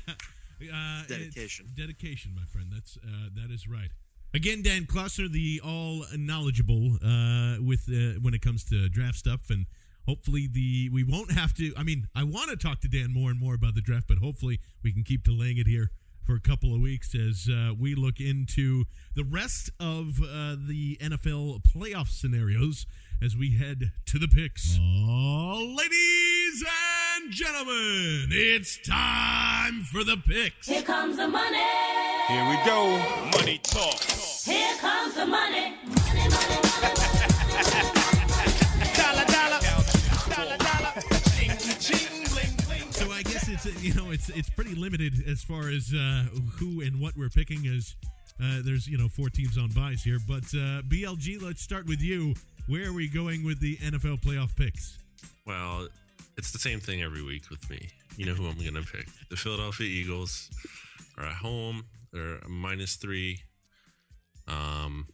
Uh, 0.61 1.03
Dedication. 1.07 1.67
Dedication, 1.77 2.33
my 2.35 2.43
friend. 2.43 2.67
That's 2.73 2.97
uh, 2.97 3.29
that 3.35 3.49
is 3.49 3.65
right. 3.69 3.87
Again, 4.33 4.61
Dan 4.61 4.83
Klossner, 4.85 5.31
the 5.31 5.61
all 5.63 6.03
knowledgeable 6.17 6.97
uh, 7.01 7.55
with 7.63 7.85
uh, 7.87 8.19
when 8.19 8.33
it 8.33 8.41
comes 8.41 8.65
to 8.65 8.89
draft 8.89 9.15
stuff, 9.15 9.49
and 9.49 9.65
hopefully 10.07 10.47
the 10.51 10.89
we 10.89 11.03
won't 11.03 11.31
have 11.31 11.53
to. 11.55 11.73
I 11.77 11.83
mean, 11.83 12.07
I 12.15 12.23
want 12.23 12.49
to 12.49 12.57
talk 12.57 12.81
to 12.81 12.87
Dan 12.87 13.13
more 13.13 13.29
and 13.29 13.39
more 13.39 13.53
about 13.53 13.75
the 13.75 13.81
draft, 13.81 14.07
but 14.07 14.17
hopefully 14.17 14.59
we 14.83 14.91
can 14.91 15.03
keep 15.03 15.23
delaying 15.23 15.57
it 15.57 15.67
here 15.67 15.91
for 16.25 16.35
a 16.35 16.39
couple 16.39 16.75
of 16.75 16.81
weeks 16.81 17.15
as 17.15 17.49
uh, 17.51 17.73
we 17.73 17.95
look 17.95 18.19
into 18.19 18.85
the 19.15 19.23
rest 19.23 19.71
of 19.79 20.21
uh, 20.21 20.55
the 20.59 20.95
NFL 21.01 21.61
playoff 21.63 22.09
scenarios 22.09 22.85
as 23.19 23.35
we 23.35 23.57
head 23.57 23.91
to 24.05 24.19
the 24.19 24.27
picks. 24.27 24.77
Oh, 24.79 25.75
ladies 25.75 26.63
and 27.17 27.31
gentlemen, 27.31 28.27
it's 28.29 28.77
time 28.87 29.81
for 29.91 30.03
the 30.03 30.17
picks. 30.17 30.67
Here 30.67 30.83
comes 30.83 31.17
the 31.17 31.27
money. 31.27 31.57
Here 32.27 32.47
we 32.47 32.57
go. 32.63 32.97
Money 33.37 33.59
talk. 33.63 33.99
Here 33.99 34.77
comes 34.77 35.15
the 35.15 35.25
money. 35.25 35.73
Money, 35.83 36.29
money, 36.29 36.29
money. 36.29 36.58
It's 43.65 43.83
you 43.83 43.93
know 43.93 44.11
it's 44.11 44.29
it's 44.29 44.49
pretty 44.49 44.75
limited 44.75 45.13
as 45.27 45.43
far 45.43 45.69
as 45.69 45.93
uh, 45.93 46.23
who 46.57 46.81
and 46.81 46.99
what 46.99 47.15
we're 47.17 47.29
picking. 47.29 47.67
As 47.67 47.95
uh, 48.41 48.61
there's 48.63 48.87
you 48.87 48.97
know 48.97 49.07
four 49.07 49.29
teams 49.29 49.57
on 49.57 49.69
buys 49.69 50.03
here, 50.03 50.19
but 50.27 50.43
uh, 50.53 50.81
BLG, 50.87 51.41
let's 51.41 51.61
start 51.61 51.85
with 51.87 52.01
you. 52.01 52.33
Where 52.67 52.89
are 52.89 52.93
we 52.93 53.07
going 53.07 53.43
with 53.43 53.59
the 53.59 53.77
NFL 53.77 54.21
playoff 54.21 54.55
picks? 54.55 54.99
Well, 55.45 55.87
it's 56.37 56.51
the 56.51 56.59
same 56.59 56.79
thing 56.79 57.01
every 57.01 57.23
week 57.23 57.49
with 57.49 57.69
me. 57.69 57.89
You 58.15 58.25
know 58.27 58.33
who 58.33 58.47
I'm 58.47 58.57
going 58.57 58.75
to 58.75 58.81
pick. 58.81 59.07
The 59.29 59.35
Philadelphia 59.35 59.87
Eagles 59.87 60.49
are 61.17 61.25
at 61.25 61.35
home. 61.35 61.85
They're 62.13 62.39
minus 62.47 62.95
three. 62.95 63.41
Um, 64.47 65.07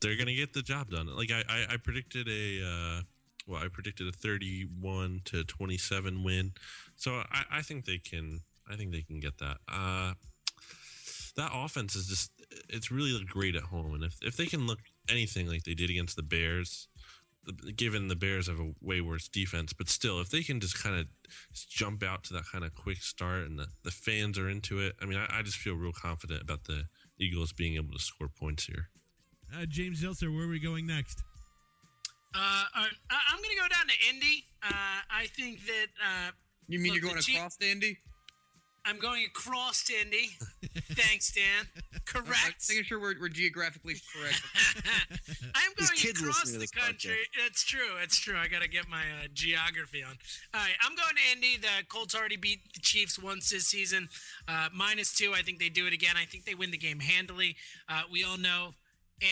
they're 0.00 0.16
going 0.16 0.26
to 0.26 0.34
get 0.34 0.52
the 0.52 0.62
job 0.62 0.90
done. 0.90 1.14
Like 1.14 1.30
I, 1.30 1.42
I, 1.48 1.74
I 1.74 1.76
predicted 1.76 2.28
a, 2.28 2.62
uh, 2.64 3.02
well, 3.46 3.62
I 3.62 3.68
predicted 3.68 4.08
a 4.08 4.12
31 4.12 5.22
to 5.26 5.44
27 5.44 6.22
win. 6.22 6.52
So 6.96 7.22
I, 7.30 7.44
I 7.58 7.62
think 7.62 7.84
they 7.84 7.98
can. 7.98 8.40
I 8.70 8.76
think 8.76 8.92
they 8.92 9.02
can 9.02 9.20
get 9.20 9.38
that. 9.38 9.58
Uh, 9.68 10.14
that 11.36 11.50
offense 11.52 11.96
is 11.96 12.06
just 12.06 12.30
it's 12.68 12.90
really 12.90 13.24
great 13.24 13.56
at 13.56 13.64
home 13.64 13.92
and 13.94 14.04
if, 14.04 14.16
if 14.22 14.36
they 14.36 14.46
can 14.46 14.66
look 14.68 14.78
anything 15.10 15.48
like 15.48 15.64
they 15.64 15.74
did 15.74 15.90
against 15.90 16.14
the 16.14 16.22
bears 16.22 16.86
given 17.76 18.06
the 18.06 18.14
bears 18.14 18.46
have 18.46 18.60
a 18.60 18.72
way 18.80 19.00
worse 19.00 19.26
defense 19.28 19.72
but 19.72 19.88
still 19.88 20.20
if 20.20 20.30
they 20.30 20.42
can 20.44 20.60
just 20.60 20.80
kind 20.80 20.94
of 20.96 21.06
jump 21.68 22.04
out 22.04 22.22
to 22.22 22.32
that 22.32 22.44
kind 22.52 22.64
of 22.64 22.72
quick 22.76 22.98
start 22.98 23.46
and 23.46 23.58
the, 23.58 23.66
the 23.82 23.90
fans 23.90 24.38
are 24.38 24.48
into 24.48 24.78
it 24.78 24.94
i 25.02 25.04
mean 25.04 25.18
I, 25.18 25.40
I 25.40 25.42
just 25.42 25.56
feel 25.58 25.74
real 25.74 25.92
confident 25.92 26.40
about 26.40 26.64
the 26.64 26.84
eagles 27.18 27.52
being 27.52 27.74
able 27.74 27.92
to 27.94 27.98
score 27.98 28.28
points 28.28 28.66
here 28.66 28.90
Uh, 29.52 29.66
James 29.66 30.00
Seltzer, 30.02 30.30
where 30.30 30.44
are 30.44 30.48
we 30.48 30.60
going 30.60 30.86
next? 30.86 31.20
Uh, 32.32 32.64
I- 32.74 32.88
I'm 33.10 33.38
going 33.38 33.50
to 33.56 33.60
go 33.62 33.68
down 33.68 33.86
to 33.86 33.94
Indy. 34.10 34.44
Uh, 34.62 34.98
I 35.10 35.26
think 35.36 35.60
that. 35.66 36.32
You 36.68 36.78
mean 36.78 36.92
look, 36.92 37.00
you're 37.00 37.08
going 37.10 37.16
the 37.16 37.22
Chief- 37.22 37.36
across 37.36 37.56
to 37.56 37.70
Indy? 37.70 37.98
I'm 38.86 38.98
going 38.98 39.24
across 39.24 39.90
Andy. 39.98 40.28
Thanks, 40.92 41.32
Dan. 41.32 41.66
Correct. 42.04 42.66
Making 42.68 42.84
sure 42.84 43.00
we're, 43.00 43.14
we're 43.18 43.30
geographically 43.30 43.94
correct. 44.12 44.42
I'm 45.54 45.72
going 45.78 46.10
across 46.10 46.52
the 46.52 46.58
this 46.58 46.70
podcast. 46.70 46.86
country. 46.86 47.16
It's 47.46 47.64
true. 47.64 47.96
It's 48.02 48.18
true. 48.18 48.36
I 48.36 48.46
got 48.46 48.60
to 48.60 48.68
get 48.68 48.86
my 48.88 48.98
uh, 48.98 49.28
geography 49.32 50.02
on. 50.02 50.18
All 50.52 50.60
right, 50.60 50.74
I'm 50.82 50.94
going 50.94 51.14
to 51.16 51.32
Indy. 51.32 51.56
The 51.56 51.86
Colts 51.88 52.14
already 52.14 52.36
beat 52.36 52.74
the 52.74 52.80
Chiefs 52.80 53.18
once 53.18 53.48
this 53.48 53.66
season, 53.66 54.08
uh, 54.48 54.68
minus 54.74 55.14
two. 55.14 55.32
I 55.34 55.40
think 55.40 55.60
they 55.60 55.70
do 55.70 55.86
it 55.86 55.94
again. 55.94 56.16
I 56.20 56.26
think 56.26 56.44
they 56.44 56.54
win 56.54 56.70
the 56.70 56.76
game 56.76 57.00
handily. 57.00 57.56
Uh, 57.88 58.02
we 58.12 58.22
all 58.22 58.36
know 58.36 58.74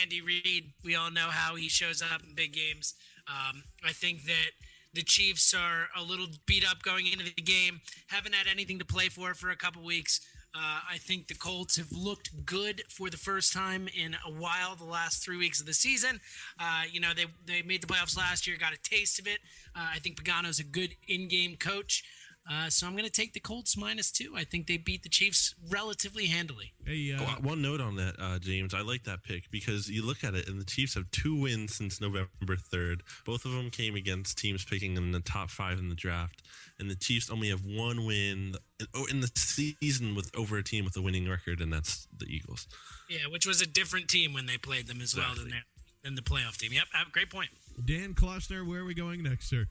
Andy 0.00 0.22
Reid. 0.22 0.72
We 0.82 0.96
all 0.96 1.10
know 1.10 1.28
how 1.28 1.56
he 1.56 1.68
shows 1.68 2.00
up 2.00 2.22
in 2.26 2.34
big 2.34 2.54
games. 2.54 2.94
Um, 3.28 3.64
I 3.84 3.92
think 3.92 4.24
that 4.24 4.50
the 4.94 5.02
Chiefs 5.02 5.54
are 5.54 5.88
a 5.96 6.02
little 6.02 6.26
beat 6.46 6.64
up 6.68 6.82
going 6.82 7.06
into 7.06 7.24
the 7.24 7.42
game. 7.42 7.80
Haven't 8.08 8.34
had 8.34 8.46
anything 8.46 8.78
to 8.78 8.84
play 8.84 9.08
for 9.08 9.34
for 9.34 9.50
a 9.50 9.56
couple 9.56 9.82
weeks. 9.82 10.20
Uh, 10.54 10.80
I 10.90 10.98
think 10.98 11.28
the 11.28 11.34
Colts 11.34 11.76
have 11.76 11.90
looked 11.92 12.44
good 12.44 12.82
for 12.90 13.08
the 13.08 13.16
first 13.16 13.54
time 13.54 13.88
in 13.88 14.14
a 14.26 14.30
while. 14.30 14.76
The 14.76 14.84
last 14.84 15.24
three 15.24 15.38
weeks 15.38 15.60
of 15.60 15.66
the 15.66 15.72
season, 15.72 16.20
uh, 16.60 16.82
you 16.90 17.00
know, 17.00 17.12
they 17.16 17.24
they 17.46 17.62
made 17.62 17.82
the 17.82 17.86
playoffs 17.86 18.18
last 18.18 18.46
year, 18.46 18.58
got 18.58 18.74
a 18.74 18.82
taste 18.82 19.18
of 19.18 19.26
it. 19.26 19.38
Uh, 19.74 19.88
I 19.94 19.98
think 19.98 20.22
Pagano's 20.22 20.58
a 20.58 20.64
good 20.64 20.94
in-game 21.08 21.56
coach, 21.56 22.04
uh, 22.50 22.68
so 22.68 22.86
I'm 22.86 22.92
going 22.94 23.04
to 23.04 23.10
take 23.10 23.34
the 23.34 23.40
Colts 23.40 23.76
minus 23.76 24.10
two. 24.10 24.34
I 24.36 24.44
think 24.44 24.66
they 24.66 24.76
beat 24.76 25.04
the 25.04 25.08
Chiefs 25.08 25.54
relatively 25.70 26.26
handily. 26.26 26.72
Hey, 26.84 27.12
uh, 27.12 27.22
Oh, 27.22 27.36
one 27.40 27.62
note 27.62 27.80
on 27.80 27.94
that, 27.96 28.16
uh, 28.18 28.38
James. 28.40 28.74
I 28.74 28.80
like 28.80 29.04
that 29.04 29.22
pick 29.22 29.50
because 29.50 29.88
you 29.88 30.04
look 30.04 30.24
at 30.24 30.34
it, 30.34 30.48
and 30.48 30.60
the 30.60 30.64
Chiefs 30.64 30.94
have 30.94 31.10
two 31.12 31.36
wins 31.36 31.74
since 31.74 32.00
November 32.00 32.28
3rd. 32.40 33.00
Both 33.24 33.44
of 33.44 33.52
them 33.52 33.70
came 33.70 33.94
against 33.94 34.38
teams 34.38 34.64
picking 34.64 34.96
in 34.96 35.12
the 35.12 35.20
top 35.20 35.50
five 35.50 35.78
in 35.78 35.88
the 35.88 35.94
draft. 35.94 36.42
And 36.80 36.90
the 36.90 36.96
Chiefs 36.96 37.30
only 37.30 37.48
have 37.50 37.64
one 37.64 38.04
win 38.04 38.54
oh, 38.92 39.06
in 39.06 39.20
the 39.20 39.30
season 39.36 40.16
with 40.16 40.30
over 40.36 40.58
a 40.58 40.64
team 40.64 40.84
with 40.84 40.96
a 40.96 41.02
winning 41.02 41.28
record, 41.28 41.60
and 41.60 41.72
that's 41.72 42.08
the 42.16 42.26
Eagles. 42.26 42.66
Yeah, 43.08 43.28
which 43.30 43.46
was 43.46 43.60
a 43.60 43.66
different 43.66 44.08
team 44.08 44.32
when 44.32 44.46
they 44.46 44.58
played 44.58 44.88
them 44.88 45.00
as 45.00 45.14
well 45.14 45.34
than, 45.36 45.50
their, 45.50 45.64
than 46.02 46.16
the 46.16 46.22
playoff 46.22 46.56
team. 46.56 46.72
Yep, 46.72 46.86
great 47.12 47.30
point. 47.30 47.50
Dan 47.84 48.14
Klossner, 48.14 48.66
where 48.66 48.80
are 48.80 48.84
we 48.84 48.94
going 48.94 49.22
next, 49.22 49.48
sir? 49.48 49.66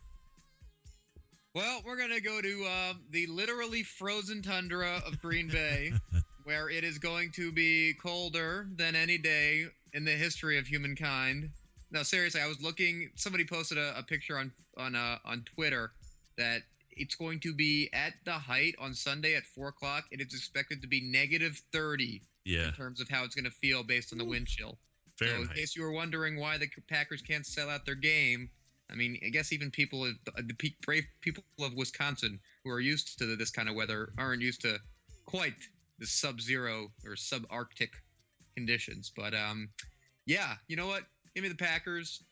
Well, 1.54 1.82
we're 1.86 1.98
going 1.98 2.12
to 2.12 2.22
go 2.22 2.42
to 2.42 2.66
uh, 2.66 2.94
the 3.10 3.28
literally 3.28 3.84
frozen 3.84 4.42
tundra 4.42 5.02
of 5.06 5.20
Green 5.22 5.50
Bay, 5.50 5.92
where 6.46 6.70
it 6.70 6.84
is 6.84 6.98
going 6.98 7.32
to 7.34 7.52
be 7.52 7.94
colder 8.02 8.68
than 8.78 8.96
any 8.96 9.18
day 9.18 9.66
in 9.94 10.06
the 10.06 10.12
history 10.12 10.58
of 10.58 10.66
humankind. 10.66 11.50
No, 11.92 12.04
seriously, 12.04 12.40
I 12.42 12.48
was 12.48 12.62
looking. 12.62 13.10
Somebody 13.16 13.44
posted 13.46 13.78
a, 13.78 13.98
a 13.98 14.04
picture 14.04 14.38
on 14.38 14.52
on 14.78 14.96
uh, 14.96 15.18
on 15.26 15.44
Twitter 15.56 15.92
that 16.38 16.62
it's 16.92 17.16
going 17.16 17.42
to 17.42 17.54
be 17.54 17.90
at 17.92 18.14
the 18.24 18.32
height 18.32 18.76
on 18.80 18.94
Sunday 18.94 19.36
at 19.36 19.44
four 19.44 19.68
o'clock. 19.68 20.06
It 20.10 20.22
is 20.22 20.34
expected 20.34 20.82
to 20.82 20.88
be 20.88 21.02
negative 21.02 21.62
thirty 21.74 22.22
Yeah. 22.46 22.70
in 22.70 22.74
terms 22.74 23.02
of 23.02 23.10
how 23.10 23.26
it's 23.26 23.36
going 23.36 23.44
to 23.46 23.52
feel 23.52 23.84
based 23.84 24.14
on 24.14 24.18
the 24.20 24.26
wind 24.26 24.48
chill. 24.48 24.78
So, 25.18 25.26
in 25.26 25.48
case 25.50 25.76
you 25.76 25.84
were 25.84 25.92
wondering 25.92 26.40
why 26.40 26.58
the 26.58 26.68
Packers 26.90 27.22
can't 27.22 27.46
sell 27.46 27.70
out 27.70 27.86
their 27.86 27.94
game, 27.96 28.50
I 28.92 28.96
mean, 28.96 29.18
I 29.26 29.30
guess 29.30 29.54
even 29.54 29.72
people, 29.72 30.04
the 30.26 30.74
brave 30.86 31.06
people 31.22 31.44
of 31.62 31.74
Wisconsin 31.76 32.40
who 32.64 32.72
are 32.72 32.80
used 32.80 33.18
to 33.20 33.36
this 33.36 33.52
kind 33.52 33.70
of 33.70 33.76
weather 33.76 34.10
aren't 34.18 34.42
used 34.42 34.62
to 34.62 34.78
quite 35.26 35.56
the 36.00 36.06
sub-zero 36.06 36.92
or 37.06 37.16
sub-arctic 37.16 37.92
conditions. 38.56 39.12
But 39.16 39.34
um, 39.34 39.70
yeah, 40.26 40.56
you 40.68 40.76
know 40.76 40.88
what? 40.88 41.04
Give 41.36 41.44
me 41.44 41.50
the 41.50 41.56
Packers. 41.56 42.24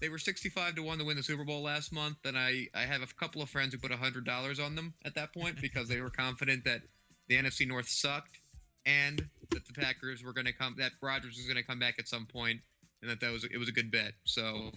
They 0.00 0.08
were 0.08 0.18
65 0.18 0.76
to 0.76 0.82
1 0.82 0.98
to 0.98 1.04
win 1.04 1.16
the 1.16 1.22
Super 1.22 1.44
Bowl 1.44 1.62
last 1.62 1.92
month, 1.92 2.18
and 2.24 2.38
I, 2.38 2.68
I 2.74 2.82
have 2.82 3.02
a 3.02 3.06
couple 3.18 3.42
of 3.42 3.50
friends 3.50 3.74
who 3.74 3.80
put 3.80 3.90
$100 3.90 4.64
on 4.64 4.74
them 4.74 4.94
at 5.04 5.14
that 5.16 5.34
point 5.34 5.60
because 5.60 5.88
they 5.88 6.00
were 6.00 6.10
confident 6.10 6.64
that 6.64 6.82
the 7.28 7.36
NFC 7.36 7.66
North 7.66 7.88
sucked 7.88 8.38
and 8.86 9.28
that 9.50 9.66
the 9.66 9.72
Packers 9.72 10.22
were 10.22 10.32
going 10.32 10.46
to 10.46 10.52
come, 10.52 10.76
that 10.78 10.92
Rodgers 11.02 11.36
was 11.36 11.46
going 11.46 11.56
to 11.56 11.64
come 11.64 11.78
back 11.78 11.96
at 11.98 12.08
some 12.08 12.26
point, 12.26 12.60
and 13.02 13.10
that 13.10 13.20
that 13.20 13.32
was 13.32 13.44
it 13.44 13.58
was 13.58 13.68
a 13.68 13.72
good 13.72 13.90
bet. 13.90 14.12
So 14.24 14.70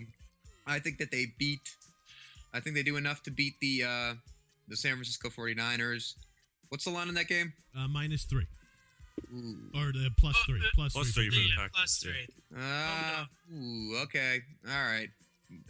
I 0.68 0.80
think 0.80 0.97
that 0.99 1.12
they 1.12 1.28
beat, 1.39 1.76
I 2.53 2.59
think 2.59 2.76
they 2.76 2.84
do 2.84 2.97
enough 2.97 3.24
to 3.24 3.32
beat 3.32 3.59
the 3.59 3.84
uh, 3.84 4.14
the 4.68 4.76
San 4.78 4.93
Francisco 4.93 5.30
49ers. 5.30 6.14
What's 6.70 6.86
the 6.86 6.91
line 6.91 7.09
in 7.09 7.16
that 7.16 7.28
game? 7.28 7.51
Uh, 7.78 7.88
minus 7.88 8.24
three. 8.26 8.45
Or 9.76 9.91
the 9.91 10.09
plus 10.18 10.38
three. 10.45 10.62
Plus, 10.74 10.93
Plus 10.93 11.12
three. 11.12 11.30
three 11.30 11.36
for 11.36 11.36
the 11.36 11.49
Yeah, 11.49 11.55
Packers. 11.57 11.72
plus 11.76 11.97
three. 11.97 12.28
Uh, 12.57 13.26
ooh, 13.55 13.97
okay. 14.03 14.39
All 14.68 14.74
right. 14.86 15.09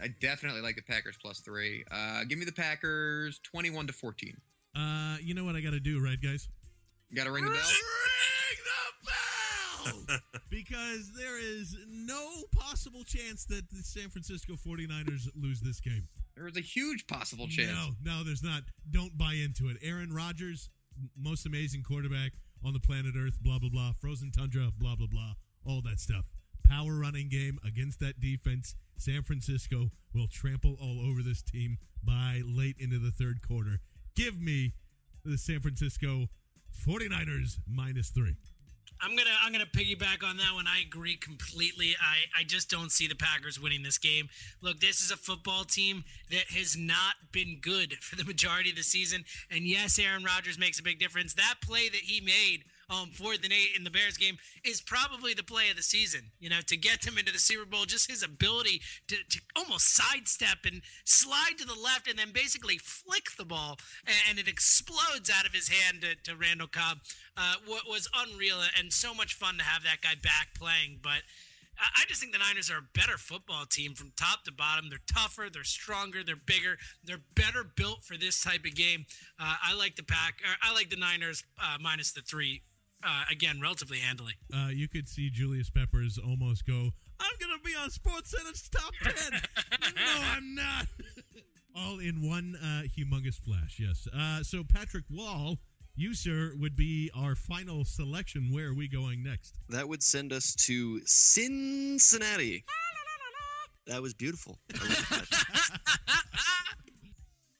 I 0.01 0.09
definitely 0.19 0.61
like 0.61 0.75
the 0.75 0.83
Packers 0.83 1.17
plus 1.21 1.39
three. 1.39 1.83
Uh, 1.91 2.23
give 2.25 2.37
me 2.37 2.45
the 2.45 2.51
Packers 2.51 3.39
21 3.43 3.87
to 3.87 3.93
14. 3.93 4.37
Uh, 4.75 5.17
you 5.21 5.33
know 5.33 5.43
what 5.43 5.55
I 5.55 5.61
got 5.61 5.71
to 5.71 5.79
do, 5.79 5.99
right, 6.03 6.21
guys? 6.21 6.47
You 7.09 7.17
got 7.17 7.25
to 7.25 7.31
ring 7.31 7.43
the 7.45 7.51
bell? 7.51 7.59
because 10.49 11.11
there 11.17 11.39
is 11.39 11.75
no 11.89 12.29
possible 12.51 13.03
chance 13.03 13.45
that 13.45 13.69
the 13.71 13.83
San 13.83 14.09
Francisco 14.09 14.53
49ers 14.53 15.27
lose 15.35 15.61
this 15.61 15.79
game. 15.79 16.07
There 16.35 16.47
is 16.47 16.57
a 16.57 16.61
huge 16.61 17.07
possible 17.07 17.47
chance. 17.47 17.71
No, 17.71 17.89
no, 18.03 18.23
there's 18.23 18.43
not. 18.43 18.63
Don't 18.89 19.17
buy 19.17 19.33
into 19.33 19.69
it. 19.69 19.77
Aaron 19.81 20.13
Rodgers, 20.13 20.69
most 21.17 21.45
amazing 21.45 21.83
quarterback 21.83 22.31
on 22.65 22.73
the 22.73 22.79
planet 22.79 23.13
Earth, 23.17 23.37
blah, 23.41 23.59
blah, 23.59 23.69
blah. 23.69 23.91
Frozen 23.99 24.31
tundra, 24.31 24.69
blah, 24.77 24.95
blah, 24.95 25.07
blah. 25.07 25.33
All 25.65 25.81
that 25.81 25.99
stuff. 25.99 26.33
Power 26.67 26.95
running 26.95 27.29
game 27.29 27.59
against 27.65 27.99
that 27.99 28.19
defense. 28.19 28.75
San 28.97 29.23
Francisco 29.23 29.91
will 30.13 30.27
trample 30.27 30.77
all 30.79 30.99
over 31.01 31.21
this 31.21 31.41
team 31.41 31.77
by 32.03 32.41
late 32.45 32.75
into 32.79 32.99
the 32.99 33.11
third 33.11 33.45
quarter. 33.45 33.79
Give 34.15 34.39
me 34.39 34.73
the 35.25 35.37
San 35.37 35.59
Francisco 35.59 36.27
49ers 36.87 37.59
minus 37.67 38.09
three. 38.09 38.35
I'm 39.03 39.15
gonna 39.15 39.31
I'm 39.43 39.51
gonna 39.51 39.65
piggyback 39.65 40.23
on 40.23 40.37
that 40.37 40.53
one. 40.53 40.67
I 40.67 40.81
agree 40.81 41.15
completely. 41.15 41.95
I, 41.99 42.41
I 42.41 42.43
just 42.43 42.69
don't 42.69 42.91
see 42.91 43.07
the 43.07 43.15
Packers 43.15 43.59
winning 43.59 43.81
this 43.81 43.97
game. 43.97 44.29
Look, 44.61 44.79
this 44.79 45.01
is 45.01 45.09
a 45.09 45.17
football 45.17 45.63
team 45.63 46.03
that 46.29 46.51
has 46.55 46.77
not 46.77 47.15
been 47.31 47.57
good 47.61 47.95
for 47.95 48.15
the 48.15 48.23
majority 48.23 48.69
of 48.69 48.75
the 48.75 48.83
season. 48.83 49.25
And 49.49 49.65
yes, 49.65 49.97
Aaron 49.97 50.23
Rodgers 50.23 50.59
makes 50.59 50.79
a 50.79 50.83
big 50.83 50.99
difference. 50.99 51.33
That 51.33 51.55
play 51.61 51.89
that 51.89 52.01
he 52.01 52.21
made 52.21 52.65
um 52.91 53.09
fourth 53.11 53.43
and 53.43 53.53
eight 53.53 53.75
in 53.75 53.83
the 53.83 53.89
Bears 53.89 54.17
game 54.17 54.37
is 54.63 54.81
probably 54.81 55.33
the 55.33 55.43
play 55.43 55.69
of 55.69 55.77
the 55.77 55.83
season. 55.83 56.31
You 56.39 56.49
know, 56.49 56.59
to 56.67 56.77
get 56.77 57.01
them 57.01 57.17
into 57.17 57.31
the 57.31 57.39
Super 57.39 57.65
Bowl, 57.65 57.85
just 57.85 58.11
his 58.11 58.23
ability 58.23 58.81
to, 59.07 59.15
to 59.29 59.41
almost 59.55 59.95
sidestep 59.95 60.59
and 60.65 60.81
slide 61.05 61.57
to 61.57 61.65
the 61.65 61.79
left 61.79 62.09
and 62.09 62.19
then 62.19 62.31
basically 62.33 62.77
flick 62.77 63.29
the 63.37 63.45
ball 63.45 63.77
and, 64.05 64.39
it 64.41 64.47
explodes 64.47 65.29
out 65.29 65.45
of 65.45 65.53
his 65.53 65.67
hand 65.67 66.01
to, 66.01 66.15
to 66.15 66.35
Randall 66.35 66.67
Cobb. 66.67 66.97
Uh, 67.37 67.55
was 67.67 68.09
unreal 68.15 68.57
and 68.77 68.91
so 68.91 69.13
much 69.13 69.35
fun 69.35 69.57
to 69.57 69.63
have 69.63 69.83
that 69.83 70.01
guy 70.01 70.15
back 70.15 70.55
playing. 70.55 70.99
But 71.01 71.21
I 71.77 72.05
just 72.07 72.21
think 72.21 72.33
the 72.33 72.39
Niners 72.39 72.69
are 72.69 72.77
a 72.77 72.97
better 72.97 73.17
football 73.17 73.65
team 73.65 73.93
from 73.93 74.11
top 74.15 74.43
to 74.45 74.51
bottom. 74.51 74.89
They're 74.89 74.99
tougher, 75.11 75.47
they're 75.51 75.63
stronger, 75.63 76.23
they're 76.23 76.35
bigger, 76.35 76.77
they're 77.03 77.21
better 77.35 77.63
built 77.63 78.03
for 78.03 78.17
this 78.17 78.41
type 78.43 78.65
of 78.65 78.75
game. 78.75 79.05
Uh, 79.39 79.55
I 79.63 79.73
like 79.73 79.95
the 79.95 80.03
pack. 80.03 80.41
Or 80.43 80.55
I 80.61 80.73
like 80.73 80.89
the 80.89 80.95
Niners 80.95 81.43
uh, 81.59 81.77
minus 81.79 82.11
the 82.11 82.21
three. 82.21 82.61
Uh, 83.03 83.23
again, 83.31 83.59
relatively 83.61 83.97
handily. 83.97 84.33
Uh, 84.53 84.67
you 84.69 84.87
could 84.87 85.07
see 85.07 85.29
Julius 85.29 85.69
Peppers 85.69 86.17
almost 86.17 86.65
go, 86.65 86.91
I'm 87.19 87.35
going 87.39 87.57
to 87.57 87.63
be 87.63 87.75
on 87.75 87.89
Sports 87.89 88.31
Center's 88.35 88.69
top 88.69 88.93
10. 89.03 89.41
no, 89.95 90.21
I'm 90.35 90.55
not. 90.55 90.87
All 91.75 91.99
in 91.99 92.27
one 92.27 92.55
uh, 92.61 92.83
humongous 92.87 93.39
flash, 93.39 93.79
yes. 93.79 94.07
Uh, 94.15 94.43
so, 94.43 94.63
Patrick 94.63 95.05
Wall, 95.09 95.57
you, 95.95 96.13
sir, 96.13 96.53
would 96.59 96.75
be 96.75 97.09
our 97.15 97.35
final 97.35 97.85
selection. 97.85 98.49
Where 98.51 98.67
are 98.67 98.75
we 98.75 98.87
going 98.87 99.23
next? 99.23 99.55
That 99.69 99.87
would 99.87 100.03
send 100.03 100.33
us 100.33 100.53
to 100.67 100.99
Cincinnati. 101.05 102.65
That 103.87 104.01
was 104.01 104.13
beautiful. 104.13 104.59
I 104.73 104.87
like 104.87 105.09
that. 105.09 105.27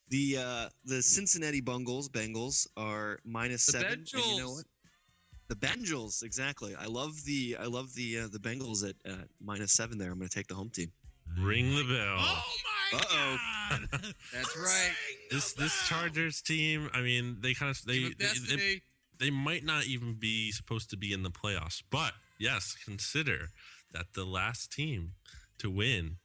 the 0.09 0.37
uh, 0.37 0.69
the 0.85 1.01
Cincinnati 1.01 1.61
Bungles 1.61 2.09
Bengals 2.09 2.67
are 2.77 3.19
minus 3.25 3.65
The 3.65 3.71
seven. 3.73 3.93
And 3.93 4.13
you 4.13 4.37
know 4.37 4.51
what? 4.51 4.65
The 5.51 5.57
Bengals, 5.57 6.23
exactly. 6.23 6.75
I 6.79 6.85
love 6.85 7.25
the 7.25 7.57
I 7.59 7.65
love 7.65 7.93
the 7.93 8.19
uh, 8.19 8.27
the 8.31 8.39
Bengals 8.39 8.87
at 8.87 8.95
uh, 9.05 9.23
minus 9.41 9.73
seven. 9.73 9.97
There, 9.97 10.09
I'm 10.09 10.17
going 10.17 10.29
to 10.29 10.33
take 10.33 10.47
the 10.47 10.55
home 10.55 10.69
team. 10.69 10.89
Ring 11.37 11.75
the 11.75 11.83
bell. 11.83 12.15
Oh, 12.19 12.43
my 12.93 12.97
Uh 12.97 13.03
oh. 13.11 13.37
That's 14.33 14.57
right. 14.57 14.91
this 15.29 15.51
this 15.51 15.85
Chargers 15.89 16.41
team, 16.41 16.89
I 16.93 17.01
mean, 17.01 17.39
they 17.41 17.53
kind 17.53 17.69
of 17.69 17.83
they, 17.85 18.13
they, 18.17 18.55
they 18.55 18.81
they 19.19 19.29
might 19.29 19.65
not 19.65 19.87
even 19.87 20.13
be 20.13 20.53
supposed 20.53 20.89
to 20.91 20.95
be 20.95 21.11
in 21.11 21.23
the 21.23 21.29
playoffs. 21.29 21.83
But 21.91 22.13
yes, 22.39 22.77
consider 22.85 23.49
that 23.91 24.13
the 24.15 24.23
last 24.23 24.71
team 24.71 25.15
to 25.57 25.69
win 25.69 26.15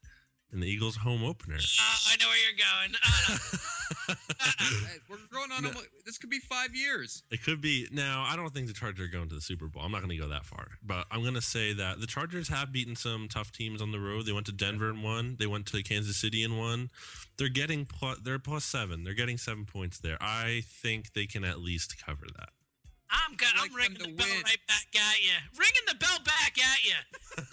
in 0.52 0.60
the 0.60 0.66
Eagles 0.66 0.96
home 0.96 1.24
opener. 1.24 1.56
Uh, 1.56 1.96
I 2.12 2.16
know 2.20 2.26
where 2.28 2.38
you're 2.38 2.58
going. 2.58 2.94
Uh, 3.04 4.14
Hey, 4.58 4.98
we're 5.10 5.16
going 5.32 5.50
on. 5.52 5.62
No. 5.62 5.68
almo- 5.70 5.80
This 6.04 6.18
could 6.18 6.30
be 6.30 6.38
five 6.38 6.74
years. 6.74 7.22
It 7.30 7.42
could 7.42 7.60
be 7.60 7.88
now. 7.92 8.24
I 8.28 8.36
don't 8.36 8.52
think 8.54 8.66
the 8.68 8.72
Chargers 8.72 9.08
are 9.08 9.10
going 9.10 9.28
to 9.28 9.34
the 9.34 9.40
Super 9.40 9.66
Bowl. 9.66 9.82
I'm 9.84 9.90
not 9.92 9.98
going 9.98 10.10
to 10.10 10.16
go 10.16 10.28
that 10.28 10.44
far, 10.44 10.68
but 10.82 11.06
I'm 11.10 11.22
going 11.22 11.34
to 11.34 11.40
say 11.42 11.72
that 11.72 12.00
the 12.00 12.06
Chargers 12.06 12.48
have 12.48 12.72
beaten 12.72 12.94
some 12.96 13.28
tough 13.28 13.50
teams 13.52 13.82
on 13.82 13.90
the 13.92 13.98
road. 14.00 14.26
They 14.26 14.32
went 14.32 14.46
to 14.46 14.52
Denver 14.52 14.88
and 14.88 15.02
won. 15.02 15.36
They 15.38 15.46
went 15.46 15.66
to 15.66 15.82
Kansas 15.82 16.16
City 16.16 16.42
and 16.44 16.58
won. 16.58 16.90
They're 17.36 17.48
getting 17.48 17.84
plus. 17.84 18.18
They're 18.22 18.38
plus 18.38 18.64
seven. 18.64 19.04
They're 19.04 19.14
getting 19.14 19.38
seven 19.38 19.64
points 19.66 19.98
there. 19.98 20.16
I 20.20 20.62
think 20.64 21.12
they 21.12 21.26
can 21.26 21.44
at 21.44 21.60
least 21.60 21.96
cover 22.04 22.26
that. 22.38 22.50
I'm 23.10 23.36
good. 23.36 23.48
Like 23.58 23.70
I'm 23.70 23.76
ringing 23.76 23.98
the 24.02 24.12
bell 24.12 24.26
win. 24.26 24.42
right 24.44 24.62
back 24.66 24.88
at 24.94 25.18
you. 25.22 25.36
Ringing 25.58 25.86
the 25.86 25.94
bell 25.94 26.18
back 26.24 26.54
at 26.58 26.80
you. 26.84 26.98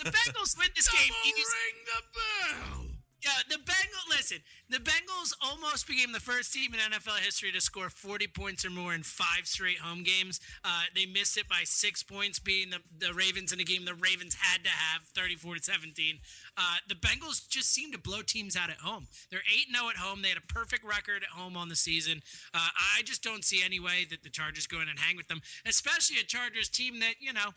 The 0.04 0.10
Bengals 0.16 0.58
win 0.58 0.70
this 0.76 0.89
game. 0.89 1.14
easy. 1.26 1.43
ring 1.43 1.78
the 1.86 1.99
bell. 2.14 2.93
Yeah, 3.24 3.32
the 3.49 3.55
Bengals. 3.55 4.09
Listen, 4.09 4.38
the 4.69 4.78
Bengals 4.78 5.34
almost 5.41 5.88
became 5.88 6.11
the 6.11 6.19
first 6.19 6.53
team 6.53 6.74
in 6.74 6.80
NFL 6.80 7.19
history 7.19 7.51
to 7.53 7.61
score 7.61 7.89
40 7.89 8.28
points 8.28 8.65
or 8.65 8.69
more 8.69 8.93
in 8.93 9.03
five 9.03 9.45
straight 9.47 9.80
home 9.80 10.03
games. 10.03 10.41
Uh, 10.63 10.84
they 10.93 11.05
missed 11.05 11.38
it 11.38 11.47
by 11.47 11.61
six 11.63 12.03
points, 12.03 12.39
beating 12.39 12.71
the, 12.71 12.80
the 13.05 13.13
Ravens 13.13 13.53
in 13.53 13.59
a 13.61 13.63
game 13.63 13.86
the 13.86 13.93
Ravens 13.93 14.36
had 14.36 14.63
to 14.65 14.69
have, 14.69 15.03
34 15.15 15.55
to 15.55 15.63
17. 15.63 16.19
Uh, 16.57 16.61
the 16.89 16.95
Bengals 16.95 17.47
just 17.47 17.74
seem 17.74 17.91
to 17.93 17.97
blow 17.97 18.21
teams 18.21 18.57
out 18.57 18.69
at 18.69 18.78
home. 18.78 19.07
They're 19.32 19.39
8 19.39 19.74
0 19.74 19.89
at 19.89 19.95
home. 19.95 20.21
They 20.21 20.30
had 20.30 20.38
a 20.38 20.53
perfect 20.53 20.84
record 20.84 21.24
at 21.24 21.30
home 21.30 21.55
on 21.55 21.69
the 21.69 21.78
season. 21.78 22.21
Uh, 22.53 22.69
I 22.97 23.03
just 23.03 23.24
don't 23.24 23.45
see 23.45 23.63
any 23.63 23.80
way 23.80 24.05
that 24.09 24.24
the 24.24 24.30
Chargers 24.30 24.67
go 24.67 24.82
in 24.82 24.89
and 24.89 24.99
hang 24.99 25.15
with 25.15 25.30
them, 25.30 25.41
especially 25.65 26.17
a 26.19 26.24
Chargers 26.24 26.67
team 26.67 26.99
that 26.99 27.15
you 27.21 27.32
know 27.32 27.51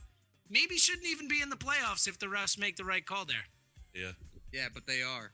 maybe 0.48 0.76
shouldn't 0.76 1.06
even 1.06 1.26
be 1.26 1.42
in 1.42 1.50
the 1.50 1.56
playoffs 1.56 2.06
if 2.06 2.18
the 2.20 2.26
refs 2.26 2.58
make 2.58 2.76
the 2.76 2.84
right 2.84 3.04
call 3.04 3.24
there. 3.24 3.46
Yeah. 3.92 4.12
Yeah, 4.52 4.68
but 4.72 4.86
they 4.86 5.02
are. 5.02 5.32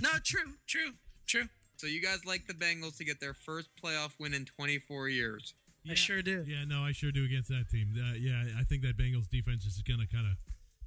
No, 0.00 0.10
true, 0.24 0.54
true, 0.66 0.92
true. 1.26 1.44
So 1.76 1.86
you 1.86 2.02
guys 2.02 2.24
like 2.26 2.46
the 2.46 2.54
Bengals 2.54 2.98
to 2.98 3.04
get 3.04 3.20
their 3.20 3.34
first 3.34 3.68
playoff 3.82 4.10
win 4.18 4.34
in 4.34 4.44
24 4.44 5.08
years. 5.08 5.54
I 5.90 5.94
sure 5.94 6.20
do. 6.20 6.44
Yeah, 6.46 6.64
no, 6.66 6.82
I 6.82 6.92
sure 6.92 7.10
do 7.10 7.24
against 7.24 7.48
that 7.48 7.70
team. 7.70 7.94
Uh, 7.96 8.12
yeah, 8.18 8.44
I 8.58 8.64
think 8.64 8.82
that 8.82 8.98
Bengals 8.98 9.28
defense 9.30 9.64
is 9.64 9.80
going 9.80 10.00
to 10.00 10.06
kind 10.06 10.26
of 10.26 10.34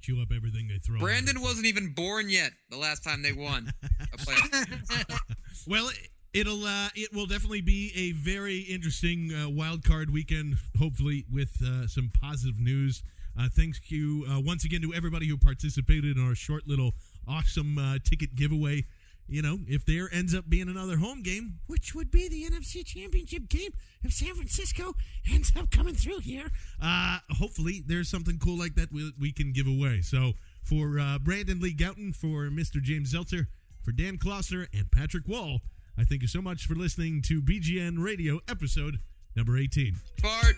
chew 0.00 0.22
up 0.22 0.28
everything 0.34 0.68
they 0.68 0.78
throw. 0.78 1.00
Brandon 1.00 1.40
wasn't 1.40 1.66
even 1.66 1.92
born 1.94 2.28
yet 2.28 2.52
the 2.70 2.76
last 2.76 3.02
time 3.02 3.22
they 3.22 3.32
won 3.32 3.72
a 4.12 4.16
playoff. 4.16 5.18
Well, 5.66 5.88
it'll 6.34 6.64
uh, 6.64 6.88
it 6.94 7.14
will 7.14 7.26
definitely 7.26 7.62
be 7.62 7.90
a 7.96 8.12
very 8.12 8.58
interesting 8.58 9.32
uh, 9.32 9.48
wild 9.48 9.82
card 9.84 10.10
weekend. 10.12 10.56
Hopefully, 10.78 11.24
with 11.32 11.56
uh, 11.64 11.86
some 11.86 12.10
positive 12.20 12.60
news. 12.60 13.02
Uh, 13.38 13.48
thanks 13.56 13.80
you 13.88 14.24
uh, 14.30 14.40
once 14.40 14.64
again 14.64 14.80
to 14.82 14.92
everybody 14.94 15.26
who 15.26 15.36
participated 15.36 16.16
in 16.16 16.24
our 16.24 16.34
short 16.34 16.68
little 16.68 16.92
awesome 17.28 17.78
uh, 17.78 17.98
ticket 18.04 18.34
giveaway. 18.34 18.86
You 19.26 19.40
know, 19.40 19.58
if 19.66 19.86
there 19.86 20.10
ends 20.12 20.34
up 20.34 20.50
being 20.50 20.68
another 20.68 20.98
home 20.98 21.22
game, 21.22 21.60
which 21.66 21.94
would 21.94 22.10
be 22.10 22.28
the 22.28 22.44
NFC 22.44 22.84
Championship 22.84 23.48
game 23.48 23.70
if 24.02 24.12
San 24.12 24.34
Francisco 24.34 24.94
ends 25.32 25.50
up 25.56 25.70
coming 25.70 25.94
through 25.94 26.18
here, 26.18 26.50
uh, 26.82 27.18
hopefully 27.30 27.82
there's 27.86 28.10
something 28.10 28.38
cool 28.38 28.58
like 28.58 28.74
that 28.74 28.92
we, 28.92 29.12
we 29.18 29.32
can 29.32 29.52
give 29.52 29.66
away. 29.66 30.02
So 30.02 30.32
for 30.62 30.98
uh, 30.98 31.18
Brandon 31.18 31.58
Lee 31.58 31.74
Gowton, 31.74 32.14
for 32.14 32.50
Mr. 32.50 32.82
James 32.82 33.12
Seltzer, 33.12 33.48
for 33.82 33.92
Dan 33.92 34.18
Klossner, 34.18 34.66
and 34.74 34.90
Patrick 34.90 35.26
Wall, 35.26 35.60
I 35.96 36.04
thank 36.04 36.20
you 36.22 36.28
so 36.28 36.42
much 36.42 36.66
for 36.66 36.74
listening 36.74 37.22
to 37.22 37.40
BGN 37.40 38.04
Radio 38.04 38.40
episode 38.46 38.98
number 39.36 39.56
18. 39.56 39.94
Fart. 40.20 40.56